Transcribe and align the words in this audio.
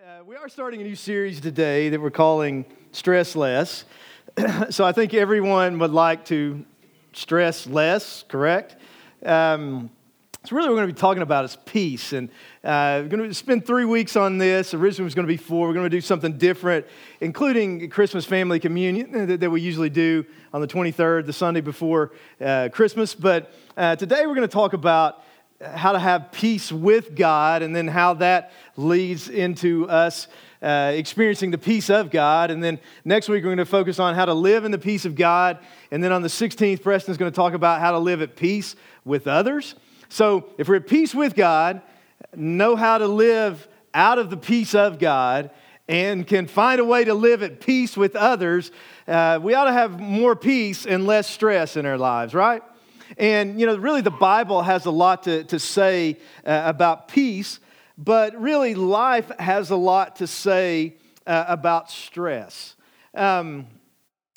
Uh, 0.00 0.24
we 0.24 0.34
are 0.34 0.48
starting 0.48 0.80
a 0.80 0.84
new 0.84 0.96
series 0.96 1.42
today 1.42 1.90
that 1.90 2.00
we're 2.00 2.10
calling 2.10 2.64
Stress 2.90 3.36
Less. 3.36 3.84
so 4.70 4.82
I 4.82 4.92
think 4.92 5.12
everyone 5.12 5.78
would 5.78 5.90
like 5.90 6.24
to 6.26 6.64
stress 7.12 7.66
less, 7.66 8.24
correct? 8.26 8.76
Um, 9.26 9.90
so 10.46 10.56
really, 10.56 10.68
what 10.68 10.72
we're 10.72 10.78
going 10.78 10.88
to 10.88 10.94
be 10.94 11.00
talking 11.00 11.22
about 11.22 11.44
is 11.44 11.58
peace, 11.66 12.14
and 12.14 12.30
uh, 12.64 13.00
we're 13.02 13.08
going 13.08 13.28
to 13.28 13.34
spend 13.34 13.66
three 13.66 13.84
weeks 13.84 14.16
on 14.16 14.38
this. 14.38 14.72
Originally, 14.72 15.04
it 15.04 15.04
was 15.04 15.14
going 15.14 15.26
to 15.26 15.32
be 15.32 15.36
four. 15.36 15.68
We're 15.68 15.74
going 15.74 15.84
to 15.84 15.90
do 15.90 16.00
something 16.00 16.38
different, 16.38 16.86
including 17.20 17.90
Christmas 17.90 18.24
family 18.24 18.58
communion 18.58 19.26
that, 19.26 19.40
that 19.40 19.50
we 19.50 19.60
usually 19.60 19.90
do 19.90 20.24
on 20.54 20.62
the 20.62 20.66
23rd, 20.66 21.26
the 21.26 21.34
Sunday 21.34 21.60
before 21.60 22.12
uh, 22.40 22.70
Christmas. 22.72 23.14
But 23.14 23.52
uh, 23.76 23.96
today, 23.96 24.26
we're 24.26 24.34
going 24.34 24.48
to 24.48 24.52
talk 24.52 24.72
about 24.72 25.24
how 25.60 25.92
to 25.92 25.98
have 25.98 26.32
peace 26.32 26.72
with 26.72 27.14
God, 27.14 27.62
and 27.62 27.74
then 27.74 27.88
how 27.88 28.14
that 28.14 28.52
leads 28.76 29.28
into 29.28 29.88
us 29.88 30.26
uh, 30.62 30.92
experiencing 30.94 31.50
the 31.50 31.58
peace 31.58 31.90
of 31.90 32.10
God. 32.10 32.50
And 32.50 32.62
then 32.62 32.78
next 33.04 33.28
week, 33.28 33.42
we're 33.42 33.48
going 33.48 33.58
to 33.58 33.66
focus 33.66 33.98
on 33.98 34.14
how 34.14 34.26
to 34.26 34.34
live 34.34 34.64
in 34.64 34.70
the 34.70 34.78
peace 34.78 35.04
of 35.04 35.14
God. 35.14 35.58
And 35.90 36.02
then 36.02 36.12
on 36.12 36.22
the 36.22 36.28
16th, 36.28 36.82
Preston's 36.82 37.16
going 37.16 37.30
to 37.32 37.36
talk 37.36 37.54
about 37.54 37.80
how 37.80 37.92
to 37.92 37.98
live 37.98 38.22
at 38.22 38.36
peace 38.36 38.76
with 39.04 39.26
others. 39.26 39.74
So 40.08 40.50
if 40.58 40.68
we're 40.68 40.76
at 40.76 40.86
peace 40.86 41.14
with 41.14 41.34
God, 41.34 41.82
know 42.34 42.76
how 42.76 42.98
to 42.98 43.06
live 43.06 43.68
out 43.94 44.18
of 44.18 44.30
the 44.30 44.36
peace 44.36 44.74
of 44.74 44.98
God, 44.98 45.50
and 45.88 46.24
can 46.24 46.46
find 46.46 46.80
a 46.80 46.84
way 46.84 47.02
to 47.04 47.14
live 47.14 47.42
at 47.42 47.58
peace 47.58 47.96
with 47.96 48.14
others, 48.14 48.70
uh, 49.08 49.40
we 49.42 49.54
ought 49.54 49.64
to 49.64 49.72
have 49.72 49.98
more 49.98 50.36
peace 50.36 50.86
and 50.86 51.04
less 51.04 51.28
stress 51.28 51.76
in 51.76 51.84
our 51.84 51.98
lives, 51.98 52.32
right? 52.32 52.62
And, 53.16 53.60
you 53.60 53.66
know, 53.66 53.76
really 53.76 54.00
the 54.00 54.10
Bible 54.10 54.62
has 54.62 54.86
a 54.86 54.90
lot 54.90 55.24
to, 55.24 55.44
to 55.44 55.58
say 55.58 56.18
uh, 56.44 56.62
about 56.64 57.08
peace, 57.08 57.60
but 57.98 58.40
really 58.40 58.74
life 58.74 59.30
has 59.38 59.70
a 59.70 59.76
lot 59.76 60.16
to 60.16 60.26
say 60.26 60.96
uh, 61.26 61.44
about 61.48 61.90
stress. 61.90 62.76
Um, 63.14 63.66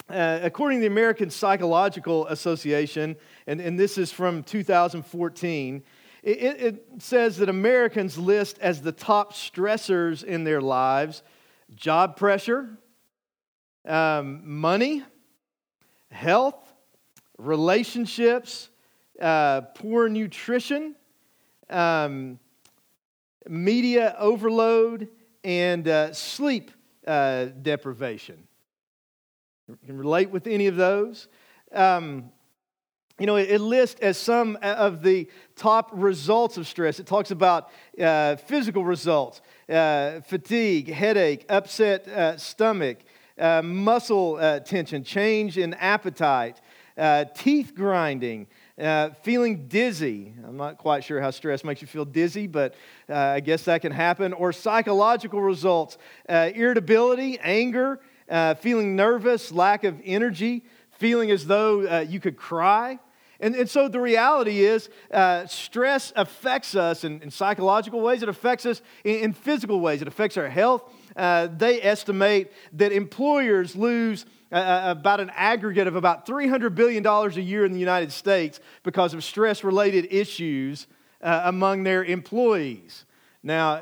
uh, 0.09 0.39
according 0.43 0.79
to 0.79 0.81
the 0.81 0.87
American 0.87 1.29
Psychological 1.29 2.27
Association, 2.27 3.15
and, 3.47 3.61
and 3.61 3.79
this 3.79 3.97
is 3.97 4.11
from 4.11 4.43
2014, 4.43 5.83
it, 6.23 6.31
it 6.31 6.85
says 6.99 7.37
that 7.37 7.49
Americans 7.49 8.17
list 8.17 8.57
as 8.59 8.81
the 8.81 8.91
top 8.91 9.33
stressors 9.33 10.23
in 10.23 10.43
their 10.43 10.61
lives 10.61 11.21
job 11.75 12.15
pressure, 12.15 12.77
um, 13.87 14.41
money, 14.43 15.03
health, 16.11 16.62
relationships, 17.37 18.69
uh, 19.21 19.61
poor 19.75 20.09
nutrition, 20.09 20.95
um, 21.69 22.39
media 23.47 24.15
overload, 24.17 25.09
and 25.43 25.87
uh, 25.87 26.13
sleep 26.13 26.71
uh, 27.05 27.45
deprivation. 27.61 28.47
You 29.67 29.77
can 29.85 29.97
relate 29.97 30.29
with 30.29 30.47
any 30.47 30.67
of 30.67 30.75
those. 30.75 31.27
Um, 31.73 32.31
you 33.19 33.27
know, 33.27 33.35
it, 33.35 33.61
lists 33.61 33.99
as 34.01 34.17
some 34.17 34.57
of 34.61 35.03
the 35.03 35.29
top 35.55 35.91
results 35.93 36.57
of 36.57 36.67
stress. 36.67 36.99
It 36.99 37.05
talks 37.05 37.31
about 37.31 37.69
uh, 38.01 38.37
physical 38.37 38.83
results, 38.83 39.41
uh, 39.69 40.21
fatigue, 40.21 40.91
headache, 40.91 41.45
upset 41.47 42.07
uh, 42.07 42.37
stomach, 42.37 42.97
muscle 43.37 44.59
tension, 44.65 45.03
change 45.03 45.57
in 45.57 45.73
appetite, 45.75 46.59
uh, 46.97 47.25
teeth 47.35 47.73
grinding, 47.75 48.47
uh, 48.79 49.09
feeling 49.21 49.67
dizzy. 49.67 50.33
I'm 50.45 50.57
not 50.57 50.77
quite 50.77 51.03
sure 51.03 51.21
how 51.21 51.31
stress 51.31 51.63
makes 51.63 51.81
you 51.81 51.87
feel 51.87 52.05
dizzy, 52.05 52.47
but 52.47 52.75
uh, 53.09 53.15
I 53.15 53.39
guess 53.39 53.63
that 53.63 53.81
can 53.81 53.91
happen. 53.91 54.33
Or 54.33 54.51
psychological 54.53 55.41
results 55.41 55.97
uh, 56.29 56.51
irritability, 56.53 57.39
anger, 57.39 57.99
uh, 58.29 58.55
feeling 58.55 58.95
nervous, 58.95 59.51
lack 59.51 59.83
of 59.83 59.99
energy, 60.03 60.63
feeling 60.91 61.31
as 61.31 61.45
though 61.45 62.01
you 62.01 62.19
could 62.19 62.37
cry. 62.37 62.99
And, 63.43 63.55
and 63.55 63.69
so 63.69 63.89
the 63.89 63.99
reality 63.99 64.61
is, 64.61 64.89
uh, 65.11 65.45
stress 65.47 66.13
affects 66.15 66.75
us 66.75 67.03
in, 67.03 67.21
in, 67.21 67.29
psychological 67.29 67.99
ways, 67.99 68.23
it 68.23 68.29
affects 68.29 68.65
us 68.65 68.81
in, 69.03 69.15
in, 69.15 69.33
physical 69.33 69.81
ways, 69.81 70.01
it 70.01 70.07
affects 70.07 70.37
our 70.37 70.47
health. 70.47 70.89
Uh, 71.13 71.47
they 71.47 71.81
estimate 71.81 72.53
that 72.71 72.93
employers 72.93 73.75
lose 73.75 74.25
uh, 74.53 74.83
about 74.85 75.19
an 75.19 75.31
aggregate 75.35 75.87
of 75.87 75.95
about 75.95 76.25
$300 76.25 76.75
billion 76.75 77.05
a 77.05 77.29
year 77.41 77.65
in 77.65 77.73
the 77.73 77.79
United 77.79 78.11
States 78.11 78.59
because 78.83 79.13
of 79.13 79.23
stress 79.23 79.63
related 79.63 80.07
issues 80.11 80.87
uh, 81.21 81.41
among 81.45 81.83
their 81.83 82.05
employees. 82.05 83.05
Now, 83.41 83.81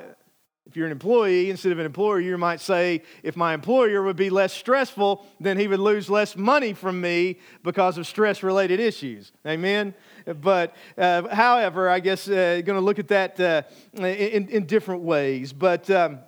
if 0.65 0.77
you're 0.77 0.85
an 0.85 0.93
employee 0.93 1.49
instead 1.49 1.73
of 1.73 1.79
an 1.79 1.85
employer, 1.85 2.21
you 2.21 2.37
might 2.37 2.61
say, 2.61 3.01
if 3.23 3.35
my 3.35 3.53
employer 3.53 4.01
would 4.03 4.15
be 4.15 4.29
less 4.29 4.53
stressful, 4.53 5.25
then 5.41 5.57
he 5.57 5.67
would 5.67 5.81
lose 5.81 6.09
less 6.09 6.37
money 6.37 6.71
from 6.71 7.01
me 7.01 7.39
because 7.61 7.97
of 7.97 8.07
stress 8.07 8.41
related 8.41 8.79
issues. 8.79 9.33
Amen? 9.45 9.93
But, 10.25 10.73
uh, 10.97 11.27
however, 11.27 11.89
I 11.89 11.99
guess 11.99 12.29
uh, 12.29 12.61
going 12.63 12.79
to 12.79 12.85
look 12.85 12.99
at 12.99 13.09
that 13.09 13.37
uh, 13.37 13.63
in, 14.01 14.47
in, 14.47 14.65
different 14.65 15.01
ways. 15.01 15.51
But 15.51 15.89
um, 15.89 16.19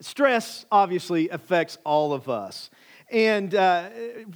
stress 0.00 0.66
obviously 0.72 1.28
affects 1.28 1.78
all 1.84 2.12
of 2.12 2.28
us. 2.28 2.70
And 3.10 3.54
uh, 3.54 3.88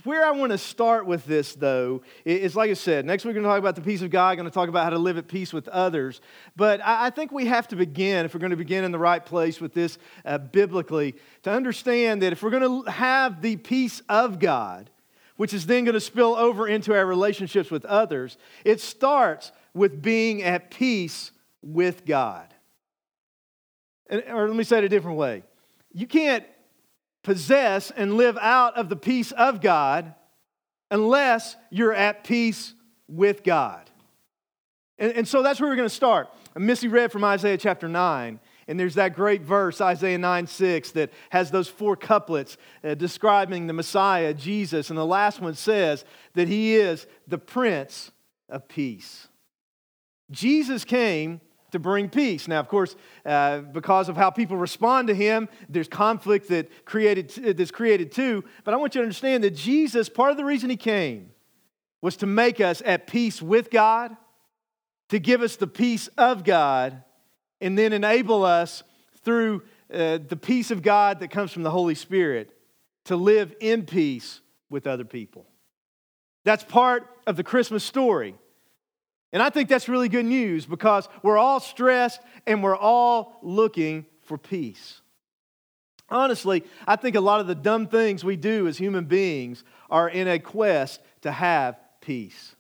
where 0.05 0.25
I 0.25 0.31
want 0.31 0.53
to 0.53 0.59
start 0.59 1.05
with 1.05 1.27
this, 1.27 1.55
though, 1.55 2.03
is 2.25 2.57
like 2.57 2.71
I 2.71 2.75
said, 2.75 3.05
next 3.05 3.25
week 3.25 3.33
we're 3.33 3.43
going 3.43 3.45
to 3.45 3.51
talk 3.51 3.59
about 3.59 3.77
the 3.77 3.83
peace 3.83 4.01
of 4.01 4.09
God, 4.09 4.37
going 4.37 4.49
to 4.49 4.51
talk 4.51 4.71
about 4.71 4.85
how 4.85 4.91
to 4.91 4.99
live 4.99 5.19
at 5.19 5.29
peace 5.29 5.53
with 5.53 5.69
others. 5.69 6.23
But 6.57 6.81
I, 6.81 7.07
I 7.07 7.11
think 7.11 7.33
we 7.33 7.47
have 7.47 7.69
to 7.69 7.77
begin, 7.77 8.25
if 8.25 8.33
we're 8.33 8.41
going 8.41 8.51
to 8.51 8.57
begin 8.57 8.85
in 8.85 8.91
the 8.91 8.99
right 8.99 9.25
place 9.25 9.61
with 9.61 9.75
this 9.75 9.99
uh, 10.25 10.39
biblically, 10.39 11.17
to 11.43 11.51
understand 11.51 12.23
that 12.23 12.33
if 12.33 12.43
we're 12.43 12.51
going 12.51 12.85
to 12.85 12.91
have 12.91 13.43
the 13.43 13.57
peace 13.57 14.01
of 14.09 14.39
God, 14.39 14.89
which 15.37 15.53
is 15.53 15.67
then 15.67 15.85
going 15.85 15.95
to 15.95 16.01
spill 16.01 16.35
over 16.35 16.67
into 16.67 16.95
our 16.95 17.05
relationships 17.05 17.71
with 17.71 17.85
others, 17.85 18.39
it 18.65 18.81
starts 18.81 19.53
with 19.75 20.01
being 20.01 20.43
at 20.43 20.71
peace 20.71 21.31
with 21.61 22.07
God. 22.07 22.47
And, 24.09 24.23
or 24.29 24.49
let 24.49 24.57
me 24.57 24.65
say 24.65 24.79
it 24.79 24.85
a 24.85 24.89
different 24.89 25.19
way. 25.19 25.43
You 25.93 26.07
can't 26.07 26.47
possess 27.23 27.91
and 27.91 28.17
live 28.17 28.37
out 28.41 28.77
of 28.77 28.89
the 28.89 28.97
peace 28.97 29.33
of 29.33 29.61
God 29.61 30.15
unless 30.91 31.57
you're 31.71 31.93
at 31.93 32.25
peace 32.25 32.75
with 33.09 33.43
God. 33.43 33.89
And, 34.99 35.13
and 35.13 35.29
so 35.29 35.43
that's 35.43 35.61
where 35.61 35.71
we're 35.71 35.77
going 35.77 35.89
to 35.89 35.95
start. 35.95 36.29
Missy 36.57 36.89
read 36.89 37.13
from 37.13 37.25
Isaiah 37.25 37.59
chapter 37.59 37.89
9. 37.89 38.41
And 38.69 38.79
there's 38.79 38.95
that 38.95 39.15
great 39.15 39.43
verse, 39.43 39.81
Isaiah 39.81 40.19
9 40.19 40.47
6, 40.47 40.93
that 40.93 41.11
has 41.31 41.51
those 41.51 41.69
four 41.69 41.97
couplets 41.97 42.57
uh, 42.85 42.95
describing 42.95 43.67
the 43.67 43.73
Messiah, 43.73 44.33
Jesus. 44.33 44.89
And 44.89 44.99
the 44.99 45.05
last 45.05 45.41
one 45.41 45.55
says 45.55 46.05
that 46.35 46.49
he 46.49 46.77
is 46.77 47.07
the 47.27 47.39
Prince 47.39 48.13
of 48.49 48.69
Peace. 48.69 49.29
Jesus 50.31 50.85
came 50.85 51.41
to 51.73 51.79
bring 51.79 52.09
peace. 52.09 52.47
Now, 52.49 52.61
of 52.61 52.69
course, 52.69 52.95
uh, 53.27 53.61
because 53.61 54.09
of 54.09 54.17
how 54.17 54.31
people 54.31 54.57
respond 54.57 55.09
to 55.09 55.15
him, 55.15 55.49
there's 55.69 55.89
conflict 55.89 56.49
that 56.49 56.85
created, 56.85 57.31
that's 57.57 57.71
created 57.71 58.13
too. 58.13 58.45
But 58.65 58.75
I 58.75 58.77
want 58.77 58.95
you 58.95 59.01
to 59.01 59.05
understand 59.05 59.45
that 59.45 59.57
Jesus, 59.57 60.09
part 60.09 60.31
of 60.31 60.37
the 60.37 60.45
reason 60.45 60.71
he 60.71 60.77
came 60.77 61.31
was 62.01 62.17
to 62.19 62.27
make 62.27 62.61
us 62.61 62.83
at 62.85 63.07
peace 63.07 63.43
with 63.43 63.71
God, 63.71 64.17
to 65.09 65.19
give 65.19 65.43
us 65.43 65.57
the 65.57 65.67
peace 65.67 66.09
of 66.19 66.45
God, 66.45 67.03
and 67.61 67.79
then 67.79 67.93
enable 67.93 68.45
us 68.45 68.83
through 69.25 69.63
uh, 69.93 70.19
the 70.27 70.37
peace 70.37 70.71
of 70.71 70.83
God 70.83 71.21
that 71.21 71.29
comes 71.29 71.53
from 71.53 71.63
the 71.63 71.71
Holy 71.71 71.95
Spirit 71.95 72.53
to 73.05 73.17
live 73.17 73.55
in 73.61 73.85
peace 73.85 74.41
with 74.71 74.87
other 74.87 75.05
people. 75.05 75.47
That's 76.45 76.65
part 76.65 77.09
of 77.27 77.37
the 77.37 77.45
Christmas 77.45 77.85
story. 77.85 78.35
And 79.33 79.43
I 79.43 79.51
think 79.51 79.69
that's 79.69 79.89
really 79.89 80.09
good 80.09 80.27
news 80.27 80.67
because 80.67 81.09
we're 81.23 81.39
all 81.39 81.61
stressed 81.61 82.21
and 82.47 82.63
we're 82.63 82.77
all 82.77 83.39
looking 83.43 84.07
for 84.23 84.37
peace. 84.37 85.01
Honestly, 86.11 86.65
I 86.87 86.97
think 86.97 87.17
a 87.17 87.21
lot 87.21 87.41
of 87.41 87.47
the 87.47 87.55
dumb 87.55 87.87
things 87.87 88.23
we 88.23 88.37
do 88.37 88.69
as 88.69 88.77
human 88.77 89.07
beings 89.07 89.65
are 89.89 90.09
in 90.09 90.29
a 90.29 90.39
quest 90.39 91.01
to 91.23 91.33
have 91.33 91.81
peace. 92.03 92.55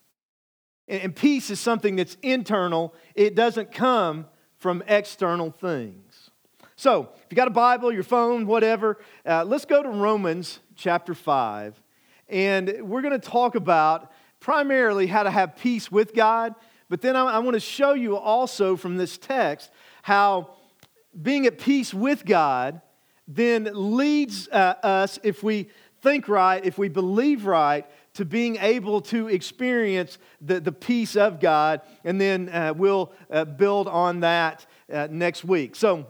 And 0.88 1.14
peace 1.14 1.50
is 1.50 1.60
something 1.60 1.96
that's 1.96 2.16
internal, 2.22 2.94
it 3.14 3.34
doesn't 3.34 3.72
come 3.72 4.26
from 4.56 4.82
external 4.86 5.50
things. 5.50 6.30
So, 6.76 7.10
if 7.14 7.26
you 7.30 7.36
got 7.36 7.48
a 7.48 7.52
Bible, 7.52 7.92
your 7.92 8.02
phone, 8.02 8.46
whatever, 8.46 8.98
uh, 9.24 9.44
let's 9.44 9.64
go 9.64 9.82
to 9.82 9.88
Romans 9.88 10.58
chapter 10.74 11.14
5. 11.14 11.80
And 12.28 12.74
we're 12.82 13.02
going 13.02 13.18
to 13.18 13.30
talk 13.30 13.54
about 13.54 14.10
primarily 14.42 15.06
how 15.06 15.22
to 15.22 15.30
have 15.30 15.56
peace 15.56 15.90
with 15.90 16.14
God, 16.14 16.54
but 16.88 17.00
then 17.00 17.16
I, 17.16 17.22
I 17.22 17.38
want 17.38 17.54
to 17.54 17.60
show 17.60 17.94
you 17.94 18.16
also 18.16 18.76
from 18.76 18.96
this 18.96 19.16
text 19.16 19.70
how 20.02 20.50
being 21.20 21.46
at 21.46 21.58
peace 21.58 21.94
with 21.94 22.26
God 22.26 22.82
then 23.28 23.70
leads 23.72 24.48
uh, 24.48 24.74
us, 24.82 25.18
if 25.22 25.42
we 25.42 25.70
think 26.02 26.28
right, 26.28 26.62
if 26.66 26.76
we 26.76 26.88
believe 26.88 27.46
right, 27.46 27.86
to 28.14 28.24
being 28.24 28.56
able 28.56 29.00
to 29.00 29.28
experience 29.28 30.18
the, 30.40 30.60
the 30.60 30.72
peace 30.72 31.16
of 31.16 31.40
God. 31.40 31.80
And 32.04 32.20
then 32.20 32.48
uh, 32.48 32.74
we'll 32.76 33.12
uh, 33.30 33.44
build 33.44 33.86
on 33.88 34.20
that 34.20 34.66
uh, 34.92 35.08
next 35.10 35.44
week. 35.44 35.76
So, 35.76 36.04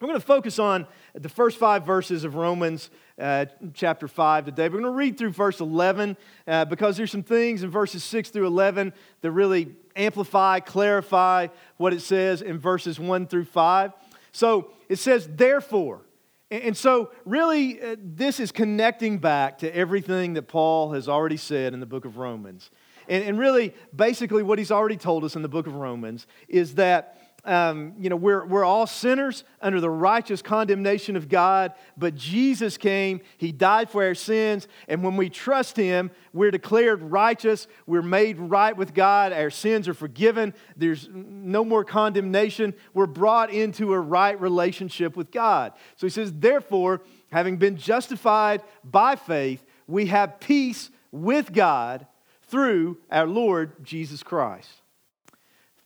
We're 0.00 0.08
going 0.08 0.20
to 0.20 0.26
focus 0.26 0.58
on 0.58 0.86
the 1.14 1.28
first 1.28 1.58
five 1.58 1.86
verses 1.86 2.24
of 2.24 2.34
Romans 2.34 2.90
uh, 3.22 3.46
chapter 3.72 4.08
5 4.08 4.46
today. 4.46 4.64
We're 4.64 4.80
going 4.80 4.84
to 4.84 4.90
read 4.90 5.16
through 5.16 5.30
verse 5.30 5.60
11 5.60 6.16
uh, 6.46 6.64
because 6.64 6.96
there's 6.96 7.12
some 7.12 7.22
things 7.22 7.62
in 7.62 7.70
verses 7.70 8.02
6 8.04 8.30
through 8.30 8.48
11 8.48 8.92
that 9.20 9.30
really 9.30 9.74
amplify, 9.94 10.58
clarify 10.60 11.46
what 11.76 11.92
it 11.92 12.00
says 12.00 12.42
in 12.42 12.58
verses 12.58 12.98
1 12.98 13.28
through 13.28 13.44
5. 13.44 13.92
So 14.32 14.72
it 14.88 14.96
says, 14.96 15.28
therefore. 15.30 16.02
And 16.50 16.76
so, 16.76 17.12
really, 17.24 17.80
uh, 17.80 17.96
this 17.98 18.38
is 18.38 18.52
connecting 18.52 19.16
back 19.18 19.58
to 19.58 19.74
everything 19.74 20.34
that 20.34 20.48
Paul 20.48 20.92
has 20.92 21.08
already 21.08 21.38
said 21.38 21.72
in 21.72 21.80
the 21.80 21.86
book 21.86 22.04
of 22.04 22.18
Romans. 22.18 22.70
And, 23.08 23.24
and 23.24 23.38
really, 23.38 23.72
basically, 23.96 24.42
what 24.42 24.58
he's 24.58 24.70
already 24.70 24.98
told 24.98 25.24
us 25.24 25.34
in 25.34 25.40
the 25.40 25.48
book 25.48 25.66
of 25.66 25.74
Romans 25.74 26.26
is 26.48 26.74
that 26.74 27.31
um, 27.44 27.94
you 27.98 28.08
know, 28.08 28.16
we're, 28.16 28.44
we're 28.46 28.64
all 28.64 28.86
sinners 28.86 29.42
under 29.60 29.80
the 29.80 29.90
righteous 29.90 30.42
condemnation 30.42 31.16
of 31.16 31.28
God, 31.28 31.72
but 31.96 32.14
Jesus 32.14 32.76
came, 32.76 33.20
He 33.36 33.50
died 33.50 33.90
for 33.90 34.04
our 34.04 34.14
sins, 34.14 34.68
and 34.86 35.02
when 35.02 35.16
we 35.16 35.28
trust 35.28 35.76
Him, 35.76 36.12
we're 36.32 36.52
declared 36.52 37.02
righteous, 37.02 37.66
we're 37.86 38.02
made 38.02 38.38
right 38.38 38.76
with 38.76 38.94
God, 38.94 39.32
our 39.32 39.50
sins 39.50 39.88
are 39.88 39.94
forgiven, 39.94 40.54
there's 40.76 41.08
no 41.12 41.64
more 41.64 41.84
condemnation, 41.84 42.74
we're 42.94 43.06
brought 43.06 43.50
into 43.50 43.92
a 43.92 44.00
right 44.00 44.40
relationship 44.40 45.16
with 45.16 45.32
God. 45.32 45.72
So 45.96 46.06
He 46.06 46.10
says, 46.10 46.32
therefore, 46.32 47.02
having 47.32 47.56
been 47.56 47.76
justified 47.76 48.62
by 48.84 49.16
faith, 49.16 49.64
we 49.88 50.06
have 50.06 50.38
peace 50.38 50.90
with 51.10 51.52
God 51.52 52.06
through 52.42 52.98
our 53.10 53.26
Lord 53.26 53.84
Jesus 53.84 54.22
Christ 54.22 54.81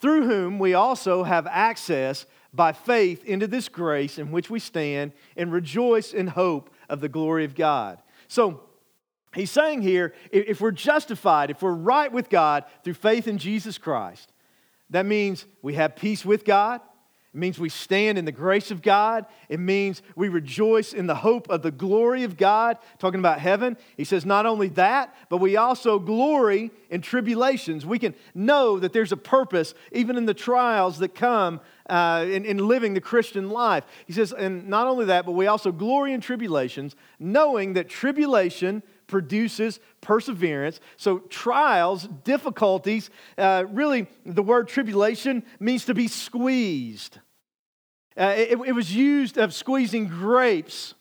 through 0.06 0.24
whom 0.24 0.60
we 0.60 0.72
also 0.72 1.24
have 1.24 1.48
access 1.48 2.26
by 2.54 2.70
faith 2.70 3.24
into 3.24 3.48
this 3.48 3.68
grace 3.68 4.20
in 4.20 4.30
which 4.30 4.48
we 4.48 4.60
stand 4.60 5.10
and 5.36 5.50
rejoice 5.50 6.12
in 6.12 6.28
hope 6.28 6.70
of 6.88 7.00
the 7.00 7.08
glory 7.08 7.44
of 7.44 7.56
God. 7.56 7.98
So, 8.28 8.60
he's 9.34 9.50
saying 9.50 9.82
here 9.82 10.14
if 10.30 10.60
we're 10.60 10.70
justified, 10.70 11.50
if 11.50 11.60
we're 11.60 11.72
right 11.72 12.12
with 12.12 12.30
God 12.30 12.66
through 12.84 12.94
faith 12.94 13.26
in 13.26 13.36
Jesus 13.36 13.78
Christ, 13.78 14.32
that 14.90 15.06
means 15.06 15.44
we 15.60 15.74
have 15.74 15.96
peace 15.96 16.24
with 16.24 16.44
God, 16.44 16.80
it 17.36 17.38
means 17.38 17.58
we 17.58 17.68
stand 17.68 18.16
in 18.16 18.24
the 18.24 18.32
grace 18.32 18.70
of 18.70 18.80
God. 18.80 19.26
It 19.50 19.60
means 19.60 20.00
we 20.14 20.30
rejoice 20.30 20.94
in 20.94 21.06
the 21.06 21.16
hope 21.16 21.50
of 21.50 21.60
the 21.60 21.70
glory 21.70 22.22
of 22.22 22.38
God, 22.38 22.78
talking 22.98 23.20
about 23.20 23.40
heaven. 23.40 23.76
He 23.98 24.04
says, 24.04 24.24
not 24.24 24.46
only 24.46 24.68
that, 24.68 25.14
but 25.28 25.36
we 25.36 25.58
also 25.58 25.98
glory 25.98 26.70
in 26.88 27.02
tribulations. 27.02 27.84
We 27.84 27.98
can 27.98 28.14
know 28.34 28.78
that 28.78 28.94
there's 28.94 29.12
a 29.12 29.18
purpose, 29.18 29.74
even 29.92 30.16
in 30.16 30.24
the 30.24 30.32
trials 30.32 30.98
that 31.00 31.14
come 31.14 31.60
uh, 31.90 32.24
in, 32.26 32.46
in 32.46 32.56
living 32.56 32.94
the 32.94 33.02
Christian 33.02 33.50
life. 33.50 33.84
He 34.06 34.14
says, 34.14 34.32
and 34.32 34.66
not 34.68 34.86
only 34.86 35.04
that, 35.04 35.26
but 35.26 35.32
we 35.32 35.46
also 35.46 35.72
glory 35.72 36.14
in 36.14 36.22
tribulations, 36.22 36.96
knowing 37.18 37.74
that 37.74 37.90
tribulation 37.90 38.82
produces 39.08 39.78
perseverance. 40.00 40.80
So, 40.96 41.18
trials, 41.18 42.08
difficulties, 42.24 43.10
uh, 43.36 43.64
really, 43.68 44.06
the 44.24 44.42
word 44.42 44.68
tribulation 44.68 45.44
means 45.60 45.84
to 45.84 45.92
be 45.92 46.08
squeezed. 46.08 47.18
Uh, 48.18 48.34
it, 48.36 48.58
it 48.66 48.72
was 48.72 48.94
used 48.94 49.36
of 49.36 49.52
squeezing 49.52 50.08
grapes 50.08 50.94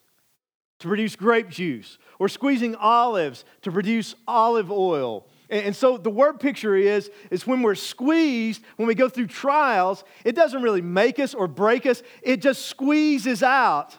to 0.79 0.87
produce 0.87 1.15
grape 1.15 1.49
juice, 1.49 1.97
or 2.19 2.27
squeezing 2.27 2.75
olives 2.75 3.45
to 3.61 3.71
produce 3.71 4.13
olive 4.27 4.69
oil. 4.69 5.25
And, 5.49 5.75
so 5.75 5.97
the 5.97 6.09
word 6.09 6.39
picture 6.39 6.75
is, 6.75 7.09
is 7.31 7.47
when 7.47 7.61
we're 7.61 7.75
squeezed, 7.75 8.61
when 8.75 8.87
we 8.87 8.95
go 8.95 9.07
through 9.07 9.27
trials, 9.27 10.03
it 10.25 10.35
doesn't 10.35 10.61
really 10.61 10.81
make 10.81 11.19
us 11.19 11.33
or 11.33 11.47
break 11.47 11.85
us, 11.85 12.03
it 12.21 12.41
just 12.41 12.65
squeezes 12.65 13.41
out 13.41 13.95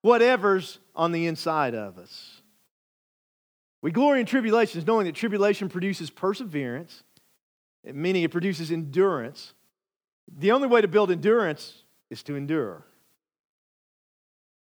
whatever's 0.00 0.78
on 0.96 1.12
the 1.12 1.26
inside 1.26 1.74
of 1.74 1.98
us. 1.98 2.40
We 3.80 3.92
glory 3.92 4.20
in 4.20 4.26
tribulations, 4.26 4.86
knowing 4.86 5.06
that 5.06 5.14
tribulation 5.14 5.68
produces 5.68 6.10
perseverance, 6.10 7.04
meaning 7.84 8.24
it 8.24 8.32
produces 8.32 8.72
endurance. 8.72 9.52
The 10.36 10.50
only 10.50 10.66
way 10.66 10.80
to 10.80 10.88
build 10.88 11.10
endurance 11.10 11.84
is 12.10 12.22
to 12.24 12.36
endure. 12.36 12.84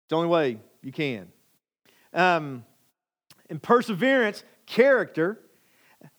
It's 0.03 0.09
the 0.09 0.15
only 0.15 0.29
way 0.29 0.59
you 0.81 0.91
can. 0.91 1.27
Um, 2.13 2.65
and 3.49 3.61
perseverance, 3.61 4.43
character, 4.65 5.39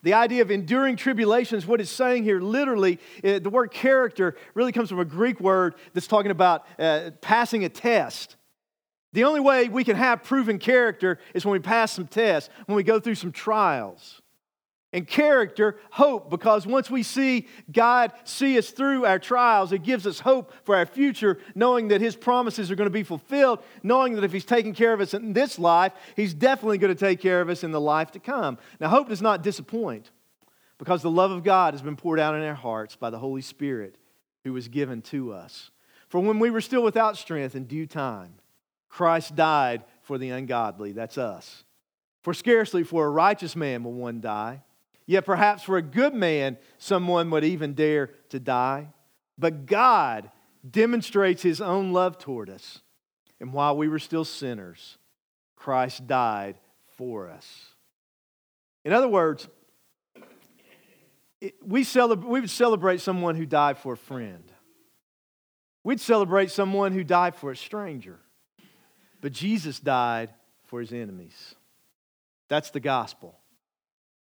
the 0.02 0.14
idea 0.14 0.42
of 0.42 0.50
enduring 0.50 0.96
tribulations, 0.96 1.66
what 1.66 1.80
it's 1.80 1.90
saying 1.90 2.24
here 2.24 2.40
literally, 2.40 2.98
uh, 3.24 3.38
the 3.38 3.50
word 3.50 3.70
character 3.70 4.36
really 4.54 4.72
comes 4.72 4.88
from 4.88 4.98
a 4.98 5.04
Greek 5.04 5.40
word 5.40 5.74
that's 5.94 6.06
talking 6.06 6.30
about 6.30 6.66
uh, 6.78 7.10
passing 7.20 7.64
a 7.64 7.68
test. 7.68 8.36
The 9.12 9.24
only 9.24 9.40
way 9.40 9.68
we 9.68 9.84
can 9.84 9.96
have 9.96 10.22
proven 10.22 10.58
character 10.58 11.18
is 11.34 11.44
when 11.44 11.52
we 11.52 11.58
pass 11.58 11.92
some 11.92 12.06
tests, 12.06 12.50
when 12.66 12.76
we 12.76 12.82
go 12.82 13.00
through 13.00 13.16
some 13.16 13.32
trials 13.32 14.20
and 14.92 15.06
character, 15.06 15.76
hope, 15.90 16.30
because 16.30 16.66
once 16.66 16.90
we 16.90 17.04
see 17.04 17.46
God 17.70 18.12
see 18.24 18.58
us 18.58 18.70
through 18.70 19.04
our 19.04 19.20
trials, 19.20 19.72
it 19.72 19.84
gives 19.84 20.06
us 20.06 20.18
hope 20.18 20.52
for 20.64 20.76
our 20.76 20.86
future, 20.86 21.38
knowing 21.54 21.88
that 21.88 22.00
His 22.00 22.16
promises 22.16 22.70
are 22.70 22.74
going 22.74 22.88
to 22.88 22.92
be 22.92 23.04
fulfilled, 23.04 23.62
knowing 23.84 24.14
that 24.14 24.24
if 24.24 24.32
He's 24.32 24.44
taking 24.44 24.74
care 24.74 24.92
of 24.92 25.00
us 25.00 25.14
in 25.14 25.32
this 25.32 25.58
life, 25.58 25.92
He's 26.16 26.34
definitely 26.34 26.78
going 26.78 26.94
to 26.94 26.98
take 26.98 27.20
care 27.20 27.40
of 27.40 27.48
us 27.48 27.62
in 27.62 27.70
the 27.70 27.80
life 27.80 28.10
to 28.12 28.18
come. 28.18 28.58
Now, 28.80 28.88
hope 28.88 29.08
does 29.08 29.22
not 29.22 29.42
disappoint 29.42 30.10
because 30.78 31.02
the 31.02 31.10
love 31.10 31.30
of 31.30 31.44
God 31.44 31.74
has 31.74 31.82
been 31.82 31.96
poured 31.96 32.18
out 32.18 32.34
in 32.34 32.42
our 32.42 32.54
hearts 32.54 32.96
by 32.96 33.10
the 33.10 33.18
Holy 33.18 33.42
Spirit 33.42 33.96
who 34.42 34.52
was 34.52 34.66
given 34.66 35.02
to 35.02 35.32
us. 35.32 35.70
For 36.08 36.20
when 36.20 36.40
we 36.40 36.50
were 36.50 36.60
still 36.60 36.82
without 36.82 37.16
strength 37.16 37.54
in 37.54 37.64
due 37.64 37.86
time, 37.86 38.34
Christ 38.88 39.36
died 39.36 39.84
for 40.02 40.18
the 40.18 40.30
ungodly. 40.30 40.90
That's 40.90 41.16
us. 41.16 41.62
For 42.22 42.34
scarcely 42.34 42.82
for 42.82 43.06
a 43.06 43.10
righteous 43.10 43.54
man 43.54 43.84
will 43.84 43.92
one 43.92 44.20
die 44.20 44.62
Yet 45.10 45.24
perhaps 45.24 45.64
for 45.64 45.76
a 45.76 45.82
good 45.82 46.14
man, 46.14 46.56
someone 46.78 47.30
would 47.30 47.42
even 47.42 47.74
dare 47.74 48.10
to 48.28 48.38
die. 48.38 48.90
But 49.36 49.66
God 49.66 50.30
demonstrates 50.70 51.42
his 51.42 51.60
own 51.60 51.92
love 51.92 52.16
toward 52.16 52.48
us. 52.48 52.78
And 53.40 53.52
while 53.52 53.76
we 53.76 53.88
were 53.88 53.98
still 53.98 54.24
sinners, 54.24 54.98
Christ 55.56 56.06
died 56.06 56.60
for 56.96 57.28
us. 57.28 57.74
In 58.84 58.92
other 58.92 59.08
words, 59.08 59.48
we, 61.60 61.82
celebrate, 61.82 62.30
we 62.30 62.40
would 62.40 62.48
celebrate 62.48 63.00
someone 63.00 63.34
who 63.34 63.46
died 63.46 63.78
for 63.78 63.94
a 63.94 63.96
friend. 63.96 64.44
We'd 65.82 66.00
celebrate 66.00 66.52
someone 66.52 66.92
who 66.92 67.02
died 67.02 67.34
for 67.34 67.50
a 67.50 67.56
stranger. 67.56 68.20
But 69.20 69.32
Jesus 69.32 69.80
died 69.80 70.32
for 70.66 70.78
his 70.78 70.92
enemies. 70.92 71.56
That's 72.48 72.70
the 72.70 72.78
gospel 72.78 73.39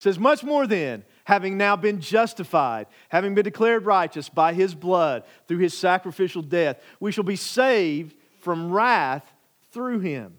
says, 0.04 0.18
Much 0.18 0.44
more 0.44 0.66
then, 0.66 1.02
having 1.24 1.56
now 1.56 1.76
been 1.76 1.98
justified, 1.98 2.86
having 3.08 3.34
been 3.34 3.42
declared 3.42 3.86
righteous 3.86 4.28
by 4.28 4.52
his 4.52 4.74
blood 4.74 5.24
through 5.48 5.58
his 5.58 5.76
sacrificial 5.76 6.42
death, 6.42 6.78
we 7.00 7.10
shall 7.10 7.24
be 7.24 7.36
saved 7.36 8.14
from 8.40 8.70
wrath 8.70 9.24
through 9.72 10.00
him. 10.00 10.34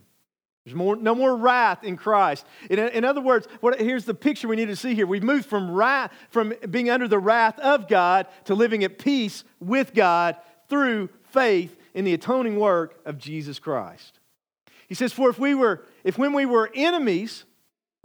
There's 0.64 0.76
more, 0.76 0.96
no 0.96 1.16
more 1.16 1.36
wrath 1.36 1.84
in 1.84 1.98
Christ. 1.98 2.46
In, 2.70 2.78
in 2.78 3.04
other 3.04 3.22
words, 3.22 3.48
what, 3.60 3.80
here's 3.80 4.06
the 4.06 4.14
picture 4.14 4.48
we 4.48 4.56
need 4.56 4.68
to 4.68 4.76
see 4.76 4.94
here. 4.94 5.08
We've 5.08 5.24
moved 5.24 5.48
from, 5.48 5.72
wrath, 5.72 6.12
from 6.30 6.54
being 6.70 6.92
under 6.92 7.08
the 7.08 7.20
wrath 7.20 7.58
of 7.60 7.88
God 7.88 8.28
to 8.46 8.54
living 8.54 8.84
at 8.84 9.00
peace 9.00 9.44
with 9.60 9.96
God 9.96 10.38
through 10.70 11.10
faith 11.32 11.76
in 11.96 12.06
the 12.06 12.14
atoning 12.14 12.60
work 12.60 13.00
of 13.04 13.18
Jesus 13.18 13.58
Christ. 13.58 14.20
He 14.88 14.94
says, 14.94 15.12
For 15.12 15.30
if 15.32 15.40
we 15.40 15.56
were, 15.56 15.84
if 16.04 16.20
when 16.20 16.34
we 16.34 16.46
were 16.46 16.70
enemies, 16.76 17.46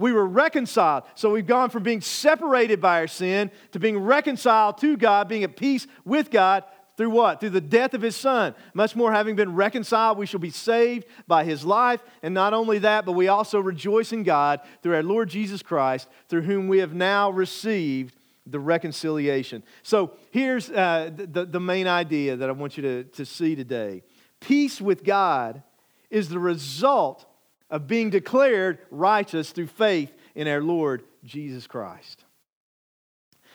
we 0.01 0.13
were 0.13 0.27
reconciled. 0.27 1.05
So 1.15 1.31
we've 1.31 1.47
gone 1.47 1.71
from 1.71 1.83
being 1.83 2.01
separated 2.01 2.81
by 2.81 3.01
our 3.01 3.07
sin 3.07 3.51
to 3.73 3.79
being 3.79 3.99
reconciled 3.99 4.79
to 4.79 4.97
God, 4.97 5.29
being 5.29 5.45
at 5.45 5.57
peace 5.57 5.87
with 6.05 6.31
God 6.31 6.65
through 6.97 7.11
what? 7.11 7.41
Through 7.41 7.51
the 7.51 7.61
death 7.61 7.95
of 7.95 8.03
his 8.03 8.17
son. 8.17 8.55
Much 8.75 8.97
more, 8.97 9.13
having 9.13 9.37
been 9.37 9.55
reconciled, 9.55 10.19
we 10.19 10.27
shall 10.27 10.41
be 10.41 10.51
saved 10.51 11.07
by 11.27 11.45
his 11.45 11.65
life. 11.65 12.01
And 12.23 12.35
not 12.35 12.55
only 12.55 12.79
that, 12.81 13.05
but 13.05 13.13
we 13.13 13.29
also 13.29 13.61
rejoice 13.61 14.13
in 14.13 14.23
God 14.23 14.61
through 14.83 14.95
our 14.95 15.03
Lord 15.03 15.29
Jesus 15.29 15.63
Christ, 15.63 16.09
through 16.29 16.43
whom 16.43 16.67
we 16.67 16.79
have 16.79 16.95
now 16.95 17.31
received 17.31 18.17
the 18.47 18.59
reconciliation. 18.59 19.63
So 19.83 20.13
here's 20.31 20.71
uh, 20.71 21.11
the, 21.15 21.45
the 21.45 21.61
main 21.61 21.87
idea 21.87 22.37
that 22.37 22.49
I 22.49 22.53
want 22.53 22.77
you 22.77 22.83
to, 22.83 23.05
to 23.05 23.27
see 23.27 23.55
today 23.55 24.03
peace 24.41 24.81
with 24.81 25.05
God 25.05 25.63
is 26.09 26.31
the 26.31 26.39
result 26.39 27.27
of 27.71 27.87
being 27.87 28.11
declared 28.11 28.79
righteous 28.91 29.51
through 29.51 29.69
faith 29.69 30.13
in 30.35 30.49
our 30.49 30.61
Lord 30.61 31.03
Jesus 31.25 31.67
Christ. 31.67 32.25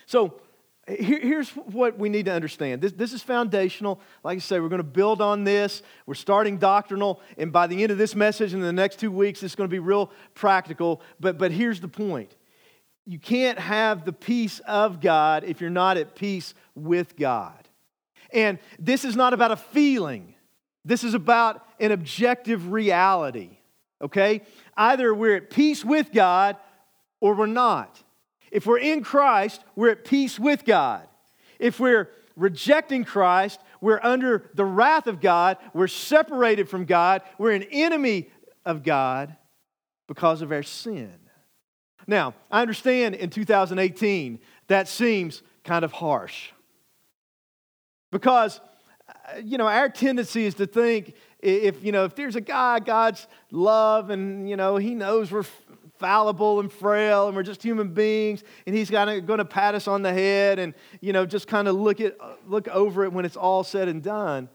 So, 0.05 0.39
here's 0.87 1.49
what 1.49 1.97
we 1.97 2.09
need 2.09 2.25
to 2.25 2.31
understand 2.31 2.81
this, 2.81 2.91
this 2.91 3.11
is 3.11 3.21
foundational. 3.21 3.99
Like 4.23 4.37
I 4.37 4.39
say, 4.39 4.59
we're 4.59 4.69
going 4.69 4.77
to 4.77 4.83
build 4.83 5.21
on 5.21 5.43
this. 5.43 5.81
We're 6.05 6.13
starting 6.13 6.57
doctrinal, 6.57 7.21
and 7.37 7.51
by 7.51 7.67
the 7.67 7.81
end 7.81 7.91
of 7.91 7.97
this 7.97 8.15
message 8.15 8.53
in 8.53 8.61
the 8.61 8.73
next 8.73 8.99
two 8.99 9.11
weeks, 9.11 9.41
it's 9.43 9.55
going 9.55 9.69
to 9.69 9.73
be 9.73 9.79
real 9.79 10.11
practical. 10.35 11.01
But, 11.19 11.37
but 11.37 11.51
here's 11.51 11.81
the 11.81 11.87
point 11.87 12.35
you 13.07 13.19
can't 13.19 13.59
have 13.59 14.05
the 14.05 14.13
peace 14.13 14.59
of 14.59 14.99
God 14.99 15.43
if 15.43 15.61
you're 15.61 15.69
not 15.69 15.97
at 15.97 16.15
peace 16.15 16.53
with 16.73 17.15
God. 17.15 17.67
And 18.31 18.59
this 18.79 19.05
is 19.05 19.15
not 19.15 19.33
about 19.33 19.51
a 19.51 19.55
feeling. 19.55 20.33
This 20.83 21.03
is 21.03 21.13
about 21.13 21.65
an 21.79 21.91
objective 21.91 22.71
reality, 22.71 23.57
okay? 24.01 24.41
Either 24.75 25.13
we're 25.13 25.37
at 25.37 25.49
peace 25.49 25.83
with 25.83 26.11
God 26.11 26.57
or 27.19 27.35
we're 27.35 27.45
not. 27.45 28.01
If 28.51 28.65
we're 28.65 28.79
in 28.79 29.03
Christ, 29.03 29.61
we're 29.75 29.89
at 29.89 30.05
peace 30.05 30.39
with 30.39 30.65
God. 30.65 31.07
If 31.59 31.79
we're 31.79 32.09
rejecting 32.35 33.03
Christ, 33.03 33.59
we're 33.81 33.99
under 34.01 34.49
the 34.53 34.65
wrath 34.65 35.07
of 35.07 35.21
God, 35.21 35.57
we're 35.73 35.87
separated 35.87 36.69
from 36.69 36.85
God, 36.85 37.21
we're 37.37 37.51
an 37.51 37.65
enemy 37.71 38.29
of 38.65 38.83
God 38.83 39.35
because 40.07 40.41
of 40.41 40.51
our 40.51 40.63
sin. 40.63 41.13
Now, 42.07 42.35
I 42.51 42.61
understand 42.61 43.15
in 43.15 43.29
2018 43.29 44.39
that 44.67 44.87
seems 44.87 45.41
kind 45.63 45.83
of 45.83 45.91
harsh. 45.91 46.51
Because, 48.11 48.61
uh, 49.09 49.39
you 49.43 49.57
know, 49.57 49.67
our 49.67 49.89
tendency 49.89 50.45
is 50.45 50.55
to 50.55 50.67
think 50.67 51.15
if, 51.45 51.83
you 51.83 51.91
know, 51.91 52.05
if 52.05 52.15
there's 52.15 52.35
a 52.35 52.41
guy 52.41 52.79
God's 52.79 53.27
love 53.51 54.09
and, 54.09 54.49
you 54.49 54.55
know, 54.55 54.77
he 54.77 54.95
knows 54.95 55.31
we're 55.31 55.45
fallible 55.97 56.59
and 56.59 56.71
frail 56.71 57.27
and 57.27 57.35
we're 57.35 57.43
just 57.43 57.61
human 57.61 57.89
beings 57.89 58.43
and 58.65 58.75
he's 58.75 58.89
kind 58.89 59.09
of 59.09 59.25
going 59.25 59.37
to 59.37 59.45
pat 59.45 59.75
us 59.75 59.87
on 59.87 60.01
the 60.01 60.11
head 60.11 60.57
and, 60.59 60.73
you 61.01 61.13
know, 61.13 61.25
just 61.25 61.47
kind 61.47 61.67
of 61.67 61.75
look, 61.75 62.01
at, 62.01 62.17
look 62.47 62.67
over 62.69 63.03
it 63.03 63.13
when 63.13 63.25
it's 63.25 63.37
all 63.37 63.63
said 63.63 63.87
and 63.87 64.01
done. 64.01 64.49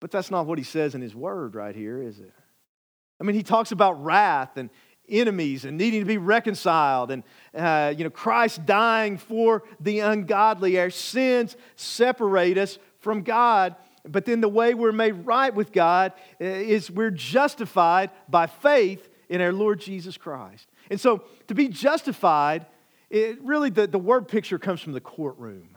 But 0.00 0.10
that's 0.10 0.30
not 0.30 0.46
what 0.46 0.58
he 0.58 0.64
says 0.64 0.94
in 0.94 1.00
his 1.00 1.14
word 1.14 1.54
right 1.54 1.74
here, 1.74 2.00
is 2.00 2.18
it? 2.20 2.32
I 3.20 3.24
mean, 3.24 3.36
he 3.36 3.42
talks 3.42 3.72
about 3.72 4.02
wrath 4.02 4.56
and 4.56 4.70
enemies 5.08 5.64
and 5.64 5.76
needing 5.76 6.00
to 6.00 6.06
be 6.06 6.18
reconciled 6.18 7.10
and 7.10 7.24
uh, 7.54 7.92
you 7.96 8.04
know 8.04 8.10
christ 8.10 8.64
dying 8.64 9.18
for 9.18 9.64
the 9.80 9.98
ungodly 9.98 10.78
our 10.78 10.90
sins 10.90 11.56
separate 11.74 12.56
us 12.56 12.78
from 13.00 13.22
god 13.22 13.74
but 14.08 14.24
then 14.24 14.40
the 14.40 14.48
way 14.48 14.74
we're 14.74 14.92
made 14.92 15.26
right 15.26 15.54
with 15.54 15.72
god 15.72 16.12
uh, 16.40 16.44
is 16.44 16.90
we're 16.90 17.10
justified 17.10 18.10
by 18.28 18.46
faith 18.46 19.08
in 19.28 19.40
our 19.40 19.52
lord 19.52 19.80
jesus 19.80 20.16
christ. 20.16 20.68
And 20.90 21.00
so 21.00 21.24
to 21.48 21.54
be 21.54 21.68
justified 21.68 22.66
it 23.12 23.42
really 23.42 23.68
the, 23.68 23.86
the 23.86 23.98
word 23.98 24.26
picture 24.26 24.58
comes 24.58 24.80
from 24.80 24.94
the 24.94 25.00
courtroom. 25.00 25.76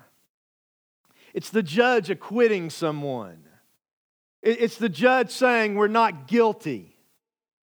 It's 1.33 1.49
the 1.49 1.61
judge 1.61 2.09
acquitting 2.09 2.69
someone. 2.69 3.43
It's 4.41 4.77
the 4.77 4.87
judge 4.87 5.31
saying 5.31 5.75
we're 5.75 5.89
not 5.89 6.27
guilty 6.27 6.94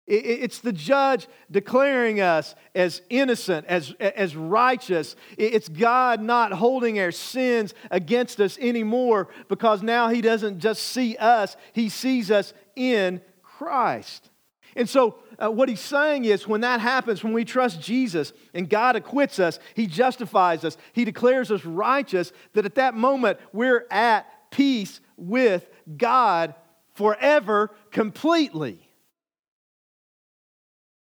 it's 0.07 0.59
the 0.59 0.71
judge 0.71 1.27
declaring 1.51 2.21
us 2.21 2.55
as 2.73 3.01
innocent, 3.09 3.67
as, 3.67 3.93
as 3.99 4.37
righteous. 4.37 5.17
It's 5.37 5.67
God 5.67 6.21
not 6.21 6.53
holding 6.53 6.97
our 6.97 7.11
sins 7.11 7.73
against 7.91 8.39
us 8.39 8.57
anymore 8.59 9.27
because 9.49 9.83
now 9.83 10.07
He 10.07 10.21
doesn't 10.21 10.59
just 10.59 10.81
see 10.81 11.17
us, 11.17 11.57
He 11.73 11.89
sees 11.89 12.31
us 12.31 12.53
in 12.75 13.19
Christ. 13.43 14.29
And 14.77 14.87
so, 14.87 15.15
uh, 15.39 15.51
what 15.51 15.67
He's 15.67 15.81
saying 15.81 16.23
is 16.23 16.47
when 16.47 16.61
that 16.61 16.79
happens, 16.79 17.21
when 17.21 17.33
we 17.33 17.43
trust 17.43 17.81
Jesus 17.81 18.31
and 18.53 18.69
God 18.69 18.95
acquits 18.95 19.39
us, 19.39 19.59
He 19.73 19.87
justifies 19.87 20.63
us, 20.63 20.77
He 20.93 21.03
declares 21.03 21.51
us 21.51 21.65
righteous, 21.65 22.31
that 22.53 22.65
at 22.65 22.75
that 22.75 22.93
moment 22.93 23.39
we're 23.51 23.85
at 23.91 24.25
peace 24.51 25.01
with 25.17 25.67
God 25.97 26.55
forever 26.93 27.71
completely. 27.91 28.86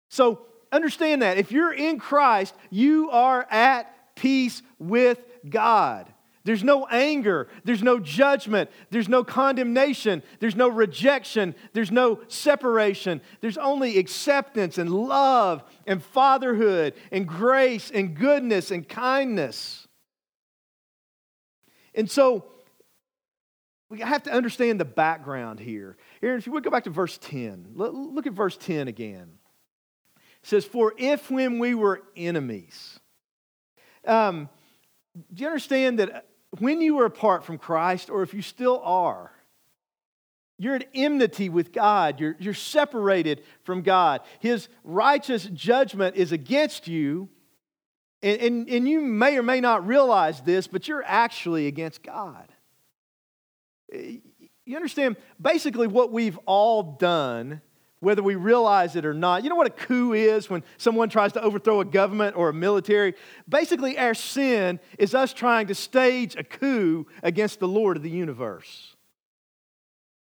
So 0.09 0.41
understand 0.71 1.21
that. 1.21 1.37
If 1.37 1.51
you're 1.51 1.73
in 1.73 1.99
Christ, 1.99 2.55
you 2.69 3.09
are 3.11 3.45
at 3.49 4.15
peace 4.15 4.61
with 4.79 5.19
God. 5.47 6.11
There's 6.43 6.63
no 6.63 6.85
anger. 6.85 7.49
There's 7.65 7.83
no 7.83 7.99
judgment. 7.99 8.69
There's 8.89 9.09
no 9.09 9.25
condemnation. 9.25 10.23
There's 10.39 10.55
no 10.55 10.69
rejection. 10.69 11.53
There's 11.73 11.91
no 11.91 12.21
separation. 12.29 13.19
There's 13.41 13.57
only 13.57 13.97
acceptance 13.97 14.77
and 14.77 14.89
love 14.89 15.61
and 15.85 16.01
fatherhood 16.01 16.93
and 17.11 17.27
grace 17.27 17.91
and 17.91 18.15
goodness 18.15 18.71
and 18.71 18.87
kindness. 18.87 19.89
And 21.93 22.09
so 22.09 22.45
we 23.89 23.99
have 23.99 24.23
to 24.23 24.31
understand 24.31 24.79
the 24.79 24.85
background 24.85 25.59
here. 25.59 25.97
Aaron, 26.21 26.37
if 26.37 26.45
you 26.45 26.53
would 26.53 26.63
go 26.63 26.69
back 26.69 26.85
to 26.85 26.89
verse 26.89 27.17
10, 27.17 27.71
look 27.75 28.25
at 28.25 28.31
verse 28.31 28.55
10 28.55 28.87
again 28.87 29.31
says, 30.47 30.65
For 30.65 30.93
if 30.97 31.29
when 31.29 31.59
we 31.59 31.75
were 31.75 32.01
enemies. 32.15 32.99
Um, 34.05 34.49
do 35.33 35.41
you 35.41 35.47
understand 35.47 35.99
that 35.99 36.27
when 36.59 36.79
you 36.81 36.95
were 36.95 37.05
apart 37.05 37.43
from 37.43 37.57
Christ, 37.57 38.09
or 38.09 38.23
if 38.23 38.33
you 38.33 38.41
still 38.41 38.79
are, 38.83 39.31
you're 40.57 40.75
at 40.75 40.87
enmity 40.93 41.49
with 41.49 41.71
God. 41.71 42.19
You're, 42.19 42.35
you're 42.39 42.53
separated 42.53 43.43
from 43.63 43.81
God. 43.81 44.21
His 44.39 44.69
righteous 44.83 45.43
judgment 45.45 46.15
is 46.15 46.31
against 46.31 46.87
you. 46.87 47.29
And, 48.23 48.41
and, 48.41 48.69
and 48.69 48.89
you 48.89 49.01
may 49.01 49.37
or 49.37 49.43
may 49.43 49.59
not 49.59 49.85
realize 49.85 50.41
this, 50.41 50.65
but 50.65 50.87
you're 50.87 51.03
actually 51.05 51.67
against 51.67 52.01
God. 52.01 52.47
You 53.93 54.75
understand? 54.75 55.17
Basically, 55.39 55.85
what 55.87 56.11
we've 56.11 56.39
all 56.45 56.97
done 56.97 57.61
whether 57.99 58.21
we 58.21 58.35
realize 58.35 58.95
it 58.95 59.05
or 59.05 59.13
not. 59.13 59.43
You 59.43 59.49
know 59.49 59.55
what 59.55 59.67
a 59.67 59.71
coup 59.71 60.13
is 60.13 60.49
when 60.49 60.63
someone 60.77 61.09
tries 61.09 61.33
to 61.33 61.41
overthrow 61.41 61.81
a 61.81 61.85
government 61.85 62.35
or 62.35 62.49
a 62.49 62.53
military? 62.53 63.15
Basically, 63.49 63.97
our 63.97 64.13
sin 64.13 64.79
is 64.99 65.15
us 65.15 65.33
trying 65.33 65.67
to 65.67 65.75
stage 65.75 66.35
a 66.35 66.43
coup 66.43 67.07
against 67.23 67.59
the 67.59 67.67
Lord 67.67 67.97
of 67.97 68.03
the 68.03 68.09
universe. 68.09 68.95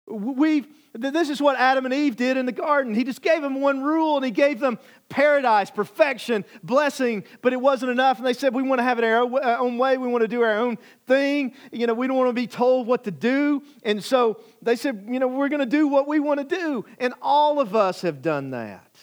We've, 0.07 0.67
this 0.99 1.29
is 1.29 1.41
what 1.41 1.57
Adam 1.57 1.85
and 1.85 1.93
Eve 1.93 2.15
did 2.15 2.37
in 2.37 2.45
the 2.45 2.51
garden. 2.51 2.93
He 2.93 3.03
just 3.03 3.21
gave 3.21 3.41
them 3.41 3.61
one 3.61 3.83
rule 3.83 4.15
and 4.15 4.25
he 4.25 4.31
gave 4.31 4.59
them 4.59 4.79
paradise, 5.09 5.69
perfection, 5.69 6.43
blessing, 6.63 7.23
but 7.41 7.53
it 7.53 7.61
wasn't 7.61 7.91
enough. 7.91 8.17
And 8.17 8.25
they 8.25 8.33
said, 8.33 8.53
We 8.53 8.63
want 8.63 8.79
to 8.79 8.83
have 8.83 8.99
it 8.99 9.03
our 9.03 9.59
own 9.59 9.77
way. 9.77 9.97
We 9.97 10.07
want 10.07 10.23
to 10.23 10.27
do 10.27 10.41
our 10.41 10.57
own 10.57 10.77
thing. 11.05 11.53
You 11.71 11.87
know, 11.87 11.93
we 11.93 12.07
don't 12.07 12.17
want 12.17 12.29
to 12.29 12.33
be 12.33 12.47
told 12.47 12.87
what 12.87 13.03
to 13.05 13.11
do. 13.11 13.63
And 13.83 14.03
so 14.03 14.41
they 14.61 14.75
said, 14.75 15.05
You 15.09 15.19
know, 15.19 15.27
we're 15.27 15.49
going 15.49 15.59
to 15.59 15.65
do 15.65 15.87
what 15.87 16.07
we 16.07 16.19
want 16.19 16.47
to 16.47 16.55
do. 16.55 16.85
And 16.99 17.13
all 17.21 17.59
of 17.59 17.75
us 17.75 18.01
have 18.01 18.21
done 18.21 18.51
that. 18.51 18.97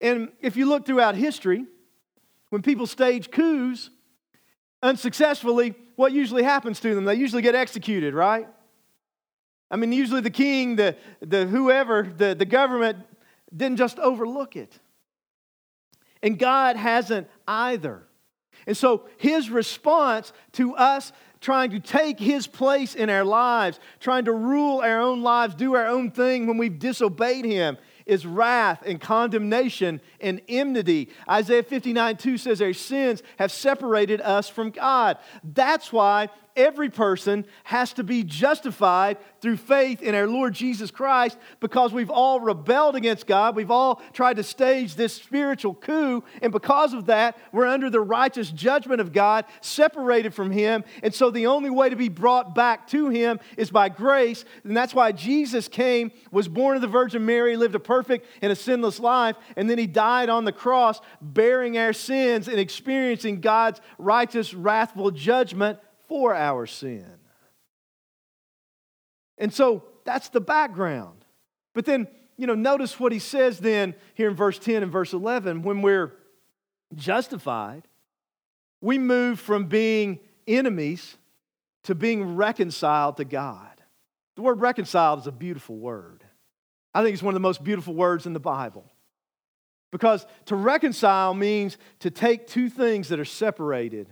And 0.00 0.30
if 0.40 0.56
you 0.56 0.66
look 0.66 0.86
throughout 0.86 1.14
history, 1.14 1.64
when 2.50 2.62
people 2.62 2.86
stage 2.86 3.30
coups 3.30 3.90
unsuccessfully, 4.82 5.74
what 5.96 6.12
usually 6.12 6.42
happens 6.42 6.80
to 6.80 6.94
them? 6.94 7.04
They 7.04 7.16
usually 7.16 7.42
get 7.42 7.54
executed, 7.54 8.14
right? 8.14 8.48
I 9.70 9.76
mean, 9.76 9.92
usually 9.92 10.20
the 10.20 10.30
king, 10.30 10.76
the, 10.76 10.96
the 11.20 11.46
whoever, 11.46 12.10
the, 12.16 12.34
the 12.34 12.46
government 12.46 12.98
didn't 13.54 13.76
just 13.76 13.98
overlook 13.98 14.56
it. 14.56 14.78
And 16.22 16.38
God 16.38 16.76
hasn't 16.76 17.28
either. 17.46 18.02
And 18.66 18.76
so 18.76 19.08
his 19.18 19.50
response 19.50 20.32
to 20.52 20.74
us 20.74 21.12
trying 21.40 21.70
to 21.70 21.80
take 21.80 22.18
his 22.18 22.46
place 22.46 22.94
in 22.94 23.08
our 23.10 23.24
lives, 23.24 23.78
trying 24.00 24.24
to 24.24 24.32
rule 24.32 24.80
our 24.80 25.00
own 25.00 25.22
lives, 25.22 25.54
do 25.54 25.76
our 25.76 25.86
own 25.86 26.10
thing 26.10 26.46
when 26.46 26.58
we've 26.58 26.78
disobeyed 26.78 27.44
him, 27.44 27.78
is 28.06 28.26
wrath 28.26 28.82
and 28.86 29.00
condemnation 29.00 30.00
and 30.20 30.40
enmity. 30.48 31.10
Isaiah 31.28 31.62
59 31.62 32.16
2 32.16 32.38
says, 32.38 32.62
Our 32.62 32.72
sins 32.72 33.22
have 33.38 33.52
separated 33.52 34.20
us 34.22 34.48
from 34.48 34.70
God. 34.70 35.18
That's 35.44 35.92
why 35.92 36.30
every 36.58 36.90
person 36.90 37.46
has 37.64 37.92
to 37.94 38.02
be 38.02 38.24
justified 38.24 39.16
through 39.40 39.56
faith 39.56 40.02
in 40.02 40.14
our 40.14 40.26
Lord 40.26 40.52
Jesus 40.52 40.90
Christ 40.90 41.38
because 41.60 41.92
we've 41.92 42.10
all 42.10 42.40
rebelled 42.40 42.96
against 42.96 43.26
God. 43.26 43.54
We've 43.54 43.70
all 43.70 44.02
tried 44.12 44.36
to 44.36 44.42
stage 44.42 44.96
this 44.96 45.14
spiritual 45.14 45.74
coup. 45.74 46.24
And 46.42 46.52
because 46.52 46.92
of 46.92 47.06
that, 47.06 47.38
we're 47.52 47.66
under 47.66 47.88
the 47.88 48.00
righteous 48.00 48.50
judgment 48.50 49.00
of 49.00 49.12
God, 49.12 49.44
separated 49.60 50.34
from 50.34 50.50
Him. 50.50 50.84
And 51.02 51.14
so 51.14 51.30
the 51.30 51.46
only 51.46 51.70
way 51.70 51.88
to 51.88 51.96
be 51.96 52.08
brought 52.08 52.54
back 52.54 52.88
to 52.88 53.08
Him 53.08 53.38
is 53.56 53.70
by 53.70 53.88
grace. 53.88 54.44
And 54.64 54.76
that's 54.76 54.94
why 54.94 55.12
Jesus 55.12 55.68
came, 55.68 56.10
was 56.32 56.48
born 56.48 56.74
of 56.74 56.82
the 56.82 56.88
Virgin 56.88 57.24
Mary, 57.24 57.56
lived 57.56 57.76
a 57.76 57.80
perfect 57.80 58.26
and 58.42 58.50
a 58.50 58.56
sinless 58.56 58.98
life. 58.98 59.36
And 59.56 59.70
then 59.70 59.78
He 59.78 59.86
died 59.86 60.28
on 60.28 60.44
the 60.44 60.52
cross, 60.52 61.00
bearing 61.22 61.78
our 61.78 61.92
sins 61.92 62.48
and 62.48 62.58
experiencing 62.58 63.40
God's 63.40 63.80
righteous, 63.98 64.52
wrathful 64.52 65.12
judgment 65.12 65.78
for 66.08 66.34
our 66.34 66.66
sin. 66.66 67.06
And 69.36 69.52
so 69.52 69.84
that's 70.04 70.30
the 70.30 70.40
background. 70.40 71.24
But 71.74 71.84
then, 71.84 72.08
you 72.36 72.46
know, 72.46 72.54
notice 72.54 72.98
what 72.98 73.12
he 73.12 73.18
says 73.18 73.58
then 73.58 73.94
here 74.14 74.28
in 74.28 74.34
verse 74.34 74.58
10 74.58 74.82
and 74.82 74.90
verse 74.90 75.12
11. 75.12 75.62
When 75.62 75.82
we're 75.82 76.12
justified, 76.94 77.86
we 78.80 78.98
move 78.98 79.38
from 79.38 79.66
being 79.66 80.20
enemies 80.46 81.16
to 81.84 81.94
being 81.94 82.36
reconciled 82.36 83.18
to 83.18 83.24
God. 83.24 83.82
The 84.36 84.42
word 84.42 84.60
reconciled 84.60 85.20
is 85.20 85.26
a 85.26 85.32
beautiful 85.32 85.76
word. 85.76 86.24
I 86.94 87.02
think 87.02 87.14
it's 87.14 87.22
one 87.22 87.32
of 87.32 87.36
the 87.36 87.40
most 87.40 87.62
beautiful 87.62 87.94
words 87.94 88.26
in 88.26 88.32
the 88.32 88.40
Bible. 88.40 88.90
Because 89.90 90.26
to 90.46 90.56
reconcile 90.56 91.34
means 91.34 91.78
to 92.00 92.10
take 92.10 92.46
two 92.46 92.68
things 92.68 93.08
that 93.08 93.20
are 93.20 93.24
separated 93.24 94.08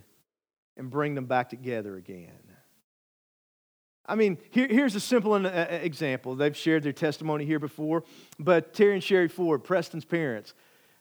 and 0.77 0.91
bring 0.91 1.15
them 1.15 1.27
back 1.27 1.49
together 1.49 1.97
again. 1.97 2.33
I 4.09 4.15
mean, 4.15 4.39
here, 4.51 4.69
here's 4.69 4.95
a 4.95 5.01
simple 5.01 5.35
example. 5.47 6.37
They've 6.37 6.57
shared 6.57 6.85
their 6.85 6.93
testimony 6.93 7.45
here 7.45 7.59
before, 7.59 8.05
but 8.39 8.73
Terry 8.73 8.95
and 8.95 9.03
Sherry 9.03 9.29
Ford, 9.29 9.65
Preston's 9.65 10.05
parents, 10.05 10.55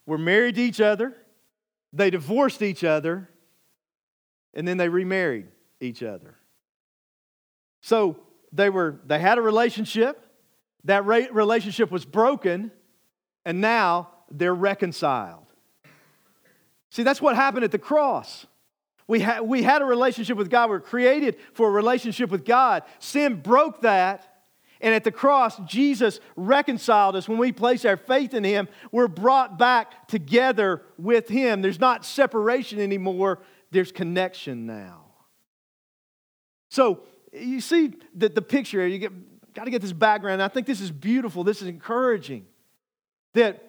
were 0.05 0.17
married 0.17 0.55
to 0.55 0.61
each 0.61 0.81
other, 0.81 1.15
they 1.93 2.09
divorced 2.09 2.61
each 2.61 2.83
other, 2.83 3.29
and 4.53 4.67
then 4.67 4.77
they 4.77 4.89
remarried 4.89 5.47
each 5.79 6.01
other. 6.03 6.35
So 7.81 8.17
they 8.51 8.69
were 8.69 8.99
they 9.05 9.19
had 9.19 9.37
a 9.37 9.41
relationship, 9.41 10.25
that 10.85 11.05
relationship 11.05 11.91
was 11.91 12.05
broken, 12.05 12.71
and 13.45 13.61
now 13.61 14.09
they're 14.31 14.55
reconciled. 14.55 15.45
See, 16.89 17.03
that's 17.03 17.21
what 17.21 17.35
happened 17.35 17.63
at 17.63 17.71
the 17.71 17.79
cross. 17.79 18.47
We, 19.07 19.19
ha- 19.19 19.41
we 19.41 19.61
had 19.63 19.81
a 19.81 19.85
relationship 19.85 20.37
with 20.37 20.49
God. 20.49 20.69
We 20.69 20.77
are 20.77 20.79
created 20.79 21.37
for 21.53 21.67
a 21.67 21.71
relationship 21.71 22.29
with 22.31 22.43
God. 22.43 22.83
Sin 22.99 23.41
broke 23.41 23.81
that. 23.81 24.31
And 24.81 24.93
at 24.93 25.03
the 25.03 25.11
cross, 25.11 25.57
Jesus 25.65 26.19
reconciled 26.35 27.15
us. 27.15 27.29
When 27.29 27.37
we 27.37 27.51
place 27.51 27.85
our 27.85 27.97
faith 27.97 28.33
in 28.33 28.43
Him, 28.43 28.67
we're 28.91 29.07
brought 29.07 29.57
back 29.57 30.07
together 30.07 30.81
with 30.97 31.27
Him. 31.27 31.61
There's 31.61 31.79
not 31.79 32.05
separation 32.05 32.79
anymore, 32.79 33.39
there's 33.71 33.91
connection 33.91 34.65
now. 34.65 35.01
So, 36.69 37.03
you 37.31 37.61
see 37.61 37.93
the, 38.13 38.29
the 38.29 38.41
picture, 38.41 38.85
you 38.87 38.97
get, 38.97 39.53
got 39.53 39.65
to 39.65 39.71
get 39.71 39.81
this 39.81 39.93
background. 39.93 40.41
I 40.41 40.47
think 40.47 40.67
this 40.67 40.81
is 40.81 40.91
beautiful, 40.91 41.43
this 41.43 41.61
is 41.61 41.67
encouraging 41.67 42.45
that 43.33 43.63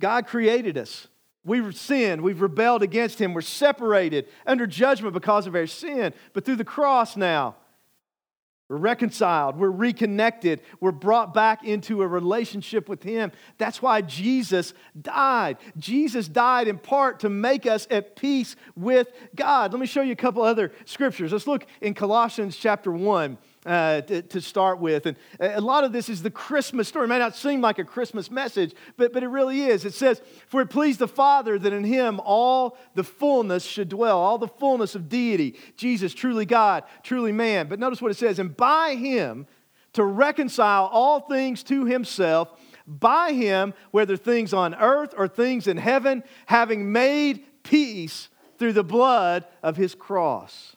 God 0.00 0.26
created 0.26 0.78
us. 0.78 1.08
We've 1.48 1.74
sinned. 1.74 2.22
We've 2.22 2.40
rebelled 2.40 2.82
against 2.82 3.20
Him. 3.20 3.34
We're 3.34 3.40
separated 3.40 4.28
under 4.46 4.66
judgment 4.66 5.14
because 5.14 5.46
of 5.46 5.54
our 5.54 5.66
sin. 5.66 6.12
But 6.32 6.44
through 6.44 6.56
the 6.56 6.64
cross 6.64 7.16
now, 7.16 7.56
we're 8.68 8.76
reconciled. 8.76 9.56
We're 9.56 9.70
reconnected. 9.70 10.60
We're 10.78 10.92
brought 10.92 11.32
back 11.32 11.64
into 11.64 12.02
a 12.02 12.06
relationship 12.06 12.86
with 12.86 13.02
Him. 13.02 13.32
That's 13.56 13.80
why 13.80 14.02
Jesus 14.02 14.74
died. 15.00 15.56
Jesus 15.78 16.28
died 16.28 16.68
in 16.68 16.78
part 16.78 17.20
to 17.20 17.30
make 17.30 17.64
us 17.64 17.86
at 17.90 18.14
peace 18.14 18.54
with 18.76 19.08
God. 19.34 19.72
Let 19.72 19.80
me 19.80 19.86
show 19.86 20.02
you 20.02 20.12
a 20.12 20.16
couple 20.16 20.42
other 20.42 20.70
scriptures. 20.84 21.32
Let's 21.32 21.46
look 21.46 21.66
in 21.80 21.94
Colossians 21.94 22.58
chapter 22.58 22.92
1 22.92 23.38
uh, 23.68 24.00
to, 24.00 24.22
to, 24.22 24.40
start 24.40 24.80
with. 24.80 25.04
And 25.04 25.16
a 25.38 25.60
lot 25.60 25.84
of 25.84 25.92
this 25.92 26.08
is 26.08 26.22
the 26.22 26.30
Christmas 26.30 26.88
story. 26.88 27.04
It 27.04 27.08
may 27.08 27.18
not 27.18 27.36
seem 27.36 27.60
like 27.60 27.78
a 27.78 27.84
Christmas 27.84 28.30
message, 28.30 28.74
but, 28.96 29.12
but 29.12 29.22
it 29.22 29.28
really 29.28 29.60
is. 29.62 29.84
It 29.84 29.92
says, 29.92 30.22
For 30.46 30.62
it 30.62 30.70
pleased 30.70 31.00
the 31.00 31.06
Father 31.06 31.58
that 31.58 31.72
in 31.72 31.84
him 31.84 32.18
all 32.24 32.78
the 32.94 33.04
fullness 33.04 33.64
should 33.64 33.90
dwell, 33.90 34.18
all 34.18 34.38
the 34.38 34.48
fullness 34.48 34.94
of 34.94 35.10
deity. 35.10 35.54
Jesus, 35.76 36.14
truly 36.14 36.46
God, 36.46 36.84
truly 37.02 37.30
man. 37.30 37.68
But 37.68 37.78
notice 37.78 38.00
what 38.00 38.10
it 38.10 38.16
says, 38.16 38.38
and 38.38 38.56
by 38.56 38.94
him 38.94 39.46
to 39.92 40.02
reconcile 40.02 40.86
all 40.86 41.20
things 41.20 41.62
to 41.64 41.84
himself, 41.84 42.48
by 42.86 43.32
him, 43.32 43.74
whether 43.90 44.16
things 44.16 44.54
on 44.54 44.74
earth 44.74 45.12
or 45.14 45.28
things 45.28 45.68
in 45.68 45.76
heaven, 45.76 46.24
having 46.46 46.90
made 46.90 47.44
peace 47.62 48.30
through 48.58 48.72
the 48.72 48.82
blood 48.82 49.44
of 49.62 49.76
his 49.76 49.94
cross 49.94 50.74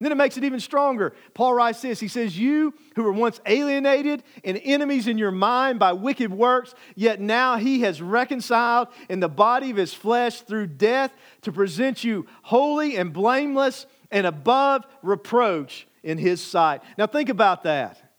then 0.00 0.12
it 0.12 0.16
makes 0.16 0.38
it 0.38 0.44
even 0.44 0.60
stronger. 0.60 1.12
Paul 1.34 1.54
writes 1.54 1.82
this 1.82 2.00
He 2.00 2.08
says, 2.08 2.38
You 2.38 2.74
who 2.96 3.02
were 3.02 3.12
once 3.12 3.40
alienated 3.44 4.22
and 4.44 4.60
enemies 4.64 5.06
in 5.06 5.18
your 5.18 5.30
mind 5.30 5.78
by 5.78 5.92
wicked 5.92 6.32
works, 6.32 6.74
yet 6.94 7.20
now 7.20 7.56
he 7.56 7.80
has 7.82 8.00
reconciled 8.00 8.88
in 9.08 9.20
the 9.20 9.28
body 9.28 9.70
of 9.70 9.76
his 9.76 9.92
flesh 9.92 10.40
through 10.40 10.68
death 10.68 11.12
to 11.42 11.52
present 11.52 12.02
you 12.02 12.26
holy 12.42 12.96
and 12.96 13.12
blameless 13.12 13.86
and 14.10 14.26
above 14.26 14.86
reproach 15.02 15.86
in 16.02 16.18
his 16.18 16.40
sight. 16.42 16.82
Now 16.96 17.06
think 17.06 17.28
about 17.28 17.64
that. 17.64 18.09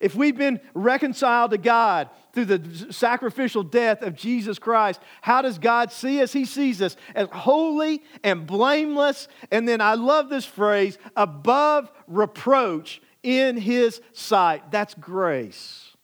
If 0.00 0.14
we've 0.14 0.36
been 0.36 0.60
reconciled 0.74 1.52
to 1.52 1.58
God 1.58 2.10
through 2.32 2.46
the 2.46 2.92
sacrificial 2.92 3.62
death 3.62 4.02
of 4.02 4.14
Jesus 4.14 4.58
Christ, 4.58 5.00
how 5.22 5.42
does 5.42 5.58
God 5.58 5.92
see 5.92 6.22
us? 6.22 6.32
He 6.32 6.44
sees 6.44 6.82
us 6.82 6.96
as 7.14 7.28
holy 7.30 8.02
and 8.22 8.46
blameless. 8.46 9.28
And 9.50 9.68
then 9.68 9.80
I 9.80 9.94
love 9.94 10.28
this 10.28 10.44
phrase 10.44 10.98
above 11.16 11.90
reproach 12.06 13.00
in 13.22 13.56
His 13.56 14.00
sight. 14.12 14.70
That's 14.70 14.94
grace. 14.94 15.96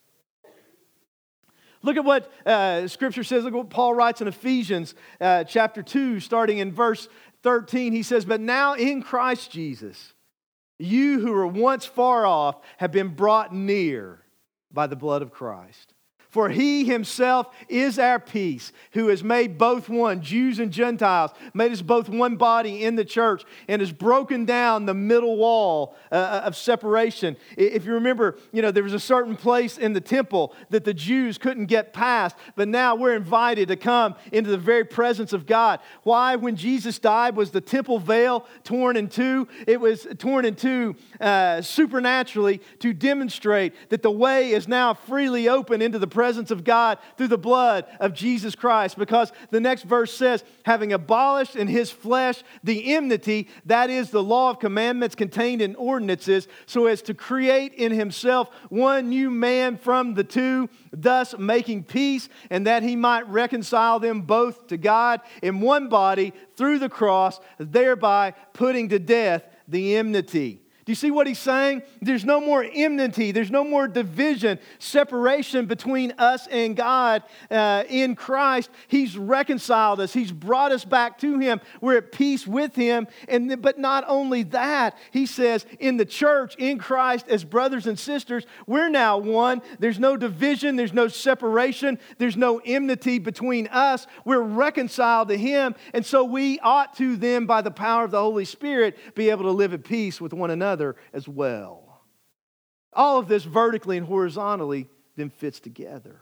Look 1.82 1.96
at 1.96 2.04
what 2.04 2.32
uh, 2.46 2.86
Scripture 2.88 3.24
says. 3.24 3.44
Look 3.44 3.54
at 3.54 3.56
what 3.56 3.70
Paul 3.70 3.94
writes 3.94 4.20
in 4.20 4.28
Ephesians 4.28 4.94
uh, 5.20 5.44
chapter 5.44 5.82
2, 5.82 6.20
starting 6.20 6.58
in 6.58 6.72
verse 6.72 7.08
13. 7.42 7.92
He 7.92 8.02
says, 8.02 8.24
But 8.24 8.40
now 8.40 8.74
in 8.74 9.02
Christ 9.02 9.50
Jesus, 9.50 10.14
you 10.78 11.20
who 11.20 11.32
were 11.32 11.46
once 11.46 11.84
far 11.84 12.26
off 12.26 12.56
have 12.78 12.92
been 12.92 13.08
brought 13.08 13.54
near 13.54 14.24
by 14.72 14.86
the 14.86 14.96
blood 14.96 15.22
of 15.22 15.30
Christ. 15.30 15.91
For 16.32 16.48
he 16.48 16.86
himself 16.86 17.48
is 17.68 17.98
our 17.98 18.18
peace, 18.18 18.72
who 18.92 19.08
has 19.08 19.22
made 19.22 19.58
both 19.58 19.90
one, 19.90 20.22
Jews 20.22 20.60
and 20.60 20.72
Gentiles, 20.72 21.30
made 21.52 21.72
us 21.72 21.82
both 21.82 22.08
one 22.08 22.36
body 22.36 22.84
in 22.84 22.96
the 22.96 23.04
church, 23.04 23.44
and 23.68 23.82
has 23.82 23.92
broken 23.92 24.46
down 24.46 24.86
the 24.86 24.94
middle 24.94 25.36
wall 25.36 25.94
uh, 26.10 26.14
uh, 26.14 26.42
of 26.46 26.56
separation. 26.56 27.36
If 27.58 27.84
you 27.84 27.92
remember, 27.92 28.38
you 28.50 28.62
know, 28.62 28.70
there 28.70 28.82
was 28.82 28.94
a 28.94 28.98
certain 28.98 29.36
place 29.36 29.76
in 29.76 29.92
the 29.92 30.00
temple 30.00 30.54
that 30.70 30.84
the 30.84 30.94
Jews 30.94 31.36
couldn't 31.36 31.66
get 31.66 31.92
past, 31.92 32.34
but 32.56 32.66
now 32.66 32.94
we're 32.94 33.14
invited 33.14 33.68
to 33.68 33.76
come 33.76 34.14
into 34.32 34.48
the 34.48 34.56
very 34.56 34.84
presence 34.84 35.34
of 35.34 35.44
God. 35.44 35.80
Why? 36.02 36.36
When 36.36 36.56
Jesus 36.56 36.98
died, 36.98 37.36
was 37.36 37.50
the 37.50 37.60
temple 37.60 37.98
veil 37.98 38.46
torn 38.64 38.96
in 38.96 39.10
two? 39.10 39.48
It 39.66 39.78
was 39.78 40.06
torn 40.16 40.46
in 40.46 40.54
two 40.54 40.96
uh, 41.20 41.60
supernaturally 41.60 42.62
to 42.78 42.94
demonstrate 42.94 43.74
that 43.90 44.00
the 44.00 44.10
way 44.10 44.52
is 44.52 44.66
now 44.66 44.94
freely 44.94 45.50
open 45.50 45.82
into 45.82 45.98
the 45.98 46.06
presence 46.06 46.21
presence 46.22 46.52
of 46.52 46.62
God 46.62 46.98
through 47.16 47.26
the 47.26 47.36
blood 47.36 47.84
of 47.98 48.14
Jesus 48.14 48.54
Christ. 48.54 48.96
Because 48.96 49.32
the 49.50 49.58
next 49.58 49.82
verse 49.82 50.14
says, 50.14 50.44
having 50.64 50.92
abolished 50.92 51.56
in 51.56 51.66
his 51.66 51.90
flesh 51.90 52.44
the 52.62 52.94
enmity, 52.94 53.48
that 53.66 53.90
is 53.90 54.10
the 54.10 54.22
law 54.22 54.50
of 54.50 54.60
commandments 54.60 55.16
contained 55.16 55.60
in 55.60 55.74
ordinances, 55.74 56.46
so 56.64 56.86
as 56.86 57.02
to 57.02 57.12
create 57.12 57.74
in 57.74 57.90
himself 57.90 58.50
one 58.68 59.08
new 59.08 59.32
man 59.32 59.76
from 59.76 60.14
the 60.14 60.22
two, 60.22 60.68
thus 60.92 61.36
making 61.36 61.82
peace, 61.82 62.28
and 62.50 62.68
that 62.68 62.84
he 62.84 62.94
might 62.94 63.28
reconcile 63.28 63.98
them 63.98 64.22
both 64.22 64.68
to 64.68 64.76
God 64.76 65.22
in 65.42 65.60
one 65.60 65.88
body 65.88 66.32
through 66.54 66.78
the 66.78 66.88
cross, 66.88 67.40
thereby 67.58 68.32
putting 68.52 68.90
to 68.90 69.00
death 69.00 69.42
the 69.66 69.96
enmity. 69.96 70.60
Do 70.84 70.90
you 70.90 70.96
see 70.96 71.12
what 71.12 71.28
he's 71.28 71.38
saying? 71.38 71.82
There's 72.00 72.24
no 72.24 72.40
more 72.40 72.66
enmity, 72.68 73.30
there's 73.30 73.52
no 73.52 73.62
more 73.62 73.86
division, 73.86 74.58
separation 74.80 75.66
between 75.66 76.12
us 76.18 76.48
and 76.48 76.74
God 76.74 77.22
uh, 77.52 77.84
in 77.88 78.16
Christ. 78.16 78.68
He's 78.88 79.16
reconciled 79.16 80.00
us, 80.00 80.12
He's 80.12 80.32
brought 80.32 80.72
us 80.72 80.84
back 80.84 81.18
to 81.18 81.38
Him. 81.38 81.60
We're 81.80 81.98
at 81.98 82.10
peace 82.10 82.48
with 82.48 82.74
Him. 82.74 83.06
And, 83.28 83.62
but 83.62 83.78
not 83.78 84.04
only 84.08 84.42
that, 84.44 84.98
He 85.12 85.24
says, 85.24 85.66
in 85.78 85.98
the 85.98 86.04
church, 86.04 86.56
in 86.58 86.78
Christ, 86.78 87.26
as 87.28 87.44
brothers 87.44 87.86
and 87.86 87.96
sisters, 87.96 88.44
we're 88.66 88.88
now 88.88 89.18
one. 89.18 89.62
There's 89.78 90.00
no 90.00 90.16
division, 90.16 90.74
there's 90.74 90.92
no 90.92 91.06
separation, 91.06 92.00
there's 92.18 92.36
no 92.36 92.60
enmity 92.64 93.20
between 93.20 93.68
us. 93.68 94.08
We're 94.24 94.40
reconciled 94.40 95.28
to 95.28 95.38
Him. 95.38 95.76
And 95.94 96.04
so 96.04 96.24
we 96.24 96.58
ought 96.58 96.96
to 96.96 97.16
then, 97.16 97.46
by 97.46 97.62
the 97.62 97.70
power 97.70 98.02
of 98.02 98.10
the 98.10 98.20
Holy 98.20 98.44
Spirit, 98.44 98.98
be 99.14 99.30
able 99.30 99.44
to 99.44 99.52
live 99.52 99.74
at 99.74 99.84
peace 99.84 100.20
with 100.20 100.32
one 100.32 100.50
another 100.50 100.71
as 101.12 101.28
well. 101.28 102.02
All 102.92 103.18
of 103.18 103.28
this 103.28 103.44
vertically 103.44 103.96
and 103.96 104.06
horizontally 104.06 104.88
then 105.16 105.30
fits 105.30 105.60
together. 105.60 106.20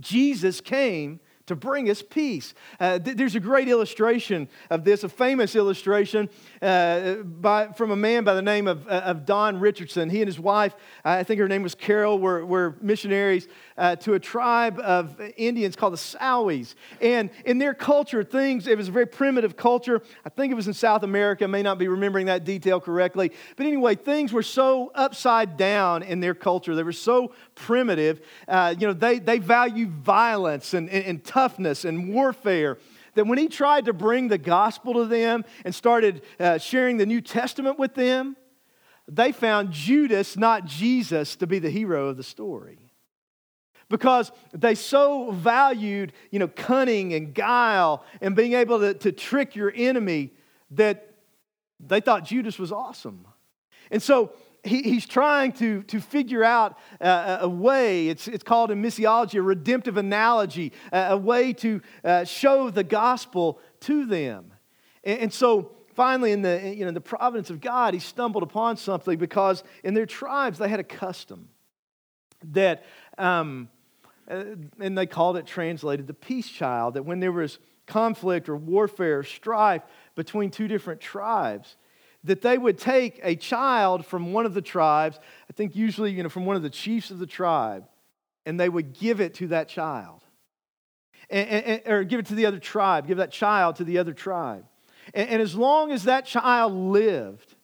Jesus 0.00 0.60
came 0.60 1.20
to 1.46 1.56
bring 1.56 1.90
us 1.90 2.02
peace. 2.02 2.54
Uh, 2.78 2.98
th- 2.98 3.16
there's 3.16 3.34
a 3.34 3.40
great 3.40 3.68
illustration 3.68 4.48
of 4.70 4.84
this, 4.84 5.04
a 5.04 5.08
famous 5.08 5.56
illustration 5.56 6.28
uh, 6.60 7.14
by, 7.14 7.68
from 7.68 7.90
a 7.90 7.96
man 7.96 8.24
by 8.24 8.34
the 8.34 8.42
name 8.42 8.68
of, 8.68 8.86
uh, 8.86 9.02
of 9.04 9.26
Don 9.26 9.58
Richardson. 9.58 10.10
He 10.10 10.20
and 10.20 10.28
his 10.28 10.38
wife, 10.38 10.74
I 11.04 11.22
think 11.24 11.40
her 11.40 11.48
name 11.48 11.62
was 11.62 11.74
Carol, 11.74 12.18
were, 12.18 12.44
were 12.44 12.76
missionaries 12.80 13.48
uh, 13.76 13.96
to 13.96 14.14
a 14.14 14.20
tribe 14.20 14.78
of 14.78 15.20
Indians 15.36 15.76
called 15.76 15.94
the 15.94 15.98
Sawis. 15.98 16.74
And 17.00 17.30
in 17.44 17.58
their 17.58 17.74
culture, 17.74 18.22
things, 18.22 18.66
it 18.66 18.76
was 18.76 18.88
a 18.88 18.92
very 18.92 19.06
primitive 19.06 19.56
culture. 19.56 20.02
I 20.24 20.28
think 20.28 20.52
it 20.52 20.54
was 20.54 20.68
in 20.68 20.74
South 20.74 21.02
America, 21.02 21.44
I 21.44 21.48
may 21.48 21.62
not 21.62 21.78
be 21.78 21.88
remembering 21.88 22.26
that 22.26 22.44
detail 22.44 22.80
correctly. 22.80 23.32
But 23.56 23.66
anyway, 23.66 23.94
things 23.96 24.32
were 24.32 24.42
so 24.42 24.92
upside 24.94 25.56
down 25.56 26.02
in 26.02 26.20
their 26.20 26.34
culture. 26.34 26.74
They 26.74 26.82
were 26.82 26.92
so 26.92 27.32
primitive. 27.54 28.20
Uh, 28.46 28.74
you 28.78 28.86
know, 28.86 28.92
they, 28.92 29.18
they 29.18 29.38
value 29.38 29.86
violence 29.86 30.74
and, 30.74 30.88
and, 30.88 31.04
and 31.04 31.24
toughness 31.32 31.84
and 31.84 32.12
warfare 32.14 32.78
that 33.14 33.26
when 33.26 33.38
he 33.38 33.48
tried 33.48 33.84
to 33.84 33.92
bring 33.92 34.28
the 34.28 34.38
gospel 34.38 34.94
to 34.94 35.06
them 35.06 35.44
and 35.64 35.74
started 35.74 36.22
uh, 36.40 36.58
sharing 36.58 36.98
the 36.98 37.06
New 37.06 37.20
Testament 37.20 37.78
with 37.78 37.94
them, 37.94 38.36
they 39.08 39.32
found 39.32 39.72
Judas, 39.72 40.36
not 40.36 40.64
Jesus, 40.64 41.36
to 41.36 41.46
be 41.46 41.58
the 41.58 41.70
hero 41.70 42.08
of 42.08 42.16
the 42.16 42.22
story. 42.22 42.78
Because 43.88 44.32
they 44.54 44.74
so 44.74 45.32
valued, 45.32 46.12
you 46.30 46.38
know, 46.38 46.48
cunning 46.48 47.12
and 47.12 47.34
guile 47.34 48.04
and 48.20 48.34
being 48.34 48.54
able 48.54 48.78
to, 48.80 48.94
to 48.94 49.12
trick 49.12 49.56
your 49.56 49.72
enemy 49.74 50.30
that 50.70 51.08
They 51.88 52.00
thought 52.00 52.24
Judas 52.24 52.58
was 52.58 52.70
awesome. 52.72 53.26
And 53.90 54.00
so 54.02 54.30
he, 54.64 54.82
he's 54.82 55.06
trying 55.06 55.52
to, 55.52 55.82
to 55.84 56.00
figure 56.00 56.44
out 56.44 56.78
a, 57.00 57.38
a, 57.42 57.48
way, 57.48 58.08
it's, 58.08 58.28
it's 58.28 58.44
called 58.44 58.70
in 58.70 58.80
missiology 58.80 59.38
a 59.38 59.42
redemptive 59.42 59.96
analogy, 59.96 60.72
a, 60.92 61.08
a 61.10 61.16
way 61.16 61.52
to 61.54 61.80
uh, 62.04 62.24
show 62.24 62.70
the 62.70 62.84
gospel 62.84 63.58
to 63.80 64.06
them. 64.06 64.52
And, 65.02 65.18
and, 65.20 65.32
so 65.32 65.72
finally, 65.94 66.30
in 66.30 66.42
the, 66.42 66.74
you 66.76 66.84
know, 66.84 66.92
the 66.92 67.00
providence 67.00 67.50
of 67.50 67.60
God, 67.60 67.94
he 67.94 68.00
stumbled 68.00 68.44
upon 68.44 68.76
something 68.76 69.18
because 69.18 69.64
in 69.82 69.94
their 69.94 70.06
tribes 70.06 70.58
they 70.58 70.68
had 70.68 70.80
a 70.80 70.84
custom 70.84 71.48
that, 72.52 72.84
um, 73.18 73.68
uh, 74.30 74.44
and 74.78 74.96
they 74.96 75.06
called 75.06 75.36
it 75.36 75.46
translated 75.46 76.06
the 76.06 76.14
peace 76.14 76.48
child, 76.48 76.94
that 76.94 77.04
when 77.04 77.18
there 77.18 77.32
was 77.32 77.58
conflict 77.86 78.48
or 78.48 78.56
warfare 78.56 79.18
or 79.18 79.24
strife 79.24 79.82
between 80.14 80.52
two 80.52 80.68
different 80.68 81.00
tribes, 81.00 81.76
that 82.24 82.42
they 82.42 82.56
would 82.56 82.78
take 82.78 83.20
a 83.22 83.34
child 83.34 84.06
from 84.06 84.32
one 84.32 84.46
of 84.46 84.54
the 84.54 84.62
tribes, 84.62 85.18
I 85.50 85.52
think 85.52 85.74
usually 85.74 86.12
you 86.12 86.22
know, 86.22 86.28
from 86.28 86.46
one 86.46 86.56
of 86.56 86.62
the 86.62 86.70
chiefs 86.70 87.10
of 87.10 87.18
the 87.18 87.26
tribe, 87.26 87.84
and 88.46 88.58
they 88.58 88.68
would 88.68 88.92
give 88.92 89.20
it 89.20 89.34
to 89.34 89.48
that 89.48 89.68
child. 89.68 90.22
And, 91.30 91.48
and, 91.48 91.82
or 91.86 92.04
give 92.04 92.20
it 92.20 92.26
to 92.26 92.34
the 92.34 92.46
other 92.46 92.58
tribe, 92.58 93.06
give 93.06 93.18
that 93.18 93.32
child 93.32 93.76
to 93.76 93.84
the 93.84 93.98
other 93.98 94.12
tribe. 94.12 94.64
And, 95.14 95.28
and 95.30 95.42
as 95.42 95.54
long 95.54 95.90
as 95.90 96.04
that 96.04 96.26
child 96.26 96.72
lived, 96.72 97.54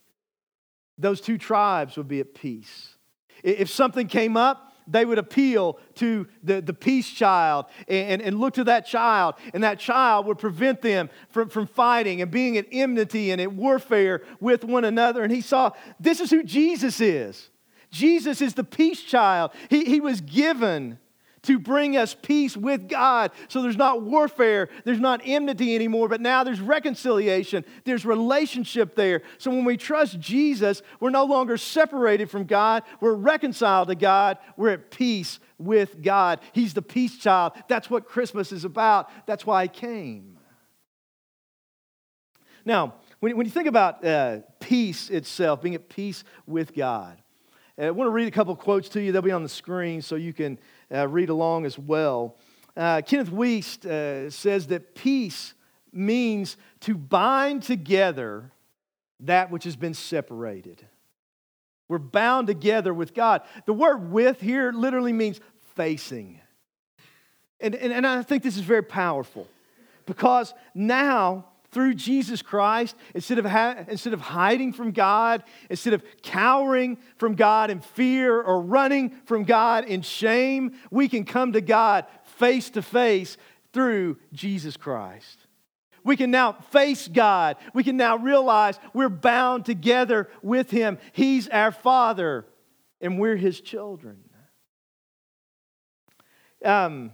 those 0.97 1.21
two 1.21 1.39
tribes 1.39 1.97
would 1.97 2.09
be 2.09 2.21
at 2.21 2.35
peace. 2.35 2.97
If 3.43 3.71
something 3.71 4.09
came 4.09 4.37
up, 4.37 4.68
they 4.91 5.05
would 5.05 5.19
appeal 5.19 5.79
to 5.97 6.27
the, 6.43 6.61
the 6.61 6.73
peace 6.73 7.09
child 7.09 7.67
and, 7.87 8.23
and 8.23 8.39
look 8.39 8.55
to 8.55 8.65
that 8.65 8.87
child, 8.87 9.35
and 9.55 9.63
that 9.63 9.79
child 9.79 10.27
would 10.27 10.39
prevent 10.39 10.83
them 10.83 11.11
from, 11.31 11.49
from 11.49 11.67
fighting 11.67 12.23
and 12.23 12.31
being 12.31 12.57
at 12.57 12.67
enmity 12.73 13.31
and 13.31 13.41
at 13.41 13.53
warfare 13.53 14.23
with 14.41 14.65
one 14.65 14.85
another. 14.85 15.23
And 15.23 15.33
he 15.33 15.41
saw 15.41 15.73
this 16.01 16.21
is 16.21 16.31
who 16.31 16.43
Jesus 16.43 17.01
is. 17.01 17.51
Jesus 17.91 18.43
is 18.43 18.55
the 18.55 18.65
peace 18.65 19.03
child. 19.03 19.53
He, 19.71 19.85
he 19.85 20.01
was 20.01 20.21
given 20.21 20.99
to 21.43 21.59
bring 21.59 21.97
us 21.97 22.15
peace 22.15 22.57
with 22.57 22.89
God. 22.89 23.31
So 23.49 23.63
there's 23.63 23.77
not 23.77 24.03
warfare, 24.03 24.69
there's 24.85 25.01
not 25.01 25.21
enmity 25.25 25.75
anymore, 25.75 26.09
but 26.09 26.21
now 26.21 26.45
there's 26.45 26.61
reconciliation, 26.61 27.65
there's 27.85 28.05
relationship 28.05 28.95
there. 28.95 29.23
So 29.39 29.51
when 29.51 29.65
we 29.65 29.77
trust 29.77 30.19
Jesus, 30.19 30.83
we're 31.01 31.11
no 31.11 31.25
longer 31.25 31.57
separated 31.57 32.31
from 32.31 32.45
God, 32.45 32.83
we're 33.01 33.15
reconciled 33.15 33.89
to 33.89 33.95
God, 33.95 34.39
we're 34.57 34.71
at 34.71 34.91
peace 34.91 35.39
with 35.59 36.03
God. 36.03 36.41
He's 36.53 36.75
the 36.75 36.83
peace 36.83 37.17
child. 37.17 37.53
That's 37.69 37.91
what 37.91 38.07
Christmas 38.07 38.53
is 38.53 38.65
about, 38.65 39.11
that's 39.27 39.47
why 39.47 39.63
I 39.63 39.69
came. 39.69 40.39
Now, 42.65 42.95
when, 43.21 43.37
when 43.37 43.47
you 43.47 43.53
think 43.53 43.67
about 43.67 44.05
uh, 44.05 44.41
peace 44.61 45.11
itself, 45.11 45.63
being 45.63 45.75
at 45.75 45.89
peace 45.89 46.23
with 46.47 46.75
God, 46.75 47.17
uh, 47.79 47.85
I 47.85 47.91
want 47.91 48.09
to 48.09 48.13
read 48.13 48.29
a 48.29 48.31
couple 48.31 48.55
quotes 48.57 48.89
to 48.91 49.01
you. 49.01 49.13
They'll 49.13 49.23
be 49.23 49.31
on 49.31 49.43
the 49.43 49.49
screen 49.49 50.03
so 50.03 50.17
you 50.17 50.33
can 50.33 50.59
read 50.91 51.29
along 51.29 51.67
as 51.67 51.79
well. 51.79 52.37
Uh, 52.77 53.03
Kenneth 53.05 53.31
Wuest 53.31 53.87
uh, 53.87 54.31
says 54.31 54.69
that 54.69 54.95
peace 54.95 55.55
means 55.93 56.57
to 56.81 56.97
bind 56.97 57.63
together 57.63 58.53
that 59.21 59.51
which 59.51 59.65
has 59.65 59.77
been 59.77 59.95
separated. 59.95 60.87
We're 61.89 61.99
bound 61.99 62.47
together 62.47 62.93
with 62.93 63.15
God. 63.15 63.43
The 63.67 63.73
word 63.73 64.13
with 64.13 64.41
here 64.41 64.73
literally 64.73 65.13
means 65.13 65.41
facing. 65.75 66.41
And, 67.61 67.75
and, 67.75 67.93
and 67.93 68.07
I 68.07 68.23
think 68.23 68.43
this 68.43 68.57
is 68.57 68.63
very 68.63 68.83
powerful 68.83 69.49
because 70.07 70.55
now 70.75 71.47
through 71.71 71.95
Jesus 71.95 72.43
Christ, 72.43 72.97
instead 73.15 73.39
of, 73.39 73.45
ha- 73.45 73.85
instead 73.89 74.13
of 74.13 74.21
hiding 74.21 74.73
from 74.73 74.93
God, 74.93 75.45
instead 75.69 75.93
of 75.93 76.03
cowering 76.23 76.99
from 77.17 77.35
God 77.35 77.71
in 77.71 77.81
fear 77.81 78.41
or 78.41 78.61
running 78.61 79.11
from 79.27 79.45
God 79.45 79.85
in 79.85 80.03
shame, 80.03 80.73
we 80.91 81.09
can 81.09 81.25
come 81.25 81.53
to 81.53 81.61
God 81.61 82.07
face 82.23 82.71
to 82.71 82.83
face 82.83 83.37
through 83.73 84.17
Jesus 84.33 84.77
Christ. 84.77 85.39
We 86.05 86.17
can 86.17 86.31
now 86.31 86.53
face 86.71 87.07
God. 87.07 87.57
We 87.75 87.85
can 87.85 87.99
now 87.99 88.17
realize 88.17 88.79
we're 88.95 89.11
bound 89.11 89.67
together 89.67 90.29
with 90.43 90.71
Him. 90.71 90.99
He's 91.13 91.49
our 91.49 91.71
Father, 91.71 92.47
and 93.01 93.19
we're 93.19 93.37
His 93.37 93.61
children. 93.61 94.19
Um, 96.65 97.13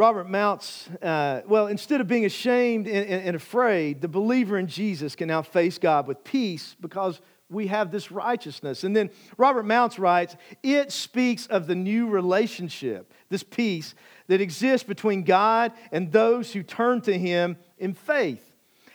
Robert 0.00 0.30
Mounce, 0.30 0.88
uh, 1.02 1.42
well, 1.46 1.66
instead 1.66 2.00
of 2.00 2.08
being 2.08 2.24
ashamed 2.24 2.86
and, 2.86 3.06
and, 3.06 3.22
and 3.22 3.36
afraid, 3.36 4.00
the 4.00 4.08
believer 4.08 4.56
in 4.56 4.66
Jesus 4.66 5.14
can 5.14 5.28
now 5.28 5.42
face 5.42 5.76
God 5.76 6.06
with 6.06 6.24
peace 6.24 6.74
because 6.80 7.20
we 7.50 7.66
have 7.66 7.90
this 7.90 8.10
righteousness. 8.10 8.82
And 8.82 8.96
then 8.96 9.10
Robert 9.36 9.64
Mounce 9.64 9.98
writes, 9.98 10.36
it 10.62 10.90
speaks 10.90 11.46
of 11.48 11.66
the 11.66 11.74
new 11.74 12.06
relationship, 12.06 13.12
this 13.28 13.42
peace 13.42 13.94
that 14.28 14.40
exists 14.40 14.88
between 14.88 15.22
God 15.22 15.70
and 15.92 16.10
those 16.10 16.50
who 16.50 16.62
turn 16.62 17.02
to 17.02 17.18
Him 17.18 17.58
in 17.76 17.92
faith. 17.92 18.54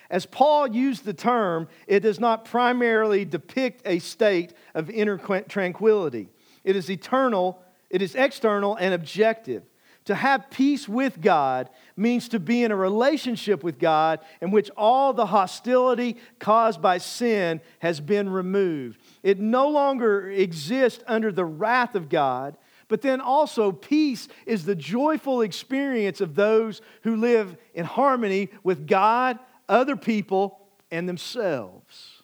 As 0.10 0.26
Paul 0.26 0.70
used 0.70 1.06
the 1.06 1.14
term, 1.14 1.68
it 1.86 2.00
does 2.00 2.20
not 2.20 2.46
primarily 2.46 3.26
depict 3.26 3.84
a 3.86 4.00
state 4.00 4.54
of 4.74 4.90
inner 4.90 5.20
tranquility. 5.20 6.30
It 6.64 6.76
is 6.76 6.90
eternal, 6.90 7.62
it 7.92 8.02
is 8.02 8.16
external 8.16 8.76
and 8.78 8.92
objective. 8.92 9.62
To 10.06 10.14
have 10.14 10.52
peace 10.52 10.88
with 10.88 11.20
God 11.20 11.70
means 11.98 12.30
to 12.30 12.40
be 12.40 12.64
in 12.64 12.72
a 12.72 12.76
relationship 12.76 13.64
with 13.64 13.80
God 13.80 14.20
in 14.40 14.52
which 14.52 14.70
all 14.78 15.14
the 15.14 15.26
hostility 15.26 16.18
caused 16.38 16.80
by 16.80 17.00
sin 17.00 17.60
has 17.80 18.00
been 18.00 18.30
removed. 18.30 19.00
It 19.24 19.40
no 19.40 19.68
longer 19.68 20.30
exists 20.30 21.04
under 21.08 21.32
the 21.32 21.46
wrath 21.46 21.96
of 21.96 22.08
God, 22.08 22.56
but 22.88 23.02
then 23.02 23.20
also 23.20 23.72
peace 23.72 24.28
is 24.46 24.66
the 24.66 24.76
joyful 24.76 25.42
experience 25.42 26.22
of 26.22 26.36
those 26.36 26.82
who 27.02 27.16
live 27.16 27.58
in 27.74 27.86
harmony 27.86 28.50
with 28.64 28.86
God, 28.86 29.40
other 29.68 29.96
people, 29.96 30.60
and 30.92 31.10
themselves. 31.10 32.22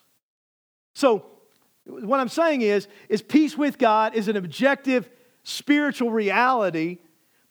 So, 0.94 1.26
what 1.84 2.20
I'm 2.20 2.28
saying 2.28 2.62
is, 2.62 2.86
is 3.08 3.22
peace 3.22 3.58
with 3.58 3.76
God 3.76 4.14
is 4.14 4.28
an 4.28 4.36
objective 4.36 5.10
spiritual 5.42 6.12
reality 6.12 6.98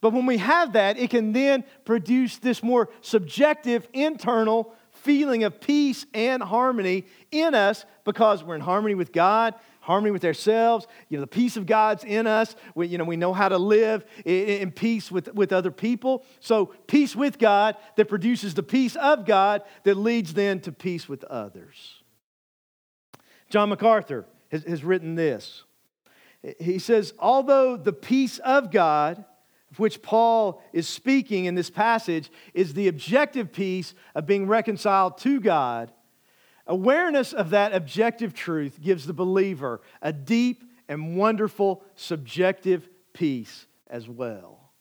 but 0.01 0.13
when 0.13 0.25
we 0.25 0.37
have 0.37 0.73
that, 0.73 0.97
it 0.97 1.11
can 1.11 1.31
then 1.31 1.63
produce 1.85 2.37
this 2.39 2.63
more 2.63 2.89
subjective, 3.01 3.87
internal 3.93 4.73
feeling 4.89 5.43
of 5.43 5.61
peace 5.61 6.05
and 6.13 6.41
harmony 6.41 7.05
in 7.31 7.55
us 7.55 7.85
because 8.03 8.43
we're 8.43 8.55
in 8.55 8.61
harmony 8.61 8.95
with 8.95 9.11
God, 9.11 9.53
harmony 9.79 10.11
with 10.11 10.25
ourselves. 10.25 10.87
You 11.09 11.17
know, 11.17 11.21
the 11.21 11.27
peace 11.27 11.55
of 11.55 11.67
God's 11.67 12.03
in 12.03 12.25
us. 12.25 12.55
We, 12.73 12.87
you 12.87 12.97
know, 12.97 13.03
we 13.03 13.15
know 13.15 13.31
how 13.31 13.49
to 13.49 13.57
live 13.57 14.03
in, 14.25 14.47
in 14.47 14.71
peace 14.71 15.11
with, 15.11 15.33
with 15.35 15.53
other 15.53 15.71
people. 15.71 16.25
So, 16.39 16.67
peace 16.87 17.15
with 17.15 17.37
God 17.37 17.77
that 17.95 18.09
produces 18.09 18.55
the 18.55 18.63
peace 18.63 18.95
of 18.95 19.25
God 19.25 19.61
that 19.83 19.95
leads 19.95 20.33
then 20.33 20.59
to 20.61 20.71
peace 20.71 21.07
with 21.07 21.23
others. 21.25 22.01
John 23.49 23.69
MacArthur 23.69 24.25
has, 24.51 24.63
has 24.63 24.83
written 24.83 25.15
this. 25.15 25.63
He 26.59 26.79
says, 26.79 27.13
although 27.19 27.77
the 27.77 27.93
peace 27.93 28.39
of 28.39 28.71
God 28.71 29.25
which 29.77 30.01
Paul 30.01 30.62
is 30.73 30.88
speaking 30.88 31.45
in 31.45 31.55
this 31.55 31.69
passage 31.69 32.31
is 32.53 32.73
the 32.73 32.88
objective 32.88 33.51
peace 33.51 33.93
of 34.15 34.25
being 34.25 34.47
reconciled 34.47 35.17
to 35.19 35.39
God. 35.39 35.91
Awareness 36.67 37.34
of 37.34 37.51
that 37.51 37.73
objective 37.73 38.34
truth 38.34 38.79
gives 38.81 39.05
the 39.05 39.13
believer 39.13 39.81
a 40.01 40.13
deep 40.13 40.63
and 40.88 41.15
wonderful 41.15 41.84
subjective 41.95 42.88
peace 43.13 43.65
as 43.88 44.07
well. 44.10 44.71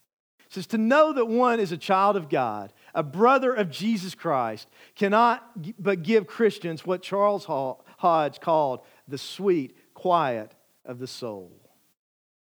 It 0.47 0.55
says 0.55 0.67
to 0.69 0.79
know 0.79 1.13
that 1.13 1.27
one 1.27 1.61
is 1.61 1.71
a 1.71 1.77
child 1.77 2.17
of 2.17 2.29
God, 2.29 2.73
a 2.93 3.05
brother 3.05 3.55
of 3.55 3.71
Jesus 3.71 4.17
Christ, 4.17 4.69
cannot 4.97 5.45
but 5.79 6.03
give 6.03 6.27
Christians 6.27 6.85
what 6.85 7.03
Charles 7.03 7.45
Hodge 7.45 8.41
called 8.41 8.81
the 9.07 9.19
sweet 9.19 9.77
quiet 9.95 10.53
of 10.85 10.99
the 10.99 11.07
soul. 11.07 11.60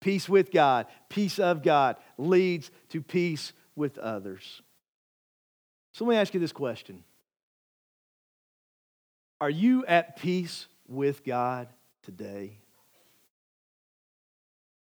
Peace 0.04 0.28
with 0.28 0.52
God, 0.52 0.88
peace 1.08 1.40
of 1.40 1.64
God 1.64 1.96
leads 2.18 2.70
to 2.90 3.02
peace 3.02 3.54
with 3.74 3.98
others. 3.98 4.62
So 5.94 6.04
let 6.04 6.12
me 6.12 6.18
ask 6.18 6.34
you 6.34 6.42
this 6.42 6.52
question 6.52 7.06
Are 9.40 9.50
you 9.50 9.86
at 9.86 10.18
peace 10.18 10.68
with 10.90 11.24
God 11.24 11.70
today? 12.02 12.58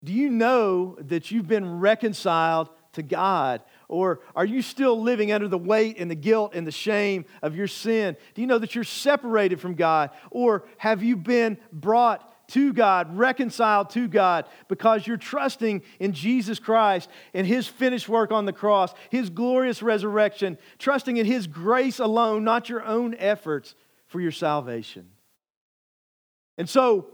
Do 0.03 0.13
you 0.13 0.29
know 0.29 0.97
that 0.99 1.31
you've 1.31 1.47
been 1.47 1.79
reconciled 1.79 2.69
to 2.95 3.05
God? 3.05 3.63
Or 3.87 4.23
are 4.35 4.45
you 4.45 4.61
still 4.61 5.01
living 5.01 5.31
under 5.31 5.47
the 5.47 5.57
weight 5.57 5.99
and 6.01 6.11
the 6.11 6.17
guilt 6.17 6.53
and 6.57 6.67
the 6.67 6.73
shame 6.73 7.27
of 7.43 7.55
your 7.55 7.69
sin? 7.69 8.17
Do 8.35 8.41
you 8.41 8.49
know 8.49 8.59
that 8.59 8.75
you're 8.75 8.83
separated 8.83 9.61
from 9.61 9.75
God? 9.75 10.11
Or 10.33 10.65
have 10.79 11.01
you 11.05 11.17
been 11.17 11.59
brought 11.73 12.29
to 12.53 12.73
God, 12.73 13.17
reconciled 13.17 13.91
to 13.91 14.09
God, 14.09 14.45
because 14.69 15.07
you're 15.07 15.17
trusting 15.17 15.83
in 15.99 16.13
Jesus 16.13 16.59
Christ 16.59 17.09
and 17.33 17.47
His 17.47 17.67
finished 17.67 18.09
work 18.09 18.31
on 18.31 18.45
the 18.45 18.53
cross, 18.53 18.95
His 19.11 19.31
glorious 19.31 19.83
resurrection, 19.83 20.59
trusting 20.79 21.17
in 21.17 21.27
His 21.27 21.47
grace 21.47 21.99
alone, 21.99 22.45
not 22.45 22.69
your 22.69 22.85
own 22.85 23.15
efforts 23.19 23.75
for 24.07 24.21
your 24.21 24.33
salvation. 24.33 25.09
And 26.59 26.69
so, 26.69 27.09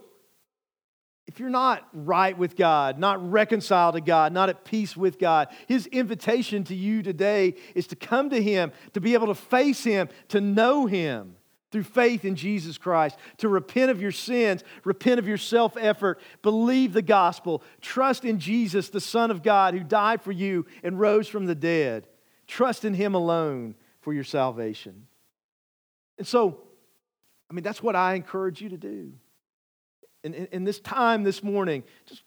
if 1.29 1.39
you're 1.39 1.51
not 1.51 1.87
right 1.93 2.37
with 2.37 2.57
God, 2.57 2.99
not 2.99 3.31
reconciled 3.31 3.95
to 3.95 4.01
God, 4.01 4.33
not 4.33 4.49
at 4.49 4.65
peace 4.65 4.97
with 4.97 5.19
God, 5.19 5.49
His 5.69 5.87
invitation 5.87 6.65
to 6.65 6.75
you 6.75 7.03
today 7.03 7.55
is 7.77 7.87
to 7.89 7.97
come 7.97 8.31
to 8.31 8.43
Him, 8.43 8.73
to 8.95 9.01
be 9.01 9.15
able 9.15 9.29
to 9.29 9.35
face 9.35 9.85
Him, 9.85 10.09
to 10.29 10.41
know 10.41 10.87
Him 10.87 11.38
through 11.71 11.83
faith 11.83 12.25
in 12.25 12.35
Jesus 12.35 12.79
Christ, 12.79 13.17
to 13.39 13.49
repent 13.49 13.91
of 13.91 14.01
your 14.01 14.13
sins, 14.13 14.65
repent 14.85 15.19
of 15.19 15.29
your 15.29 15.37
self 15.37 15.77
effort, 15.77 16.21
believe 16.43 16.93
the 16.93 17.03
gospel, 17.03 17.63
trust 17.81 18.25
in 18.25 18.39
Jesus, 18.39 18.89
the 18.89 19.01
Son 19.01 19.31
of 19.31 19.43
God, 19.43 19.75
who 19.75 19.81
died 19.81 20.23
for 20.23 20.33
you 20.33 20.67
and 20.83 20.99
rose 20.99 21.29
from 21.29 21.47
the 21.47 21.55
dead. 21.55 22.07
Trust 22.47 22.85
in 22.85 22.95
Him 22.95 23.15
alone 23.15 23.75
for 24.01 24.15
your 24.15 24.25
salvation. 24.25 25.07
And 26.17 26.27
so, 26.27 26.63
I 27.51 27.55
mean, 27.55 27.63
that's 27.63 27.83
what 27.83 27.97
I 27.97 28.15
encourage 28.15 28.61
you 28.61 28.71
to 28.71 28.79
do 28.79 29.13
in, 30.25 30.35
in, 30.35 30.47
in 30.53 30.65
this 30.65 30.81
time 30.81 31.23
this 31.23 31.43
morning, 31.43 31.85
just 32.07 32.23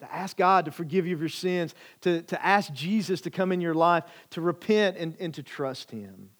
to 0.00 0.12
ask 0.12 0.36
God 0.36 0.64
to 0.64 0.70
forgive 0.70 1.06
you 1.06 1.14
of 1.14 1.20
your 1.20 1.28
sins, 1.28 1.74
to, 2.02 2.22
to 2.22 2.44
ask 2.44 2.72
Jesus 2.72 3.20
to 3.22 3.30
come 3.30 3.52
in 3.52 3.60
your 3.60 3.74
life, 3.74 4.04
to 4.30 4.40
repent 4.40 4.96
and, 4.96 5.16
and 5.20 5.32
to 5.34 5.42
trust 5.42 5.90
Him. 5.90 6.30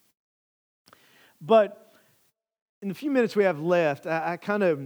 But 1.40 1.81
in 2.82 2.88
the 2.88 2.94
few 2.94 3.10
minutes 3.10 3.36
we 3.36 3.44
have 3.44 3.60
left, 3.60 4.06
I, 4.06 4.32
I 4.32 4.36
kind 4.36 4.62
of 4.62 4.80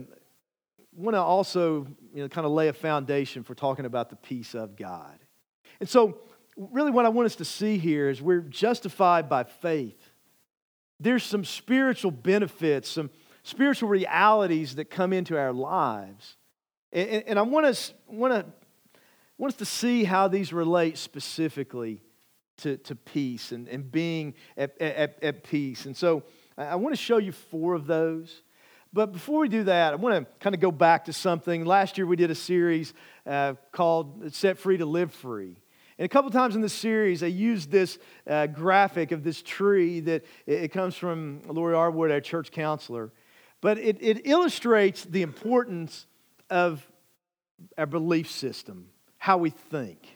want 0.94 1.14
to 1.14 1.20
also 1.20 1.86
you 2.14 2.22
know, 2.22 2.28
kind 2.28 2.46
of 2.46 2.52
lay 2.52 2.68
a 2.68 2.72
foundation 2.72 3.42
for 3.42 3.54
talking 3.54 3.86
about 3.86 4.10
the 4.10 4.16
peace 4.16 4.54
of 4.54 4.76
God. 4.76 5.18
And 5.80 5.88
so, 5.88 6.18
really, 6.56 6.90
what 6.90 7.04
I 7.04 7.08
want 7.08 7.26
us 7.26 7.36
to 7.36 7.44
see 7.44 7.78
here 7.78 8.08
is 8.08 8.22
we're 8.22 8.40
justified 8.40 9.28
by 9.28 9.44
faith. 9.44 10.10
There's 11.00 11.22
some 11.22 11.44
spiritual 11.44 12.10
benefits, 12.10 12.88
some 12.88 13.10
spiritual 13.42 13.88
realities 13.88 14.76
that 14.76 14.86
come 14.86 15.12
into 15.12 15.38
our 15.38 15.52
lives. 15.52 16.36
And, 16.92 17.24
and 17.26 17.38
I 17.38 17.42
want 17.42 17.66
us, 17.66 17.92
want, 18.06 18.32
to, 18.32 18.46
want 19.36 19.52
us 19.52 19.58
to 19.58 19.66
see 19.66 20.04
how 20.04 20.28
these 20.28 20.52
relate 20.52 20.96
specifically 20.96 22.02
to, 22.58 22.78
to 22.78 22.94
peace 22.94 23.52
and, 23.52 23.68
and 23.68 23.90
being 23.90 24.34
at, 24.56 24.80
at, 24.80 25.22
at 25.22 25.44
peace. 25.44 25.84
And 25.84 25.94
so 25.94 26.22
I 26.58 26.76
want 26.76 26.94
to 26.94 27.00
show 27.00 27.18
you 27.18 27.32
four 27.32 27.74
of 27.74 27.86
those. 27.86 28.42
But 28.92 29.12
before 29.12 29.40
we 29.40 29.48
do 29.48 29.64
that, 29.64 29.92
I 29.92 29.96
want 29.96 30.14
to 30.14 30.32
kind 30.40 30.54
of 30.54 30.60
go 30.60 30.72
back 30.72 31.04
to 31.04 31.12
something. 31.12 31.66
Last 31.66 31.98
year 31.98 32.06
we 32.06 32.16
did 32.16 32.30
a 32.30 32.34
series 32.34 32.94
uh, 33.26 33.54
called 33.72 34.32
Set 34.32 34.56
Free 34.56 34.78
to 34.78 34.86
Live 34.86 35.12
Free. 35.12 35.58
And 35.98 36.06
a 36.06 36.08
couple 36.08 36.30
times 36.30 36.56
in 36.56 36.62
the 36.62 36.68
series, 36.68 37.22
I 37.22 37.26
used 37.26 37.70
this 37.70 37.98
uh, 38.26 38.46
graphic 38.46 39.12
of 39.12 39.22
this 39.22 39.42
tree 39.42 40.00
that 40.00 40.24
it, 40.46 40.68
comes 40.68 40.94
from 40.94 41.42
Lori 41.46 41.74
Arwood, 41.74 42.10
our 42.10 42.20
church 42.20 42.50
counselor. 42.50 43.12
But 43.60 43.78
it, 43.78 43.98
it 44.00 44.26
illustrates 44.26 45.04
the 45.04 45.22
importance 45.22 46.06
of 46.48 46.86
our 47.76 47.86
belief 47.86 48.30
system, 48.30 48.88
how 49.18 49.38
we 49.38 49.50
think. 49.50 50.06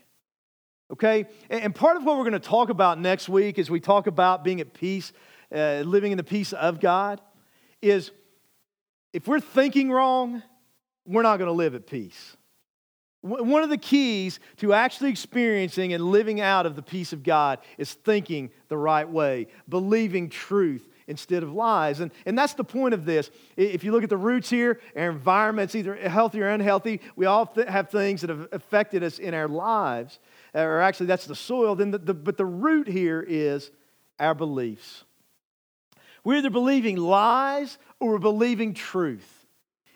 Okay? 0.90 1.26
And 1.48 1.74
part 1.74 1.96
of 1.96 2.04
what 2.04 2.16
we're 2.16 2.24
going 2.24 2.32
to 2.32 2.40
talk 2.40 2.68
about 2.68 2.98
next 2.98 3.28
week 3.28 3.58
as 3.58 3.70
we 3.70 3.80
talk 3.80 4.06
about 4.06 4.44
being 4.44 4.60
at 4.60 4.74
peace, 4.74 5.12
uh, 5.54 5.82
living 5.84 6.12
in 6.12 6.18
the 6.18 6.24
peace 6.24 6.52
of 6.52 6.80
God, 6.80 7.20
is 7.82 8.10
if 9.12 9.26
we're 9.26 9.40
thinking 9.40 9.90
wrong, 9.90 10.42
we're 11.06 11.22
not 11.22 11.38
going 11.38 11.48
to 11.48 11.52
live 11.52 11.74
at 11.74 11.86
peace. 11.86 12.36
One 13.22 13.62
of 13.62 13.68
the 13.68 13.76
keys 13.76 14.40
to 14.58 14.72
actually 14.72 15.10
experiencing 15.10 15.92
and 15.92 16.02
living 16.02 16.40
out 16.40 16.64
of 16.64 16.74
the 16.74 16.82
peace 16.82 17.12
of 17.12 17.22
God 17.22 17.58
is 17.76 17.92
thinking 17.92 18.50
the 18.68 18.78
right 18.78 19.08
way, 19.08 19.48
believing 19.68 20.30
truth, 20.30 20.88
instead 21.06 21.42
of 21.42 21.52
lies. 21.52 22.00
And, 22.00 22.12
and 22.24 22.38
that's 22.38 22.54
the 22.54 22.64
point 22.64 22.94
of 22.94 23.04
this. 23.04 23.30
If 23.56 23.84
you 23.84 23.92
look 23.92 24.04
at 24.04 24.08
the 24.08 24.16
roots 24.16 24.48
here, 24.48 24.80
our 24.96 25.10
environment's 25.10 25.74
either 25.74 25.96
healthy 25.96 26.40
or 26.40 26.48
unhealthy. 26.48 27.00
We 27.16 27.26
all 27.26 27.52
have 27.68 27.90
things 27.90 28.22
that 28.22 28.30
have 28.30 28.48
affected 28.52 29.02
us 29.02 29.18
in 29.18 29.34
our 29.34 29.48
lives, 29.48 30.18
or 30.54 30.80
actually, 30.80 31.06
that's 31.06 31.26
the 31.26 31.34
soil. 31.34 31.74
Then 31.74 31.90
the, 31.90 31.98
the, 31.98 32.14
but 32.14 32.36
the 32.36 32.46
root 32.46 32.86
here 32.86 33.22
is 33.26 33.70
our 34.18 34.34
beliefs. 34.34 35.04
We're 36.24 36.38
either 36.38 36.50
believing 36.50 36.96
lies 36.96 37.78
or 37.98 38.10
we're 38.12 38.18
believing 38.18 38.74
truth. 38.74 39.46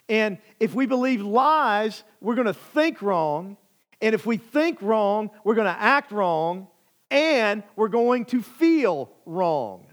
And 0.08 0.38
if 0.60 0.74
we 0.74 0.87
believe 0.87 1.22
lies, 1.22 2.04
we're 2.20 2.34
going 2.34 2.46
to 2.46 2.54
think 2.54 3.02
wrong. 3.02 3.56
And 4.00 4.14
if 4.14 4.26
we 4.26 4.37
think 4.37 4.82
wrong, 4.82 5.30
we're 5.44 5.54
going 5.54 5.72
to 5.72 5.80
act 5.80 6.12
wrong. 6.12 6.68
And 7.10 7.62
we're 7.76 7.88
going 7.88 8.24
to 8.26 8.42
feel 8.42 9.10
wrong 9.24 9.87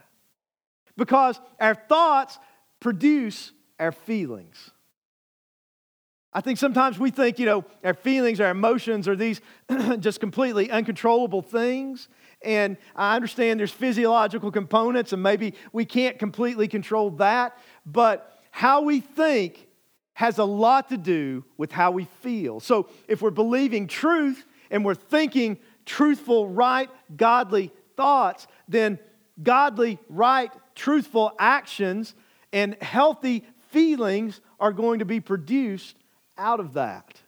because 0.98 1.40
our 1.60 1.76
thoughts 1.76 2.40
produce 2.80 3.52
our 3.80 3.92
feelings. 3.92 4.72
I 6.34 6.42
think 6.42 6.58
sometimes 6.58 6.98
we 6.98 7.12
think, 7.12 7.40
you 7.40 7.46
know, 7.46 7.66
our 7.84 7.94
feelings, 7.94 8.40
our 8.40 8.52
emotions 8.52 9.08
are 9.08 9.16
these 9.16 9.42
just 10.00 10.20
completely 10.20 10.72
uncontrollable 10.72 11.42
things. 11.42 12.08
And 12.44 12.78
I 12.96 13.16
understand 13.16 13.60
there's 13.60 13.72
physiological 13.72 14.52
components, 14.52 15.14
and 15.14 15.22
maybe 15.22 15.54
we 15.72 15.86
can't 15.86 16.18
completely 16.18 16.68
control 16.68 17.12
that. 17.12 17.58
But 17.86 18.40
how 18.52 18.82
we 18.82 19.00
think 19.00 19.68
has 20.14 20.38
a 20.38 20.44
lot 20.44 20.90
to 20.90 20.98
do 20.98 21.44
with 21.58 21.72
how 21.72 21.92
we 21.92 22.06
feel. 22.22 22.60
So 22.60 22.90
if 23.08 23.22
we're 23.22 23.32
believing 23.32 23.88
truth 23.88 24.46
and 24.70 24.84
we're 24.84 24.96
thinking 24.96 25.58
truthful, 25.86 26.48
right, 26.48 26.90
godly 27.16 27.72
thoughts, 27.96 28.48
then 28.68 29.00
godly, 29.42 30.00
right, 30.10 30.52
truthful 30.76 31.34
actions 31.40 32.14
and 32.54 32.76
healthy 32.82 33.46
feelings 33.70 34.42
are 34.60 34.74
going 34.74 35.00
to 35.00 35.06
be 35.06 35.20
produced 35.20 35.96
out 36.38 36.60
of 36.60 36.74
that. 36.74 37.22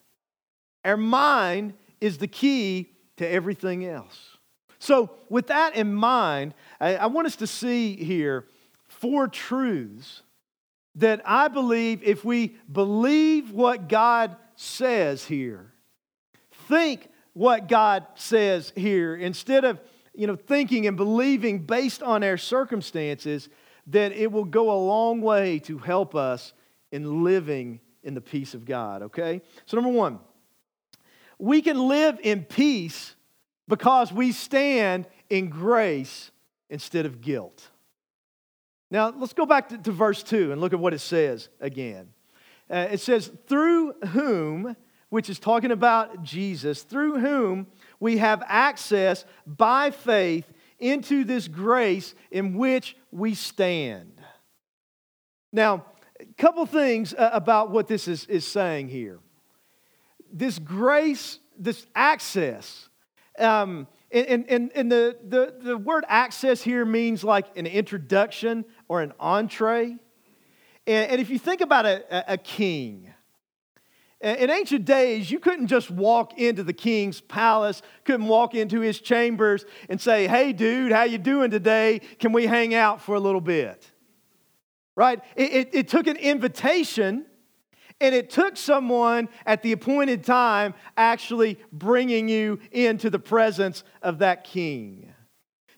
Our 0.84 0.98
mind 0.98 1.74
is 2.02 2.18
the 2.18 2.28
key 2.28 2.92
to 3.18 3.28
everything 3.28 3.86
else. 3.86 4.33
So, 4.84 5.12
with 5.30 5.48
that 5.48 5.78
in 5.78 5.94
mind, 5.94 6.54
I, 6.78 6.98
I 6.98 7.06
want 7.06 7.26
us 7.26 7.38
to 7.38 7.48
see 7.48 7.96
here 7.96 8.48
four 8.90 9.30
truths 9.30 10.24
that 10.96 11.22
I 11.24 11.48
believe 11.48 12.04
if 12.04 12.26
we 12.26 12.58
believe 12.70 13.52
what 13.52 13.88
God 13.88 14.36
says 14.58 15.24
here, 15.24 15.72
think 16.68 17.08
what 17.32 17.70
God 17.70 18.06
says 18.16 18.74
here, 18.76 19.16
instead 19.16 19.64
of 19.64 19.80
you 20.14 20.28
know, 20.28 20.36
thinking 20.36 20.86
and 20.86 20.98
believing 20.98 21.60
based 21.60 22.04
on 22.04 22.22
our 22.22 22.36
circumstances, 22.36 23.48
that 23.88 24.12
it 24.12 24.34
will 24.34 24.44
go 24.44 24.70
a 24.70 24.80
long 24.86 25.22
way 25.22 25.60
to 25.60 25.78
help 25.78 26.14
us 26.14 26.52
in 26.92 27.24
living 27.24 27.80
in 28.04 28.16
the 28.16 28.22
peace 28.22 28.54
of 28.54 28.66
God, 28.66 29.04
okay? 29.04 29.42
So, 29.66 29.78
number 29.78 29.98
one, 29.98 30.20
we 31.40 31.62
can 31.62 31.88
live 31.88 32.20
in 32.22 32.44
peace 32.44 33.16
because 33.68 34.12
we 34.12 34.32
stand 34.32 35.08
in 35.30 35.50
grace 35.50 36.32
instead 36.70 37.06
of 37.06 37.22
guilt. 37.22 37.70
Now, 38.92 39.14
let's 39.16 39.34
go 39.34 39.46
back 39.46 39.70
to, 39.70 39.78
to 39.78 39.92
verse 39.92 40.22
2 40.24 40.52
and 40.52 40.62
look 40.62 40.74
at 40.74 40.80
what 40.80 40.94
it 40.94 41.00
says 41.00 41.50
again. 41.60 42.10
Uh, 42.70 42.88
it 42.92 43.00
says, 43.00 43.32
Through 43.48 43.94
whom, 44.10 44.76
which 45.10 45.30
is 45.30 45.40
talking 45.40 45.72
about 45.72 46.24
Jesus, 46.24 46.84
through 46.84 47.20
whom 47.20 47.68
we 48.00 48.18
have 48.18 48.44
access 48.48 49.26
by 49.46 49.92
faith 49.92 50.52
into 50.80 51.24
this 51.24 51.48
grace 51.48 52.14
in 52.30 52.56
which 52.56 52.96
we 53.12 53.34
stand. 53.34 54.22
Now, 55.52 55.86
a 56.20 56.26
couple 56.38 56.66
things 56.66 57.14
uh, 57.14 57.30
about 57.34 57.72
what 57.72 57.88
this 57.88 58.08
is, 58.08 58.26
is 58.26 58.46
saying 58.46 58.90
here. 58.90 59.20
This 60.32 60.60
grace, 60.60 61.40
this 61.58 61.86
access, 61.96 62.90
um, 63.40 63.88
and, 64.12 64.46
and, 64.48 64.72
and 64.76 64.92
the, 64.92 65.18
the, 65.28 65.56
the 65.60 65.78
word 65.78 66.06
access 66.08 66.62
here 66.62 66.86
means 66.86 67.24
like 67.24 67.58
an 67.58 67.66
introduction 67.66 68.64
or 68.88 69.02
an 69.02 69.14
entree. 69.20 69.98
And, 70.86 71.12
and 71.12 71.22
if 71.22 71.30
you 71.32 71.40
think 71.40 71.62
about 71.62 71.86
a, 71.86 72.34
a 72.34 72.38
king, 72.38 73.14
in 74.24 74.50
ancient 74.50 74.86
days, 74.86 75.30
you 75.30 75.38
couldn't 75.38 75.68
just 75.68 75.92
walk 75.92 76.40
into 76.40 76.64
the 76.64 76.72
king's 76.72 77.20
palace, 77.20 77.82
couldn't 78.06 78.28
walk 78.28 78.56
into 78.56 78.80
his 78.80 79.02
chambers 79.02 79.66
and 79.90 80.00
say, 80.00 80.28
"Hey, 80.28 80.54
dude, 80.54 80.94
how 80.94 81.04
you 81.04 81.18
doing 81.18 81.52
today? 81.52 82.00
Can 82.20 82.32
we 82.32 82.46
hang 82.46 82.74
out 82.74 83.02
for 83.02 83.16
a 83.16 83.20
little 83.20 83.42
bit?" 83.42 83.92
Right? 84.96 85.20
It, 85.36 85.54
it, 85.54 85.70
it 85.74 85.88
took 85.90 86.08
an 86.08 86.16
invitation, 86.16 87.26
and 88.00 88.14
it 88.14 88.30
took 88.30 88.58
someone 88.58 89.30
at 89.46 89.62
the 89.64 89.72
appointed 89.72 90.24
time 90.24 90.74
actually 90.98 91.60
bringing 91.72 92.28
you 92.28 92.60
into 92.72 93.10
the 93.10 93.20
presence 93.20 93.84
of 94.02 94.20
that 94.20 94.44
king. 94.44 95.00
Do 95.00 95.08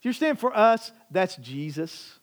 you 0.02 0.10
understand? 0.10 0.40
For 0.40 0.56
us, 0.56 0.92
that's 1.12 1.36
Jesus. 1.38 2.20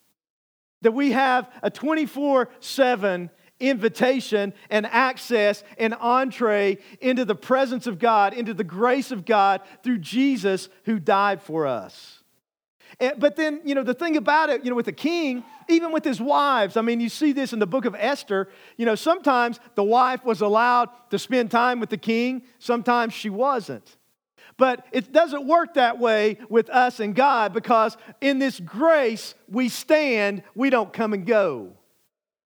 That 0.82 0.92
we 0.92 1.12
have 1.12 1.50
a 1.62 1.70
24 1.70 2.48
7 2.60 3.30
invitation 3.60 4.52
and 4.70 4.86
access 4.86 5.62
and 5.78 5.94
entree 5.94 6.78
into 7.00 7.24
the 7.24 7.34
presence 7.34 7.86
of 7.86 7.98
God, 7.98 8.34
into 8.34 8.54
the 8.54 8.64
grace 8.64 9.12
of 9.12 9.24
God 9.24 9.60
through 9.82 9.98
Jesus 9.98 10.68
who 10.84 10.98
died 10.98 11.42
for 11.42 11.66
us. 11.66 12.21
But 13.18 13.34
then, 13.34 13.60
you 13.64 13.74
know, 13.74 13.82
the 13.82 13.94
thing 13.94 14.16
about 14.16 14.48
it, 14.48 14.62
you 14.62 14.70
know, 14.70 14.76
with 14.76 14.86
the 14.86 14.92
king, 14.92 15.42
even 15.68 15.90
with 15.90 16.04
his 16.04 16.20
wives, 16.20 16.76
I 16.76 16.82
mean, 16.82 17.00
you 17.00 17.08
see 17.08 17.32
this 17.32 17.52
in 17.52 17.58
the 17.58 17.66
book 17.66 17.84
of 17.84 17.96
Esther, 17.98 18.48
you 18.76 18.86
know, 18.86 18.94
sometimes 18.94 19.58
the 19.74 19.82
wife 19.82 20.24
was 20.24 20.40
allowed 20.40 20.88
to 21.10 21.18
spend 21.18 21.50
time 21.50 21.80
with 21.80 21.90
the 21.90 21.96
king, 21.96 22.42
sometimes 22.60 23.12
she 23.12 23.28
wasn't. 23.28 23.96
But 24.56 24.86
it 24.92 25.12
doesn't 25.12 25.46
work 25.46 25.74
that 25.74 25.98
way 25.98 26.38
with 26.48 26.70
us 26.70 27.00
and 27.00 27.14
God 27.14 27.52
because 27.52 27.96
in 28.20 28.38
this 28.38 28.60
grace 28.60 29.34
we 29.48 29.68
stand, 29.68 30.44
we 30.54 30.70
don't 30.70 30.92
come 30.92 31.12
and 31.12 31.26
go. 31.26 31.72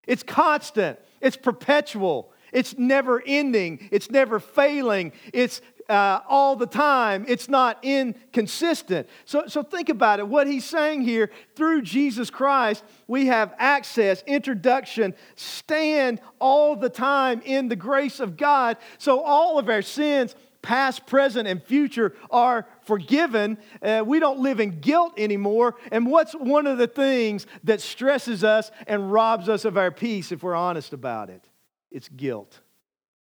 It's 0.07 0.23
constant, 0.23 0.99
it's 1.21 1.37
perpetual, 1.37 2.33
it's 2.53 2.79
never 2.79 3.23
ending, 3.27 3.89
it's 3.91 4.11
never 4.11 4.41
failing, 4.41 5.13
it's 5.35 5.61
uh, 5.89 6.21
all 6.29 6.57
the 6.57 6.67
time. 6.67 7.25
It's 7.29 7.49
not 7.49 7.79
inconsistent. 7.83 9.09
So, 9.25 9.45
so 9.47 9.63
think 9.63 9.89
about 9.89 10.19
it. 10.19 10.27
What 10.27 10.47
he's 10.47 10.65
saying 10.65 11.03
here 11.03 11.31
through 11.55 11.83
Jesus 11.83 12.31
Christ, 12.31 12.85
we 13.07 13.27
have 13.27 13.55
access, 13.59 14.23
introduction, 14.27 15.15
stand 15.35 16.21
all 16.41 16.77
the 16.77 16.91
time 16.91 17.41
in 17.45 17.69
the 17.69 17.77
grace 17.77 18.21
of 18.21 18.37
God. 18.37 18.77
So 18.99 19.21
all 19.23 19.59
of 19.59 19.69
our 19.69 19.83
sins, 19.83 20.35
past, 20.63 21.07
present, 21.07 21.47
and 21.47 21.63
future, 21.63 22.15
are 22.31 22.67
forgiven. 22.83 23.57
Uh, 23.81 24.03
we 24.05 24.19
don't 24.19 24.41
live 24.41 24.59
in 24.59 24.81
guilt 24.81 25.15
anymore. 25.17 25.77
And 25.93 26.11
what's 26.11 26.33
one 26.33 26.67
of 26.67 26.79
the 26.79 26.89
things 26.89 27.47
that 27.65 27.81
stresses 27.81 28.43
us 28.43 28.73
and 28.89 29.13
robs 29.13 29.49
us 29.49 29.65
of 29.65 29.77
our 29.77 29.93
peace 29.93 30.33
if 30.33 30.43
we're 30.43 30.57
honest 30.57 30.93
about 30.93 31.31
it? 31.31 31.45
It's 31.93 32.09
guilt, 32.09 32.61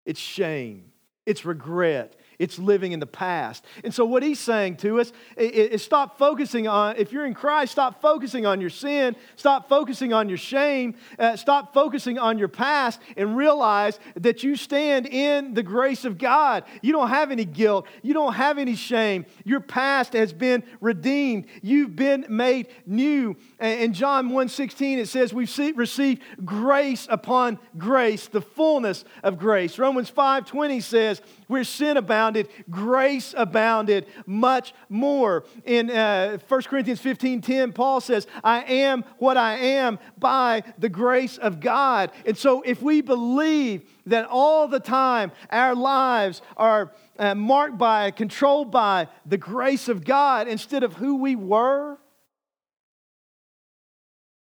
it's 0.05 0.19
shame, 0.19 0.93
it's 1.25 1.43
regret, 1.43 2.15
it's 2.43 2.59
living 2.59 2.91
in 2.91 2.99
the 2.99 3.07
past. 3.07 3.63
And 3.85 3.93
so, 3.93 4.03
what 4.03 4.21
he's 4.21 4.39
saying 4.39 4.75
to 4.77 4.99
us 4.99 5.13
is 5.37 5.81
stop 5.81 6.17
focusing 6.17 6.67
on, 6.67 6.97
if 6.97 7.13
you're 7.13 7.25
in 7.25 7.33
Christ, 7.33 7.71
stop 7.71 8.01
focusing 8.01 8.45
on 8.45 8.59
your 8.59 8.69
sin, 8.69 9.15
stop 9.37 9.69
focusing 9.69 10.11
on 10.11 10.27
your 10.27 10.37
shame, 10.37 10.95
uh, 11.17 11.37
stop 11.37 11.73
focusing 11.73 12.19
on 12.19 12.37
your 12.37 12.49
past, 12.49 12.99
and 13.15 13.37
realize 13.37 13.97
that 14.17 14.43
you 14.43 14.57
stand 14.57 15.07
in 15.07 15.53
the 15.53 15.63
grace 15.63 16.03
of 16.03 16.17
God. 16.17 16.65
You 16.81 16.91
don't 16.91 17.07
have 17.07 17.31
any 17.31 17.45
guilt, 17.45 17.87
you 18.01 18.13
don't 18.13 18.33
have 18.33 18.57
any 18.57 18.75
shame. 18.75 19.25
Your 19.45 19.61
past 19.61 20.11
has 20.11 20.33
been 20.33 20.63
redeemed, 20.81 21.45
you've 21.61 21.95
been 21.95 22.25
made 22.27 22.67
new. 22.85 23.37
And 23.57 23.79
in 23.79 23.93
John 23.93 24.31
1:16, 24.31 24.97
it 24.97 25.07
says, 25.07 25.33
We've 25.33 25.77
received 25.77 26.21
grace 26.43 27.07
upon 27.09 27.57
grace, 27.77 28.27
the 28.27 28.41
fullness 28.41 29.05
of 29.23 29.39
grace. 29.39 29.79
Romans 29.79 30.11
5:20 30.11 30.83
says, 30.83 31.21
Where 31.47 31.63
sin 31.63 31.97
abounded, 31.97 32.49
grace 32.69 33.33
abounded 33.37 34.07
much 34.25 34.73
more. 34.89 35.43
In 35.65 35.89
uh, 35.89 36.37
1 36.47 36.61
Corinthians 36.63 36.99
15 36.99 37.41
10, 37.41 37.73
Paul 37.73 38.01
says, 38.01 38.27
I 38.43 38.63
am 38.63 39.03
what 39.17 39.37
I 39.37 39.57
am 39.57 39.99
by 40.17 40.63
the 40.77 40.89
grace 40.89 41.37
of 41.37 41.59
God. 41.59 42.11
And 42.25 42.37
so 42.37 42.61
if 42.61 42.81
we 42.81 43.01
believe 43.01 43.83
that 44.05 44.27
all 44.29 44.67
the 44.67 44.79
time 44.79 45.31
our 45.49 45.75
lives 45.75 46.41
are 46.57 46.91
uh, 47.19 47.35
marked 47.35 47.77
by, 47.77 48.11
controlled 48.11 48.71
by 48.71 49.07
the 49.25 49.37
grace 49.37 49.87
of 49.87 50.03
God 50.03 50.47
instead 50.47 50.83
of 50.83 50.93
who 50.93 51.15
we 51.15 51.35
were, 51.35 51.97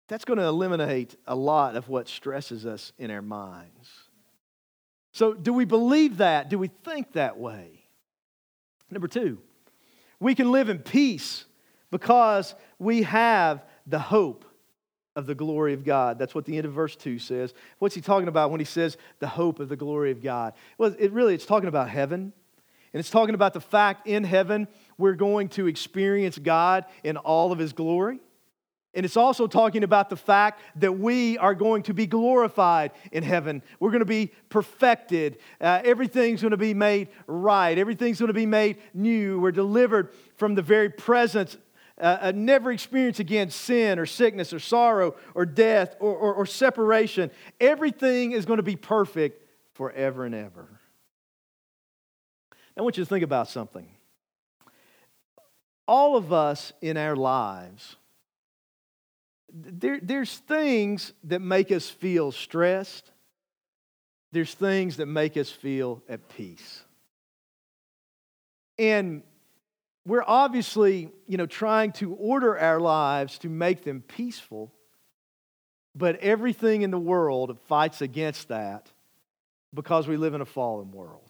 that's 0.08 0.26
going 0.26 0.40
to 0.40 0.46
eliminate 0.46 1.16
a 1.26 1.36
lot 1.36 1.76
of 1.76 1.90
what 1.90 2.08
stresses 2.08 2.66
us 2.66 2.94
in 2.98 3.10
our 3.10 3.22
minds. 3.22 4.03
So, 5.14 5.34
do 5.34 5.54
we 5.54 5.66
believe 5.66 6.18
that? 6.18 6.50
Do 6.50 6.58
we 6.58 6.68
think 6.68 7.14
that 7.14 7.38
way? 7.38 7.86
Number 8.90 9.08
two, 9.08 9.40
we 10.20 10.36
can 10.36 10.52
live 10.52 10.70
in 10.70 10.80
peace 10.80 11.46
because 11.92 12.56
we 12.80 13.04
have 13.04 13.64
the 13.86 14.00
hope 14.00 14.44
of 15.16 15.28
the 15.28 15.36
glory 15.36 15.74
of 15.74 15.84
God. 15.84 16.18
That's 16.18 16.34
what 16.34 16.46
the 16.46 16.58
end 16.58 16.66
of 16.66 16.74
verse 16.74 16.96
2 16.96 17.20
says. 17.20 17.54
What's 17.78 17.94
he 17.94 18.02
talking 18.02 18.28
about 18.28 18.50
when 18.50 18.60
he 18.60 18.66
says 18.66 18.98
the 19.20 19.28
hope 19.28 19.60
of 19.60 19.70
the 19.70 19.76
glory 19.76 20.10
of 20.10 20.24
God? 20.24 20.54
Well, 20.80 20.96
it 20.98 21.12
really 21.12 21.36
it's 21.36 21.46
talking 21.46 21.70
about 21.70 21.90
heaven. 21.90 22.34
And 22.92 23.00
it's 23.00 23.10
talking 23.10 23.36
about 23.36 23.54
the 23.54 23.62
fact 23.62 24.08
in 24.08 24.24
heaven 24.24 24.68
we're 24.98 25.14
going 25.14 25.50
to 25.50 25.68
experience 25.68 26.38
God 26.38 26.86
in 27.04 27.18
all 27.18 27.52
of 27.52 27.60
his 27.60 27.74
glory. 27.74 28.20
And 28.96 29.06
it's 29.06 29.18
also 29.18 29.48
talking 29.48 29.84
about 29.84 30.10
the 30.10 30.16
fact 30.16 30.62
that 30.76 31.00
we 31.00 31.38
are 31.40 31.56
going 31.56 31.84
to 31.84 31.94
be 31.94 32.06
glorified 32.06 32.92
in 33.12 33.24
heaven. 33.24 33.64
We're 33.80 33.90
going 33.90 34.02
to 34.02 34.06
be 34.06 34.32
perfected. 34.50 35.40
Uh, 35.60 35.82
everything's 35.84 36.42
going 36.42 36.52
to 36.52 36.58
be 36.58 36.76
made 36.76 37.10
right. 37.26 37.76
Everything's 37.78 38.20
going 38.20 38.28
to 38.28 38.34
be 38.34 38.46
made 38.46 38.78
new. 38.94 39.40
We're 39.40 39.52
delivered 39.52 40.14
from 40.36 40.54
the 40.54 40.62
very 40.62 40.90
presence, 40.90 41.58
uh, 42.00 42.18
uh, 42.22 42.32
never 42.36 42.72
experience 42.72 43.20
again 43.20 43.50
sin 43.50 43.98
or 43.98 44.06
sickness 44.06 44.54
or 44.54 44.60
sorrow 44.60 45.16
or 45.34 45.46
death 45.48 45.96
or, 46.00 46.16
or, 46.16 46.34
or 46.36 46.46
separation. 46.46 47.32
Everything 47.60 48.32
is 48.32 48.46
going 48.46 48.58
to 48.58 48.64
be 48.64 48.76
perfect 48.76 49.44
forever 49.74 50.24
and 50.24 50.36
ever. 50.36 50.68
I 52.78 52.82
want 52.82 52.98
you 52.98 53.04
to 53.04 53.10
think 53.10 53.24
about 53.24 53.50
something. 53.50 53.88
All 55.88 56.16
of 56.16 56.32
us 56.32 56.74
in 56.82 56.96
our 56.96 57.16
lives, 57.16 57.98
there, 59.54 60.00
there's 60.02 60.38
things 60.40 61.14
that 61.26 61.40
make 61.40 61.72
us 61.72 61.88
feel 61.88 62.32
stressed. 62.32 63.12
There's 64.32 64.54
things 64.54 64.98
that 64.98 65.06
make 65.06 65.38
us 65.38 65.52
feel 65.52 66.02
at 66.10 66.28
peace. 66.28 66.84
And 68.80 69.22
we're 70.06 70.24
obviously, 70.26 71.12
you 71.28 71.38
know, 71.38 71.46
trying 71.46 71.92
to 71.94 72.16
order 72.16 72.58
our 72.58 72.80
lives 72.80 73.38
to 73.40 73.50
make 73.50 73.84
them 73.84 74.02
peaceful, 74.02 74.74
but 75.96 76.18
everything 76.18 76.82
in 76.82 76.90
the 76.90 77.00
world 77.00 77.58
fights 77.68 78.02
against 78.02 78.48
that 78.48 78.90
because 79.74 80.08
we 80.08 80.18
live 80.18 80.34
in 80.34 80.42
a 80.42 80.46
fallen 80.46 80.92
world. 80.92 81.30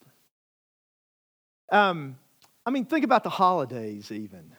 Um, 1.71 2.17
I 2.65 2.71
mean, 2.71 2.85
think 2.85 3.03
about 3.03 3.23
the 3.23 3.29
holidays, 3.29 4.11
even. 4.11 4.55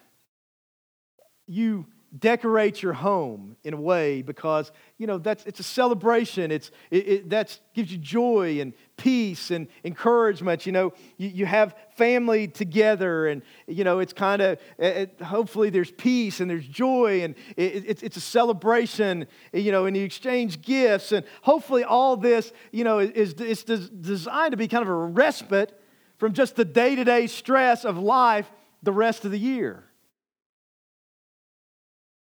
You 1.46 1.87
decorate 2.18 2.83
your 2.83 2.92
home 2.92 3.57
in 3.64 3.74
a 3.74 3.81
way 3.81 4.22
because 4.22 4.70
you 4.98 5.07
know 5.07 5.18
that's 5.18 5.44
it's 5.46 5.61
a 5.61 5.64
celebration. 5.64 6.50
It's 6.50 6.70
it, 6.90 7.33
it 7.33 7.61
gives 7.74 7.90
you 7.90 7.98
joy 7.98 8.61
and 8.61 8.72
peace 8.96 9.50
and 9.50 9.66
encouragement. 9.85 10.66
You 10.66 10.72
know 10.72 10.92
you, 11.16 11.29
you 11.29 11.46
have 11.46 11.74
family 11.96 12.46
together 12.46 13.27
and 13.27 13.42
you 13.66 13.85
know 13.85 13.98
it's 13.98 14.12
kind 14.12 14.42
of 14.42 14.59
it, 14.79 15.20
hopefully 15.20 15.70
there's 15.70 15.90
peace 15.90 16.40
and 16.40 16.48
there's 16.48 16.66
joy 16.66 17.22
and 17.22 17.35
it, 17.57 17.85
it's, 17.87 18.03
it's 18.03 18.16
a 18.16 18.20
celebration 18.20 19.27
you 19.53 19.72
know 19.72 19.87
and 19.87 19.96
you 19.96 20.05
exchange 20.05 20.62
gifts. 20.62 21.11
And 21.11 21.27
hopefully 21.42 21.83
all 21.83 22.16
this 22.16 22.53
you 22.70 22.85
know 22.85 23.00
is, 23.00 23.35
is 23.35 23.64
designed 23.64 24.53
to 24.53 24.57
be 24.57 24.68
kind 24.68 24.83
of 24.83 24.88
a 24.88 24.94
respite 24.94 25.81
from 26.18 26.33
just 26.33 26.55
the 26.55 26.64
day-to-day 26.64 27.27
stress 27.27 27.85
of 27.85 27.98
life 27.98 28.50
the 28.83 28.92
rest 28.92 29.24
of 29.24 29.33
the 29.33 29.38
year 29.38 29.85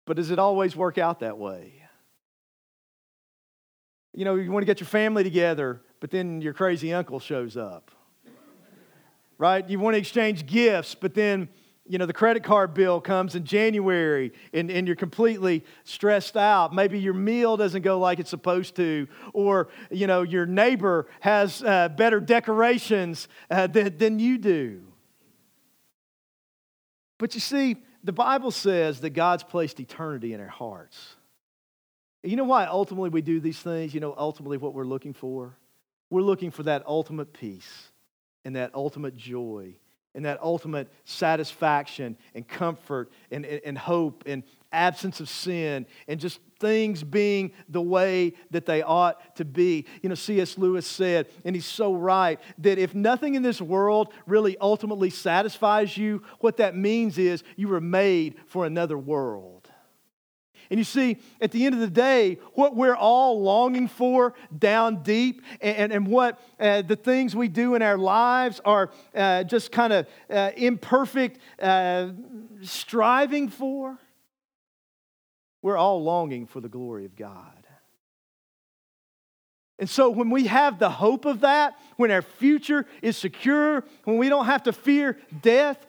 but 0.05 0.17
does 0.17 0.31
it 0.31 0.39
always 0.39 0.75
work 0.75 0.97
out 0.97 1.19
that 1.19 1.37
way? 1.37 1.73
You 4.13 4.23
know, 4.23 4.35
you 4.35 4.51
want 4.51 4.61
to 4.61 4.67
get 4.67 4.79
your 4.79 4.87
family 4.87 5.23
together, 5.23 5.81
but 5.99 6.09
then 6.09 6.41
your 6.41 6.53
crazy 6.53 6.93
uncle 6.93 7.19
shows 7.19 7.57
up. 7.57 7.91
right? 9.37 9.67
You 9.67 9.79
want 9.79 9.95
to 9.95 9.99
exchange 9.99 10.45
gifts, 10.45 10.95
but 10.95 11.13
then, 11.13 11.49
you 11.85 11.97
know, 11.97 12.05
the 12.05 12.13
credit 12.13 12.43
card 12.43 12.73
bill 12.73 13.01
comes 13.01 13.35
in 13.35 13.43
January 13.43 14.31
and, 14.53 14.71
and 14.71 14.87
you're 14.87 14.95
completely 14.95 15.65
stressed 15.83 16.37
out. 16.37 16.73
Maybe 16.73 16.99
your 16.99 17.13
meal 17.13 17.57
doesn't 17.57 17.81
go 17.81 17.99
like 17.99 18.19
it's 18.19 18.29
supposed 18.29 18.75
to, 18.77 19.07
or, 19.33 19.67
you 19.91 20.07
know, 20.07 20.21
your 20.21 20.45
neighbor 20.45 21.07
has 21.19 21.61
uh, 21.63 21.89
better 21.89 22.21
decorations 22.21 23.27
uh, 23.51 23.67
than, 23.67 23.97
than 23.97 24.19
you 24.19 24.37
do. 24.37 24.81
But 27.17 27.33
you 27.33 27.41
see, 27.41 27.77
the 28.05 28.13
Bible 28.13 28.51
says 28.51 29.01
that 29.01 29.09
God's 29.09 29.43
placed 29.43 29.79
eternity 29.79 30.33
in 30.33 30.39
our 30.39 30.47
hearts. 30.47 31.15
You 32.23 32.35
know 32.35 32.43
why 32.43 32.65
ultimately 32.65 33.09
we 33.09 33.23
do 33.23 33.39
these 33.39 33.59
things? 33.59 33.95
You 33.95 33.99
know, 33.99 34.13
ultimately 34.15 34.57
what 34.57 34.75
we're 34.75 34.85
looking 34.85 35.13
for? 35.13 35.57
We're 36.11 36.21
looking 36.21 36.51
for 36.51 36.63
that 36.63 36.83
ultimate 36.85 37.33
peace 37.33 37.91
and 38.45 38.55
that 38.55 38.75
ultimate 38.75 39.17
joy 39.17 39.73
and 40.13 40.25
that 40.25 40.39
ultimate 40.41 40.87
satisfaction 41.05 42.15
and 42.35 42.47
comfort 42.47 43.11
and, 43.31 43.43
and, 43.43 43.61
and, 43.65 43.77
hope 43.77 44.23
and 44.27 44.43
absence 44.71 45.19
of 45.19 45.27
sin 45.27 45.87
and 46.07 46.19
just 46.19 46.39
things 46.65 47.03
being 47.03 47.51
the 47.69 47.81
way 47.81 48.33
that 48.49 48.65
they 48.65 48.81
ought 48.81 49.35
to 49.35 49.45
be. 49.45 49.85
You 50.01 50.09
know, 50.09 50.15
C.S. 50.15 50.57
Lewis 50.57 50.87
said, 50.87 51.27
and 51.43 51.55
he's 51.55 51.67
so 51.67 51.93
right, 51.93 52.39
that 52.57 52.79
if 52.79 52.95
nothing 52.95 53.35
in 53.35 53.43
this 53.43 53.61
world 53.61 54.11
really 54.25 54.57
ultimately 54.59 55.11
satisfies 55.11 55.95
you, 55.95 56.23
what 56.39 56.57
that 56.57 56.75
means 56.75 57.19
is 57.19 57.43
you 57.55 57.67
were 57.67 57.79
made 57.79 58.33
for 58.47 58.65
another 58.65 58.97
world. 58.97 59.69
And 60.71 60.79
you 60.79 60.83
see, 60.83 61.17
at 61.39 61.51
the 61.51 61.67
end 61.67 61.75
of 61.75 61.81
the 61.81 61.87
day, 61.87 62.39
what 62.55 62.75
we're 62.75 62.95
all 62.95 63.43
longing 63.43 63.87
for 63.87 64.33
down 64.57 65.03
deep 65.03 65.43
and, 65.61 65.77
and, 65.77 65.93
and 65.93 66.07
what 66.07 66.41
uh, 66.59 66.81
the 66.81 66.95
things 66.95 67.35
we 67.35 67.47
do 67.47 67.75
in 67.75 67.83
our 67.83 67.99
lives 67.99 68.59
are 68.65 68.89
uh, 69.13 69.43
just 69.43 69.71
kind 69.71 69.93
of 69.93 70.07
uh, 70.31 70.49
imperfect 70.57 71.39
uh, 71.61 72.07
striving 72.63 73.49
for, 73.49 73.99
we're 75.65 75.77
all 75.77 76.03
longing 76.03 76.45
for 76.45 76.61
the 76.61 76.69
glory 76.69 77.05
of 77.05 77.15
God. 77.15 77.65
And 79.79 79.89
so, 79.89 80.11
when 80.11 80.29
we 80.29 80.45
have 80.45 80.77
the 80.77 80.91
hope 80.91 81.25
of 81.25 81.39
that, 81.39 81.73
when 81.97 82.11
our 82.11 82.21
future 82.21 82.85
is 83.01 83.17
secure, 83.17 83.83
when 84.03 84.19
we 84.19 84.29
don't 84.29 84.45
have 84.45 84.61
to 84.63 84.71
fear 84.71 85.17
death, 85.41 85.83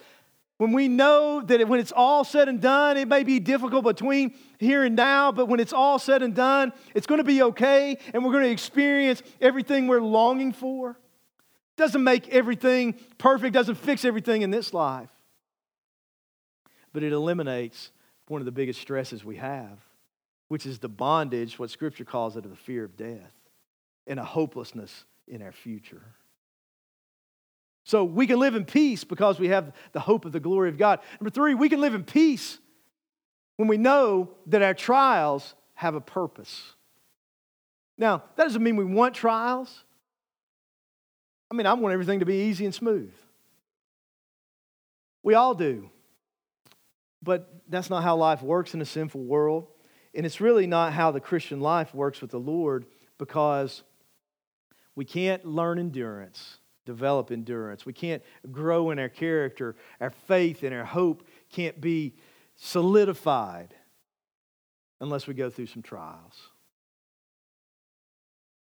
when 0.57 0.73
we 0.73 0.89
know 0.89 1.43
that 1.43 1.69
when 1.69 1.79
it's 1.79 1.93
all 1.93 2.25
said 2.25 2.49
and 2.49 2.59
done, 2.59 2.97
it 2.97 3.07
may 3.07 3.23
be 3.23 3.39
difficult 3.39 3.85
between 3.85 4.33
here 4.59 4.83
and 4.83 4.97
now, 4.97 5.31
but 5.31 5.45
when 5.45 5.61
it's 5.61 5.75
all 5.75 5.99
said 5.99 6.23
and 6.23 6.35
done, 6.35 6.73
it's 6.95 7.07
going 7.07 7.19
to 7.19 7.25
be 7.25 7.43
okay 7.43 7.99
and 8.15 8.25
we're 8.25 8.33
going 8.33 8.45
to 8.45 8.51
experience 8.51 9.23
everything 9.43 9.89
we're 9.89 10.01
longing 10.01 10.53
for. 10.53 10.99
Doesn't 11.77 12.03
make 12.03 12.31
everything 12.31 12.95
perfect, 13.19 13.53
doesn't 13.53 13.75
fix 13.75 14.07
everything 14.07 14.41
in 14.41 14.51
this 14.51 14.73
life, 14.73 15.11
but 16.95 17.03
it 17.03 17.13
eliminates 17.13 17.91
one 18.29 18.41
of 18.41 18.45
the 18.45 18.53
biggest 18.53 18.81
stresses 18.81 19.25
we 19.25 19.37
have, 19.37 19.79
which 20.49 20.67
is 20.67 20.79
the 20.79 20.89
bondage, 20.89 21.59
what 21.59 21.71
Scripture 21.71 22.05
calls 22.05 22.37
it, 22.37 22.45
of 22.45 22.51
the 22.51 22.57
fear 22.57 22.85
of 22.85 22.97
death 22.97 23.33
and 24.07 24.21
a 24.21 24.25
hopelessness 24.25 25.05
in 25.29 25.43
our 25.43 25.53
future. 25.53 26.03
So 27.85 28.05
we 28.05 28.27
can 28.27 28.41
live 28.41 28.57
in 28.57 28.65
peace 28.65 29.05
because 29.05 29.39
we 29.39 29.49
have 29.49 29.73
the 29.93 30.01
hope 30.01 30.25
of 30.25 30.33
the 30.33 30.41
glory 30.41 30.69
of 30.69 30.77
God. 30.77 30.99
Number 31.21 31.31
three, 31.31 31.55
we 31.55 31.69
can 31.69 31.81
live 31.81 31.95
in 31.95 32.03
peace 32.03 32.59
when 33.57 33.69
we 33.69 33.77
know 33.77 34.31
that 34.47 34.63
our 34.63 34.75
trials 34.75 35.55
have 35.75 35.95
a 35.95 36.01
purpose. 36.01 36.75
Now, 37.97 38.25
that 38.35 38.45
doesn't 38.45 38.63
mean 38.63 38.77
we 38.77 38.85
want 38.85 39.15
trials. 39.15 39.85
I 41.51 41.55
mean, 41.55 41.67
I 41.67 41.75
want 41.75 41.93
everything 41.93 42.21
to 42.21 42.27
be 42.27 42.49
easy 42.49 42.65
and 42.65 42.75
smooth. 42.75 43.13
We 45.23 45.35
all 45.35 45.55
do. 45.55 45.91
But 47.27 47.53
that's 47.69 47.91
not 47.91 48.03
how 48.03 48.17
life 48.17 48.41
works 48.41 48.73
in 48.73 48.81
a 48.81 48.87
sinful 48.87 49.23
world. 49.23 49.67
And 50.15 50.25
it's 50.25 50.41
really 50.41 50.67
not 50.67 50.95
how 50.95 51.11
the 51.11 51.21
Christian 51.21 51.61
life 51.61 51.95
works 51.95 52.23
with 52.23 52.31
the 52.31 52.41
Lord 52.41 52.87
because 53.19 53.83
we 54.95 55.05
can't 55.05 55.45
learn 55.45 55.79
endurance 55.79 56.57
develop 56.87 57.31
endurance. 57.31 57.85
We 57.85 57.93
can't 57.93 58.23
grow 58.51 58.91
in 58.91 58.99
our 58.99 59.09
character. 59.09 59.77
Our 60.01 60.11
faith 60.11 60.63
and 60.63 60.73
our 60.73 60.85
hope 60.85 61.27
can't 61.51 61.79
be 61.81 62.15
solidified 62.55 63.75
unless 65.01 65.27
we 65.27 65.35
go 65.35 65.51
through 65.51 65.67
some 65.67 65.83
trials. 65.83 66.51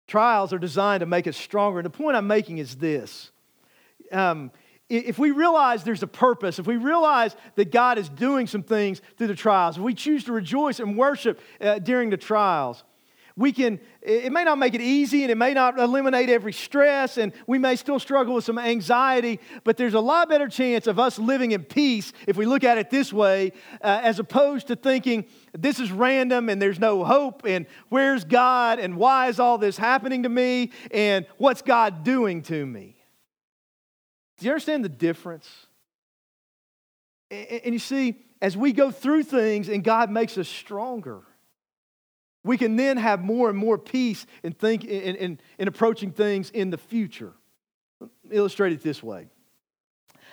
Trials 0.07 0.53
are 0.53 0.59
designed 0.59 1.01
to 1.01 1.05
make 1.05 1.27
us 1.27 1.35
stronger. 1.35 1.79
And 1.79 1.85
the 1.85 1.89
point 1.89 2.15
I'm 2.15 2.27
making 2.27 2.59
is 2.59 2.75
this. 2.75 3.31
Um, 4.11 4.51
if 4.89 5.17
we 5.17 5.31
realize 5.31 5.83
there's 5.83 6.03
a 6.03 6.07
purpose, 6.07 6.59
if 6.59 6.67
we 6.67 6.77
realize 6.77 7.35
that 7.55 7.71
God 7.71 7.97
is 7.97 8.09
doing 8.09 8.47
some 8.47 8.63
things 8.63 9.01
through 9.17 9.27
the 9.27 9.35
trials, 9.35 9.77
if 9.77 9.83
we 9.83 9.93
choose 9.93 10.25
to 10.25 10.33
rejoice 10.33 10.79
and 10.79 10.97
worship 10.97 11.39
uh, 11.61 11.79
during 11.79 12.09
the 12.09 12.17
trials, 12.17 12.83
we 13.35 13.51
can, 13.51 13.79
it 14.03 14.31
may 14.31 14.43
not 14.43 14.59
make 14.59 14.75
it 14.75 14.81
easy 14.81 15.23
and 15.23 15.31
it 15.31 15.37
may 15.37 15.55
not 15.55 15.79
eliminate 15.79 16.29
every 16.29 16.53
stress, 16.53 17.17
and 17.17 17.33
we 17.47 17.57
may 17.57 17.75
still 17.75 17.97
struggle 17.97 18.35
with 18.35 18.43
some 18.43 18.59
anxiety, 18.59 19.39
but 19.63 19.75
there's 19.75 19.95
a 19.95 19.99
lot 19.99 20.29
better 20.29 20.47
chance 20.47 20.85
of 20.85 20.99
us 20.99 21.17
living 21.17 21.51
in 21.51 21.63
peace 21.63 22.13
if 22.27 22.37
we 22.37 22.45
look 22.45 22.63
at 22.63 22.77
it 22.77 22.91
this 22.91 23.11
way, 23.11 23.51
uh, 23.81 24.01
as 24.03 24.19
opposed 24.19 24.67
to 24.67 24.75
thinking 24.75 25.25
this 25.57 25.79
is 25.79 25.91
random 25.91 26.47
and 26.47 26.61
there's 26.61 26.79
no 26.79 27.03
hope, 27.03 27.43
and 27.45 27.65
where's 27.89 28.23
God, 28.23 28.77
and 28.77 28.97
why 28.97 29.29
is 29.29 29.39
all 29.39 29.57
this 29.57 29.77
happening 29.77 30.23
to 30.23 30.29
me, 30.29 30.71
and 30.91 31.25
what's 31.37 31.63
God 31.63 32.03
doing 32.03 32.43
to 32.43 32.65
me. 32.65 32.92
Do 34.43 34.47
you 34.47 34.51
understand 34.51 34.83
the 34.83 34.89
difference? 34.89 35.49
And 37.31 37.73
you 37.73 37.79
see, 37.79 38.17
as 38.41 38.57
we 38.57 38.73
go 38.73 38.91
through 38.91 39.23
things 39.23 39.69
and 39.69 39.85
God 39.85 40.11
makes 40.11 40.37
us 40.37 40.49
stronger, 40.49 41.21
we 42.43 42.57
can 42.57 42.75
then 42.75 42.97
have 42.97 43.23
more 43.23 43.47
and 43.47 43.57
more 43.57 43.77
peace 43.77 44.25
in, 44.43 44.51
think, 44.51 44.83
in, 44.83 45.15
in, 45.15 45.39
in 45.57 45.69
approaching 45.69 46.11
things 46.11 46.49
in 46.49 46.71
the 46.71 46.77
future. 46.77 47.31
Illustrate 48.29 48.73
it 48.73 48.83
this 48.83 49.01
way. 49.01 49.27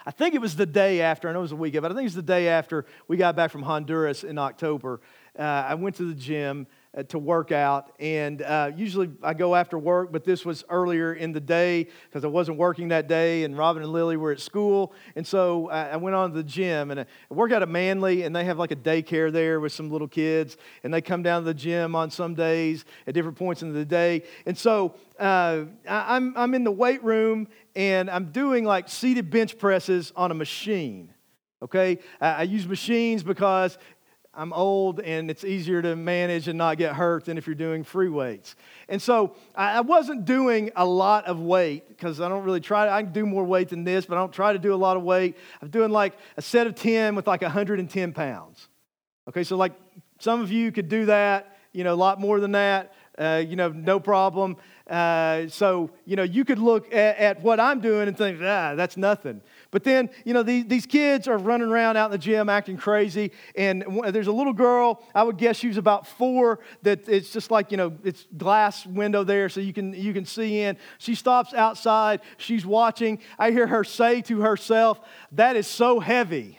I 0.05 0.11
think 0.11 0.35
it 0.35 0.41
was 0.41 0.57
the 0.57 0.67
day 0.67 1.03
after, 1.03 1.29
I 1.29 1.33
know 1.33 1.39
it 1.39 1.43
was 1.43 1.53
a 1.53 1.57
week, 1.57 1.75
but 1.75 1.85
I 1.85 1.89
think 1.91 2.01
it 2.01 2.03
was 2.03 2.15
the 2.17 2.23
day 2.23 2.49
after 2.49 2.87
we 3.07 3.17
got 3.17 3.37
back 3.37 3.53
from 3.53 3.63
Honduras 3.63 4.25
in 4.25 4.39
October. 4.39 5.01
Uh, 5.39 5.43
I 5.43 5.77
went 5.77 5.95
to 5.97 6.03
the 6.03 6.15
gym 6.15 6.67
uh, 6.97 7.05
to 7.05 7.19
work 7.19 7.53
out. 7.53 7.93
And 8.01 8.43
uh, 8.43 8.73
usually 8.75 9.11
I 9.23 9.35
go 9.35 9.55
after 9.55 9.79
work, 9.79 10.11
but 10.11 10.25
this 10.25 10.45
was 10.45 10.65
earlier 10.69 11.15
in 11.15 11.33
the 11.33 11.41
day 11.41 11.89
because 12.09 12.25
I 12.25 12.29
wasn't 12.29 12.59
working 12.59 12.89
that 12.89 13.07
day, 13.07 13.45
and 13.45 13.57
Robin 13.57 13.83
and 13.83 13.93
Lily 13.93 14.17
were 14.17 14.33
at 14.33 14.41
school. 14.41 14.93
And 15.15 15.27
so 15.27 15.69
I, 15.69 15.91
I 15.91 15.97
went 15.97 16.17
on 16.17 16.31
to 16.31 16.37
the 16.37 16.43
gym, 16.43 16.91
and 16.91 17.01
I 17.01 17.07
work 17.31 17.53
out 17.53 17.63
at 17.63 17.69
Manly, 17.69 18.23
and 18.23 18.35
they 18.35 18.45
have 18.45 18.59
like 18.59 18.73
a 18.73 18.77
daycare 18.77 19.33
there 19.33 19.61
with 19.61 19.73
some 19.73 19.91
little 19.91 20.09
kids, 20.09 20.57
and 20.83 20.93
they 20.93 21.01
come 21.01 21.23
down 21.23 21.43
to 21.43 21.47
the 21.47 21.55
gym 21.55 21.95
on 21.95 22.11
some 22.11 22.35
days 22.35 22.85
at 23.07 23.15
different 23.15 23.39
points 23.39 23.63
in 23.63 23.73
the 23.73 23.85
day. 23.85 24.25
And 24.47 24.59
so 24.59 24.95
uh, 25.19 25.65
I'm, 25.89 26.37
I'm 26.37 26.55
in 26.55 26.65
the 26.65 26.73
weight 26.73 27.05
room, 27.05 27.47
and 27.77 28.11
I'm 28.11 28.33
doing 28.33 28.65
like 28.65 28.89
seated 28.89 29.31
bench 29.31 29.59
presses 29.59 30.13
on 30.17 30.31
a 30.31 30.35
machine. 30.35 31.15
Okay, 31.63 31.99
I 32.23 32.45
use 32.45 32.67
machines 32.67 33.23
because 33.23 33.77
I'm 34.41 34.55
old 34.55 35.01
and 35.01 35.31
it's 35.31 35.45
easier 35.45 35.83
to 35.83 35.95
manage 35.95 36.49
and 36.49 36.57
not 36.57 36.79
get 36.79 36.95
hurt 36.95 37.27
than 37.27 37.37
if 37.37 37.47
you're 37.47 37.55
doing 37.55 37.85
free 37.85 38.09
weights. 38.09 38.57
And 38.89 39.01
so 39.01 39.37
I 39.55 39.83
wasn't 39.83 40.25
doing 40.25 40.71
a 40.77 40.87
lot 40.87 41.27
of 41.27 41.41
weight 41.41 41.87
because 41.91 42.23
I 42.23 42.31
don't 42.31 42.43
really 42.45 42.63
try 42.63 42.87
to, 42.87 42.91
I 42.91 43.03
can 43.03 43.13
do 43.13 43.27
more 43.27 43.45
weight 43.45 43.69
than 43.69 43.85
this, 43.85 44.07
but 44.07 44.17
I 44.17 44.21
don't 44.23 44.33
try 44.33 44.55
to 44.55 44.59
do 44.59 44.73
a 44.73 44.77
lot 44.77 44.97
of 44.97 45.03
weight. 45.03 45.37
I'm 45.61 45.69
doing 45.69 45.91
like 45.91 46.17
a 46.39 46.43
set 46.43 46.67
of 46.67 46.75
10 46.75 47.17
with 47.17 47.27
like 47.27 47.43
110 47.43 48.15
pounds. 48.15 48.67
Okay, 49.29 49.45
so 49.45 49.59
like 49.59 49.75
some 50.21 50.41
of 50.41 50.51
you 50.51 50.73
could 50.73 50.89
do 50.89 51.05
that, 51.05 51.59
you 51.75 51.85
know, 51.85 51.93
a 51.93 51.95
lot 51.95 52.19
more 52.19 52.41
than 52.41 52.53
that, 52.53 52.95
uh, 53.19 53.45
you 53.47 53.57
know, 53.57 53.69
no 53.69 54.01
problem. 54.01 54.57
Uh, 54.89 55.49
so, 55.49 55.91
you 56.07 56.17
know, 56.17 56.23
you 56.23 56.47
could 56.47 56.59
look 56.59 56.87
at, 56.95 57.19
at, 57.19 57.43
what 57.43 57.61
I'm 57.61 57.81
doing 57.81 58.09
and 58.09 58.17
think, 58.17 58.41
ah, 58.41 58.75
that's 58.75 58.97
nothing. 58.97 59.43
But 59.71 59.85
then, 59.85 60.11
you 60.25 60.35
know, 60.35 60.43
these, 60.43 60.67
these 60.67 60.87
kids 60.87 61.29
are 61.29 61.39
running 61.39 61.69
around 61.69 61.97
out 61.97 62.07
in 62.07 62.11
the 62.11 62.19
gym 62.19 62.49
acting 62.49 62.77
crazy. 62.77 63.31
And 63.55 63.85
there's 64.09 64.27
a 64.27 64.33
little 64.33 64.53
girl, 64.53 65.03
I 65.15 65.23
would 65.23 65.37
guess 65.37 65.57
she 65.57 65.69
was 65.69 65.77
about 65.77 66.09
four, 66.09 66.59
that 66.83 67.09
it's 67.09 67.31
just 67.33 67.53
like, 67.53 67.71
you 67.71 67.77
know, 67.77 67.97
it's 68.03 68.27
glass 68.37 68.85
window 68.85 69.23
there 69.23 69.49
so 69.49 69.61
you 69.61 69.73
can, 69.73 69.95
you 69.95 70.13
can 70.13 70.25
see 70.25 70.61
in. 70.61 70.77
She 70.99 71.15
stops 71.15 71.55
outside, 71.55 72.21
she's 72.37 72.67
watching. 72.67 73.21
I 73.39 73.53
hear 73.53 73.69
her 73.69 73.85
say 73.85 74.23
to 74.23 74.41
herself, 74.41 75.01
that 75.33 75.55
is 75.55 75.69
so 75.69 76.01
heavy. 76.01 76.59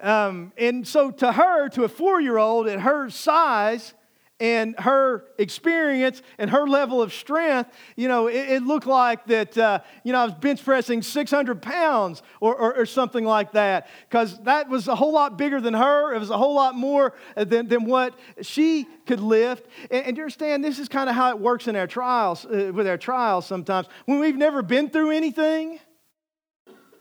um, 0.00 0.52
and 0.58 0.86
so 0.86 1.12
to 1.12 1.30
her, 1.30 1.68
to 1.70 1.84
a 1.84 1.88
four 1.88 2.20
year 2.20 2.38
old 2.38 2.66
at 2.66 2.80
her 2.80 3.08
size, 3.08 3.94
and 4.38 4.78
her 4.78 5.24
experience 5.38 6.20
and 6.36 6.50
her 6.50 6.66
level 6.66 7.00
of 7.00 7.12
strength, 7.12 7.70
you 7.96 8.06
know, 8.06 8.26
it, 8.26 8.50
it 8.50 8.62
looked 8.62 8.86
like 8.86 9.26
that, 9.26 9.56
uh, 9.56 9.80
you 10.04 10.12
know, 10.12 10.20
I 10.20 10.24
was 10.24 10.34
bench 10.34 10.62
pressing 10.62 11.00
600 11.00 11.62
pounds 11.62 12.22
or, 12.40 12.54
or, 12.54 12.76
or 12.76 12.86
something 12.86 13.24
like 13.24 13.52
that, 13.52 13.88
because 14.08 14.38
that 14.40 14.68
was 14.68 14.88
a 14.88 14.94
whole 14.94 15.12
lot 15.12 15.38
bigger 15.38 15.60
than 15.60 15.72
her. 15.72 16.14
It 16.14 16.18
was 16.18 16.30
a 16.30 16.36
whole 16.36 16.54
lot 16.54 16.74
more 16.74 17.14
than, 17.34 17.68
than 17.68 17.84
what 17.84 18.14
she 18.42 18.86
could 19.06 19.20
lift. 19.20 19.66
And, 19.90 20.06
and 20.06 20.16
you 20.16 20.24
understand, 20.24 20.62
this 20.62 20.78
is 20.78 20.88
kind 20.88 21.08
of 21.08 21.16
how 21.16 21.30
it 21.30 21.38
works 21.38 21.66
in 21.66 21.76
our 21.76 21.86
trials, 21.86 22.44
uh, 22.44 22.72
with 22.74 22.86
our 22.86 22.98
trials 22.98 23.46
sometimes. 23.46 23.86
When 24.04 24.18
we've 24.18 24.36
never 24.36 24.60
been 24.62 24.90
through 24.90 25.12
anything, 25.12 25.80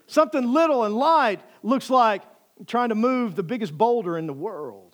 something 0.08 0.54
little 0.54 0.86
and 0.86 0.96
light 0.96 1.42
looks 1.64 1.90
like 1.90 2.22
trying 2.66 2.90
to 2.90 2.96
move 2.96 3.36
the 3.36 3.44
biggest 3.44 3.78
boulder 3.78 4.18
in 4.18 4.28
the 4.28 4.34
world. 4.34 4.85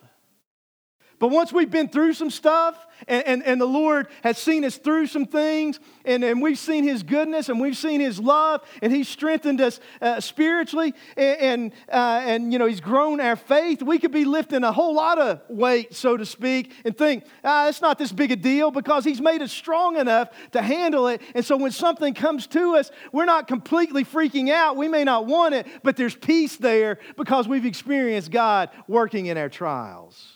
But 1.21 1.27
once 1.27 1.53
we've 1.53 1.69
been 1.69 1.87
through 1.87 2.13
some 2.13 2.31
stuff 2.31 2.87
and, 3.07 3.23
and, 3.27 3.43
and, 3.43 3.61
the 3.61 3.67
Lord 3.67 4.07
has 4.23 4.39
seen 4.39 4.65
us 4.65 4.77
through 4.77 5.05
some 5.05 5.27
things 5.27 5.79
and, 6.03 6.23
and 6.23 6.41
we've 6.41 6.57
seen 6.57 6.83
His 6.83 7.03
goodness 7.03 7.47
and 7.47 7.61
we've 7.61 7.77
seen 7.77 8.01
His 8.01 8.19
love 8.19 8.61
and 8.81 8.91
He's 8.91 9.07
strengthened 9.07 9.61
us 9.61 9.79
uh, 10.01 10.19
spiritually 10.19 10.95
and, 11.15 11.39
and, 11.39 11.71
uh, 11.91 12.21
and, 12.25 12.51
you 12.51 12.57
know, 12.57 12.65
He's 12.65 12.81
grown 12.81 13.21
our 13.21 13.35
faith, 13.35 13.83
we 13.83 13.99
could 13.99 14.11
be 14.11 14.25
lifting 14.25 14.63
a 14.63 14.71
whole 14.71 14.95
lot 14.95 15.19
of 15.19 15.41
weight, 15.47 15.93
so 15.93 16.17
to 16.17 16.25
speak, 16.25 16.71
and 16.85 16.97
think, 16.97 17.23
ah, 17.43 17.69
it's 17.69 17.81
not 17.81 17.99
this 17.99 18.11
big 18.11 18.31
a 18.31 18.35
deal 18.35 18.71
because 18.71 19.05
He's 19.05 19.21
made 19.21 19.43
us 19.43 19.51
strong 19.51 19.97
enough 19.97 20.29
to 20.53 20.61
handle 20.63 21.07
it. 21.07 21.21
And 21.35 21.45
so 21.45 21.55
when 21.55 21.71
something 21.71 22.15
comes 22.15 22.47
to 22.47 22.77
us, 22.77 22.89
we're 23.11 23.25
not 23.25 23.47
completely 23.47 24.03
freaking 24.03 24.49
out. 24.49 24.75
We 24.75 24.87
may 24.87 25.03
not 25.03 25.27
want 25.27 25.53
it, 25.53 25.67
but 25.83 25.97
there's 25.97 26.15
peace 26.15 26.57
there 26.57 26.97
because 27.15 27.47
we've 27.47 27.67
experienced 27.67 28.31
God 28.31 28.71
working 28.87 29.27
in 29.27 29.37
our 29.37 29.49
trials. 29.49 30.30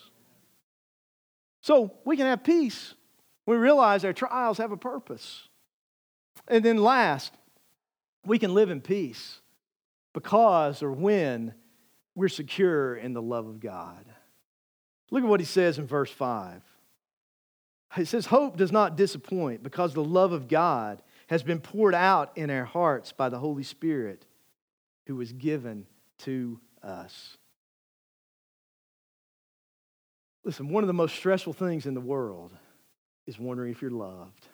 So 1.66 1.90
we 2.04 2.16
can 2.16 2.26
have 2.26 2.44
peace. 2.44 2.94
We 3.44 3.56
realize 3.56 4.04
our 4.04 4.12
trials 4.12 4.58
have 4.58 4.70
a 4.70 4.76
purpose. 4.76 5.48
And 6.46 6.64
then 6.64 6.76
last, 6.76 7.32
we 8.24 8.38
can 8.38 8.54
live 8.54 8.70
in 8.70 8.80
peace 8.80 9.40
because 10.14 10.80
or 10.80 10.92
when 10.92 11.54
we're 12.14 12.28
secure 12.28 12.94
in 12.94 13.14
the 13.14 13.20
love 13.20 13.48
of 13.48 13.58
God. 13.58 14.04
Look 15.10 15.24
at 15.24 15.28
what 15.28 15.40
he 15.40 15.46
says 15.46 15.80
in 15.80 15.88
verse 15.88 16.12
5. 16.12 16.62
He 17.96 18.04
says, 18.04 18.26
Hope 18.26 18.56
does 18.56 18.70
not 18.70 18.96
disappoint 18.96 19.64
because 19.64 19.92
the 19.92 20.04
love 20.04 20.30
of 20.30 20.46
God 20.46 21.02
has 21.26 21.42
been 21.42 21.58
poured 21.58 21.96
out 21.96 22.30
in 22.38 22.48
our 22.48 22.64
hearts 22.64 23.10
by 23.10 23.28
the 23.28 23.40
Holy 23.40 23.64
Spirit 23.64 24.24
who 25.06 25.16
was 25.16 25.32
given 25.32 25.88
to 26.18 26.60
us. 26.80 27.38
Listen, 30.46 30.68
one 30.68 30.84
of 30.84 30.86
the 30.86 30.94
most 30.94 31.16
stressful 31.16 31.54
things 31.54 31.86
in 31.86 31.94
the 31.94 32.00
world 32.00 32.52
is 33.26 33.36
wondering 33.36 33.72
if 33.72 33.82
you're 33.82 33.90
loved 33.90 34.46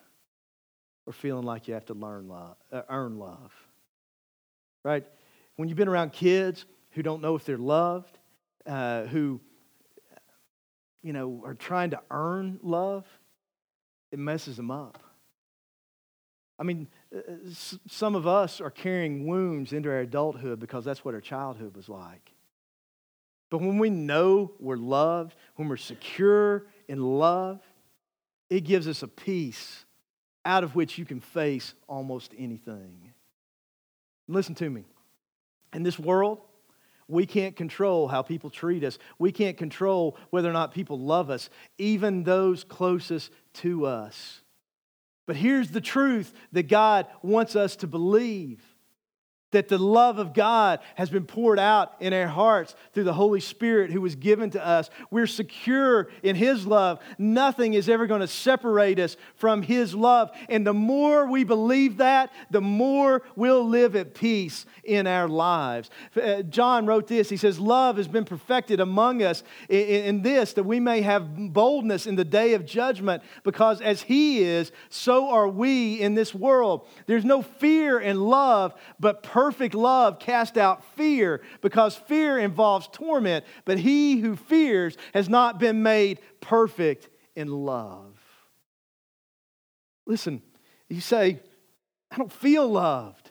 or 1.04 1.12
feeling 1.12 1.44
like 1.44 1.68
you 1.68 1.74
have 1.74 1.84
to 1.84 1.92
learn 1.92 2.28
love, 2.28 2.56
uh, 2.72 2.80
earn 2.88 3.18
love. 3.18 3.52
Right? 4.82 5.04
When 5.56 5.68
you've 5.68 5.76
been 5.76 5.88
around 5.88 6.14
kids 6.14 6.64
who 6.92 7.02
don't 7.02 7.20
know 7.20 7.36
if 7.36 7.44
they're 7.44 7.58
loved, 7.58 8.18
uh, 8.64 9.02
who, 9.02 9.38
you 11.02 11.12
know, 11.12 11.42
are 11.44 11.52
trying 11.52 11.90
to 11.90 12.00
earn 12.10 12.58
love, 12.62 13.04
it 14.10 14.18
messes 14.18 14.56
them 14.56 14.70
up. 14.70 14.98
I 16.58 16.62
mean, 16.62 16.88
uh, 17.14 17.20
some 17.86 18.14
of 18.14 18.26
us 18.26 18.62
are 18.62 18.70
carrying 18.70 19.26
wounds 19.26 19.74
into 19.74 19.90
our 19.90 19.98
adulthood 19.98 20.58
because 20.58 20.86
that's 20.86 21.04
what 21.04 21.12
our 21.12 21.20
childhood 21.20 21.76
was 21.76 21.90
like. 21.90 22.31
But 23.52 23.60
when 23.60 23.76
we 23.76 23.90
know 23.90 24.52
we're 24.58 24.78
loved, 24.78 25.36
when 25.56 25.68
we're 25.68 25.76
secure 25.76 26.64
in 26.88 27.02
love, 27.02 27.60
it 28.48 28.62
gives 28.62 28.88
us 28.88 29.02
a 29.02 29.08
peace 29.08 29.84
out 30.46 30.64
of 30.64 30.74
which 30.74 30.96
you 30.96 31.04
can 31.04 31.20
face 31.20 31.74
almost 31.86 32.32
anything. 32.38 33.12
Listen 34.26 34.54
to 34.54 34.70
me. 34.70 34.86
In 35.74 35.82
this 35.82 35.98
world, 35.98 36.40
we 37.08 37.26
can't 37.26 37.54
control 37.54 38.08
how 38.08 38.22
people 38.22 38.48
treat 38.48 38.84
us. 38.84 38.98
We 39.18 39.32
can't 39.32 39.58
control 39.58 40.16
whether 40.30 40.48
or 40.48 40.54
not 40.54 40.72
people 40.72 40.98
love 40.98 41.28
us, 41.28 41.50
even 41.76 42.24
those 42.24 42.64
closest 42.64 43.30
to 43.56 43.84
us. 43.84 44.40
But 45.26 45.36
here's 45.36 45.72
the 45.72 45.82
truth 45.82 46.32
that 46.52 46.68
God 46.68 47.06
wants 47.20 47.54
us 47.54 47.76
to 47.76 47.86
believe 47.86 48.62
that 49.52 49.68
the 49.68 49.78
love 49.78 50.18
of 50.18 50.34
God 50.34 50.80
has 50.96 51.08
been 51.08 51.24
poured 51.24 51.58
out 51.58 51.94
in 52.00 52.12
our 52.12 52.26
hearts 52.26 52.74
through 52.92 53.04
the 53.04 53.12
Holy 53.12 53.40
Spirit 53.40 53.90
who 53.90 54.00
was 54.00 54.14
given 54.14 54.50
to 54.50 54.66
us. 54.66 54.90
We're 55.10 55.26
secure 55.26 56.08
in 56.22 56.34
His 56.36 56.66
love. 56.66 57.00
Nothing 57.18 57.74
is 57.74 57.88
ever 57.88 58.06
going 58.06 58.22
to 58.22 58.26
separate 58.26 58.98
us 58.98 59.16
from 59.36 59.62
His 59.62 59.94
love. 59.94 60.30
And 60.48 60.66
the 60.66 60.74
more 60.74 61.26
we 61.26 61.44
believe 61.44 61.98
that, 61.98 62.32
the 62.50 62.60
more 62.60 63.22
we'll 63.36 63.68
live 63.68 63.94
at 63.94 64.14
peace 64.14 64.66
in 64.84 65.06
our 65.06 65.28
lives. 65.28 65.90
Uh, 66.20 66.42
John 66.42 66.86
wrote 66.86 67.06
this 67.06 67.30
He 67.30 67.36
says, 67.36 67.60
Love 67.60 67.98
has 67.98 68.08
been 68.08 68.24
perfected 68.24 68.80
among 68.80 69.22
us 69.22 69.42
in 69.68 70.22
this, 70.22 70.54
that 70.54 70.64
we 70.64 70.80
may 70.80 71.02
have 71.02 71.52
boldness 71.52 72.06
in 72.06 72.16
the 72.16 72.24
day 72.24 72.54
of 72.54 72.64
judgment, 72.64 73.22
because 73.44 73.80
as 73.80 74.02
He 74.02 74.42
is, 74.42 74.72
so 74.88 75.28
are 75.28 75.48
we 75.48 76.00
in 76.00 76.14
this 76.14 76.34
world. 76.34 76.88
There's 77.06 77.24
no 77.24 77.42
fear 77.42 78.00
in 78.00 78.18
love, 78.18 78.74
but 78.98 79.22
perfect 79.22 79.41
love 79.74 80.18
cast 80.18 80.56
out 80.56 80.84
fear 80.96 81.40
because 81.60 81.96
fear 81.96 82.38
involves 82.38 82.88
torment, 82.92 83.44
but 83.64 83.78
he 83.78 84.20
who 84.20 84.36
fears 84.36 84.96
has 85.14 85.28
not 85.28 85.58
been 85.58 85.82
made 85.82 86.20
perfect 86.40 87.08
in 87.34 87.48
love. 87.48 88.18
Listen, 90.06 90.42
you 90.88 91.00
say, 91.00 91.40
I 92.10 92.16
don't 92.16 92.32
feel 92.32 92.68
loved. 92.68 93.30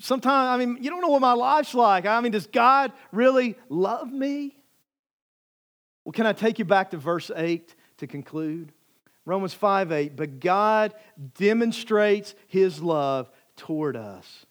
Sometimes, 0.00 0.48
I 0.48 0.64
mean, 0.64 0.82
you 0.82 0.88
don't 0.88 1.02
know 1.02 1.08
what 1.08 1.20
my 1.20 1.32
life's 1.32 1.74
like. 1.74 2.06
I 2.06 2.20
mean, 2.20 2.32
does 2.32 2.46
God 2.46 2.92
really 3.12 3.56
love 3.68 4.10
me? 4.10 4.56
Well, 6.04 6.12
can 6.12 6.26
I 6.26 6.32
take 6.32 6.58
you 6.58 6.64
back 6.64 6.92
to 6.92 6.96
verse 6.96 7.30
8 7.34 7.74
to 7.98 8.06
conclude? 8.06 8.72
Romans 9.24 9.52
5 9.52 9.90
8, 9.90 10.16
but 10.16 10.38
God 10.38 10.94
demonstrates 11.34 12.34
his 12.46 12.80
love 12.80 13.28
toward 13.56 13.96
us 13.96 14.45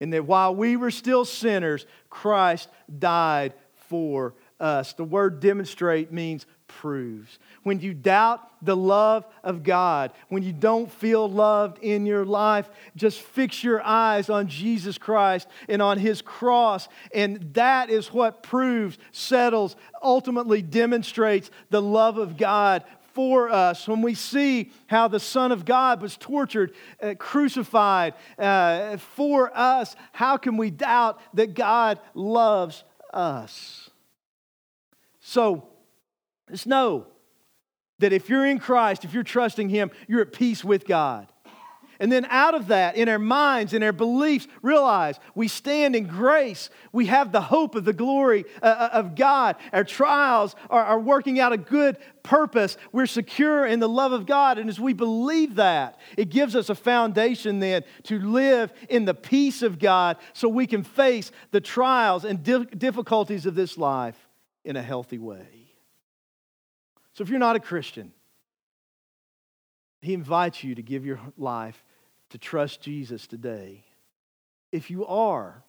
and 0.00 0.12
that 0.12 0.26
while 0.26 0.54
we 0.54 0.76
were 0.76 0.90
still 0.90 1.24
sinners, 1.24 1.86
Christ 2.10 2.68
died 2.98 3.54
for 3.88 4.34
us. 4.60 4.92
The 4.92 5.04
word 5.04 5.40
demonstrate 5.40 6.12
means 6.12 6.46
proves. 6.66 7.38
When 7.62 7.80
you 7.80 7.94
doubt 7.94 8.40
the 8.62 8.76
love 8.76 9.24
of 9.42 9.62
God, 9.62 10.12
when 10.28 10.42
you 10.42 10.52
don't 10.52 10.90
feel 10.92 11.28
loved 11.28 11.78
in 11.82 12.06
your 12.06 12.24
life, 12.24 12.68
just 12.94 13.20
fix 13.20 13.64
your 13.64 13.82
eyes 13.82 14.28
on 14.30 14.48
Jesus 14.48 14.98
Christ 14.98 15.48
and 15.68 15.80
on 15.80 15.98
his 15.98 16.22
cross. 16.22 16.88
And 17.12 17.54
that 17.54 17.90
is 17.90 18.12
what 18.12 18.42
proves, 18.42 18.98
settles, 19.12 19.76
ultimately 20.02 20.62
demonstrates 20.62 21.50
the 21.70 21.82
love 21.82 22.18
of 22.18 22.36
God 22.36 22.84
for 23.18 23.50
us, 23.50 23.88
when 23.88 24.00
we 24.00 24.14
see 24.14 24.70
how 24.86 25.08
the 25.08 25.18
Son 25.18 25.50
of 25.50 25.64
God 25.64 26.00
was 26.00 26.16
tortured, 26.16 26.72
uh, 27.02 27.16
crucified 27.18 28.14
uh, 28.38 28.96
for 28.96 29.50
us, 29.58 29.96
how 30.12 30.36
can 30.36 30.56
we 30.56 30.70
doubt 30.70 31.20
that 31.34 31.52
God 31.52 31.98
loves 32.14 32.84
us? 33.12 33.90
So, 35.18 35.66
just 36.48 36.68
know 36.68 37.08
that 37.98 38.12
if 38.12 38.28
you're 38.28 38.46
in 38.46 38.60
Christ, 38.60 39.04
if 39.04 39.12
you're 39.12 39.24
trusting 39.24 39.68
Him, 39.68 39.90
you're 40.06 40.20
at 40.20 40.32
peace 40.32 40.62
with 40.62 40.86
God. 40.86 41.26
And 42.00 42.12
then 42.12 42.26
out 42.26 42.54
of 42.54 42.68
that, 42.68 42.94
in 42.96 43.08
our 43.08 43.18
minds, 43.18 43.74
in 43.74 43.82
our 43.82 43.92
beliefs, 43.92 44.46
realize 44.62 45.18
we 45.34 45.48
stand 45.48 45.96
in 45.96 46.06
grace. 46.06 46.70
We 46.92 47.06
have 47.06 47.32
the 47.32 47.40
hope 47.40 47.74
of 47.74 47.84
the 47.84 47.92
glory 47.92 48.44
uh, 48.62 48.66
uh, 48.66 48.90
of 48.92 49.16
God. 49.16 49.56
Our 49.72 49.82
trials 49.82 50.54
are, 50.70 50.84
are 50.84 51.00
working 51.00 51.40
out 51.40 51.52
a 51.52 51.56
good 51.56 51.98
purpose. 52.22 52.76
We're 52.92 53.06
secure 53.06 53.66
in 53.66 53.80
the 53.80 53.88
love 53.88 54.12
of 54.12 54.26
God. 54.26 54.58
And 54.58 54.68
as 54.68 54.78
we 54.78 54.92
believe 54.92 55.56
that, 55.56 55.98
it 56.16 56.28
gives 56.28 56.54
us 56.54 56.68
a 56.68 56.76
foundation 56.76 57.58
then 57.58 57.82
to 58.04 58.20
live 58.20 58.72
in 58.88 59.04
the 59.04 59.14
peace 59.14 59.62
of 59.62 59.80
God 59.80 60.18
so 60.34 60.48
we 60.48 60.68
can 60.68 60.84
face 60.84 61.32
the 61.50 61.60
trials 61.60 62.24
and 62.24 62.44
difficulties 62.78 63.44
of 63.44 63.56
this 63.56 63.76
life 63.76 64.28
in 64.64 64.76
a 64.76 64.82
healthy 64.82 65.18
way. 65.18 65.72
So 67.14 67.22
if 67.22 67.28
you're 67.28 67.40
not 67.40 67.56
a 67.56 67.60
Christian, 67.60 68.12
he 70.00 70.14
invites 70.14 70.62
you 70.62 70.76
to 70.76 70.82
give 70.82 71.04
your 71.04 71.18
life 71.36 71.82
to 72.30 72.38
trust 72.38 72.80
Jesus 72.80 73.26
today. 73.26 73.84
If 74.72 74.90
you 74.90 75.06
are, 75.06 75.64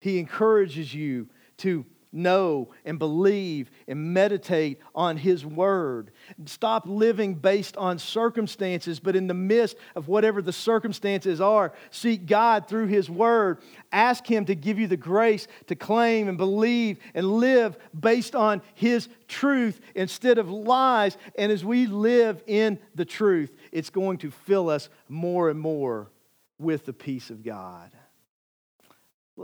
He 0.00 0.18
encourages 0.18 0.94
you 0.94 1.28
to 1.58 1.86
know 2.12 2.68
and 2.84 2.98
believe 2.98 3.70
and 3.88 4.12
meditate 4.12 4.78
on 4.94 5.16
His 5.16 5.46
Word. 5.46 6.10
Stop 6.44 6.84
living 6.86 7.34
based 7.34 7.76
on 7.76 7.98
circumstances, 7.98 9.00
but 9.00 9.16
in 9.16 9.26
the 9.26 9.34
midst 9.34 9.76
of 9.96 10.08
whatever 10.08 10.42
the 10.42 10.52
circumstances 10.52 11.40
are, 11.40 11.72
seek 11.90 12.26
God 12.26 12.68
through 12.68 12.86
His 12.88 13.08
Word. 13.08 13.58
Ask 13.90 14.26
Him 14.26 14.44
to 14.46 14.54
give 14.54 14.78
you 14.78 14.86
the 14.86 14.96
grace 14.96 15.48
to 15.68 15.74
claim 15.74 16.28
and 16.28 16.36
believe 16.36 16.98
and 17.14 17.26
live 17.26 17.78
based 17.98 18.34
on 18.34 18.60
His 18.74 19.08
truth 19.26 19.80
instead 19.94 20.36
of 20.36 20.50
lies. 20.50 21.16
And 21.38 21.50
as 21.50 21.64
we 21.64 21.86
live 21.86 22.42
in 22.46 22.78
the 22.94 23.06
truth, 23.06 23.50
it's 23.72 23.90
going 23.90 24.18
to 24.18 24.30
fill 24.30 24.68
us 24.68 24.88
more 25.08 25.50
and 25.50 25.58
more 25.58 26.10
with 26.58 26.86
the 26.86 26.92
peace 26.92 27.30
of 27.30 27.42
God. 27.42 27.90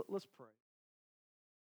Let's 0.07 0.27
pray. 0.37 0.47